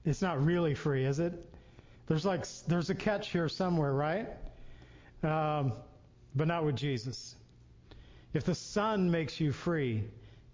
it's 0.04 0.20
not 0.20 0.44
really 0.44 0.74
free, 0.74 1.04
is 1.04 1.20
it? 1.20 1.32
There's 2.08 2.26
like 2.26 2.46
there's 2.66 2.90
a 2.90 2.96
catch 2.96 3.28
here 3.30 3.48
somewhere, 3.48 3.92
right? 3.92 4.28
Um, 5.22 5.72
but 6.34 6.48
not 6.48 6.64
with 6.64 6.74
Jesus. 6.74 7.36
If 8.34 8.42
the 8.42 8.54
Son 8.54 9.08
makes 9.08 9.38
you 9.38 9.52
free, 9.52 10.04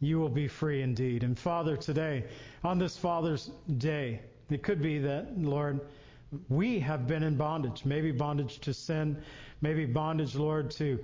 you 0.01 0.19
will 0.19 0.29
be 0.29 0.49
free 0.49 0.83
indeed. 0.83 1.25
And 1.25 1.39
Father, 1.39 1.77
today, 1.77 2.25
on 2.63 2.79
this 2.79 2.97
Father's 2.97 3.51
Day, 3.79 4.21
it 4.51 4.63
could 4.63 4.81
be 4.81 4.99
that, 5.01 5.39
Lord, 5.39 5.81
we 6.49 6.79
have 6.81 7.07
been 7.07 7.23
in 7.23 7.37
bondage. 7.37 7.85
Maybe 7.85 8.13
bondage 8.13 8.61
to 8.61 8.75
sin, 8.75 9.23
maybe 9.61 9.87
bondage, 9.87 10.35
Lord, 10.35 10.71
to 10.73 10.99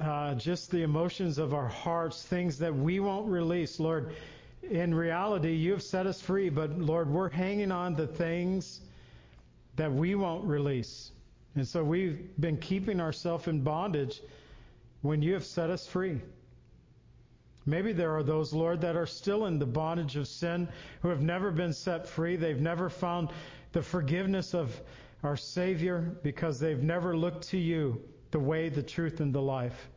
uh, 0.00 0.34
just 0.34 0.70
the 0.70 0.82
emotions 0.82 1.38
of 1.38 1.54
our 1.54 1.68
hearts, 1.68 2.22
things 2.22 2.58
that 2.58 2.74
we 2.74 3.00
won't 3.00 3.28
release. 3.28 3.80
Lord, 3.80 4.14
in 4.62 4.94
reality, 4.94 5.52
you 5.54 5.72
have 5.72 5.82
set 5.82 6.06
us 6.06 6.20
free, 6.20 6.48
but 6.48 6.78
Lord, 6.78 7.08
we're 7.08 7.30
hanging 7.30 7.72
on 7.72 7.96
to 7.96 8.06
things 8.06 8.80
that 9.76 9.92
we 9.92 10.14
won't 10.14 10.44
release. 10.44 11.10
And 11.54 11.66
so 11.66 11.82
we've 11.82 12.28
been 12.38 12.58
keeping 12.58 13.00
ourselves 13.00 13.48
in 13.48 13.62
bondage 13.62 14.20
when 15.02 15.22
you 15.22 15.34
have 15.34 15.44
set 15.44 15.70
us 15.70 15.86
free. 15.86 16.20
Maybe 17.66 17.92
there 17.92 18.16
are 18.16 18.22
those, 18.22 18.52
Lord, 18.52 18.80
that 18.82 18.94
are 18.94 19.06
still 19.06 19.46
in 19.46 19.58
the 19.58 19.66
bondage 19.66 20.16
of 20.16 20.28
sin, 20.28 20.68
who 21.02 21.08
have 21.08 21.20
never 21.20 21.50
been 21.50 21.72
set 21.72 22.06
free. 22.06 22.36
They've 22.36 22.60
never 22.60 22.88
found 22.88 23.30
the 23.72 23.82
forgiveness 23.82 24.54
of 24.54 24.80
our 25.24 25.36
Savior 25.36 26.16
because 26.22 26.60
they've 26.60 26.82
never 26.82 27.16
looked 27.16 27.48
to 27.48 27.58
you, 27.58 28.00
the 28.30 28.38
way, 28.38 28.68
the 28.68 28.82
truth, 28.82 29.20
and 29.20 29.34
the 29.34 29.42
life. 29.42 29.88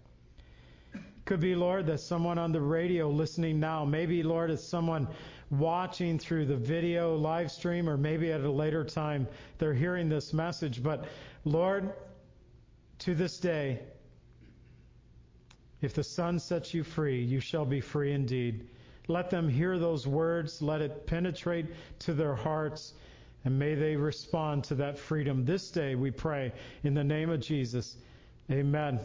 Could 1.26 1.42
be, 1.42 1.54
Lord, 1.54 1.86
that 1.86 2.00
someone 2.00 2.40
on 2.40 2.52
the 2.52 2.62
radio 2.62 3.08
listening 3.08 3.60
now, 3.60 3.86
maybe, 3.86 4.24
Lord, 4.24 4.50
it's 4.50 4.64
someone 4.64 5.08
watching 5.52 6.18
through 6.18 6.46
the 6.48 6.56
video 6.56 7.16
live 7.16 7.52
stream, 7.52 7.88
or 7.88 7.98
maybe 7.98 8.32
at 8.32 8.42
a 8.42 8.52
later 8.52 8.84
time 8.84 9.28
they're 9.60 9.76
hearing 9.76 10.10
this 10.10 10.34
message. 10.34 10.82
But, 10.82 11.06
Lord, 11.46 11.94
to 13.00 13.14
this 13.14 13.38
day, 13.38 13.80
if 15.82 15.94
the 15.94 16.04
Son 16.04 16.40
sets 16.40 16.74
you 16.74 16.84
free, 16.84 17.22
you 17.22 17.40
shall 17.40 17.66
be 17.66 17.82
free 17.82 18.12
indeed. 18.12 18.68
Let 19.08 19.30
them 19.30 19.50
hear 19.50 19.80
those 19.80 20.06
words, 20.06 20.62
let 20.62 20.82
it 20.82 21.08
penetrate 21.08 21.66
to 22.00 22.14
their 22.14 22.36
hearts, 22.36 22.94
and 23.46 23.58
may 23.58 23.74
they 23.76 23.96
respond 23.96 24.66
to 24.66 24.76
that 24.76 25.00
freedom 25.00 25.46
this 25.46 25.72
day, 25.72 25.96
we 25.96 26.12
pray, 26.12 26.52
in 26.84 26.94
the 26.94 27.04
name 27.04 27.30
of 27.30 27.40
Jesus. 27.40 27.98
Amen. 28.52 29.00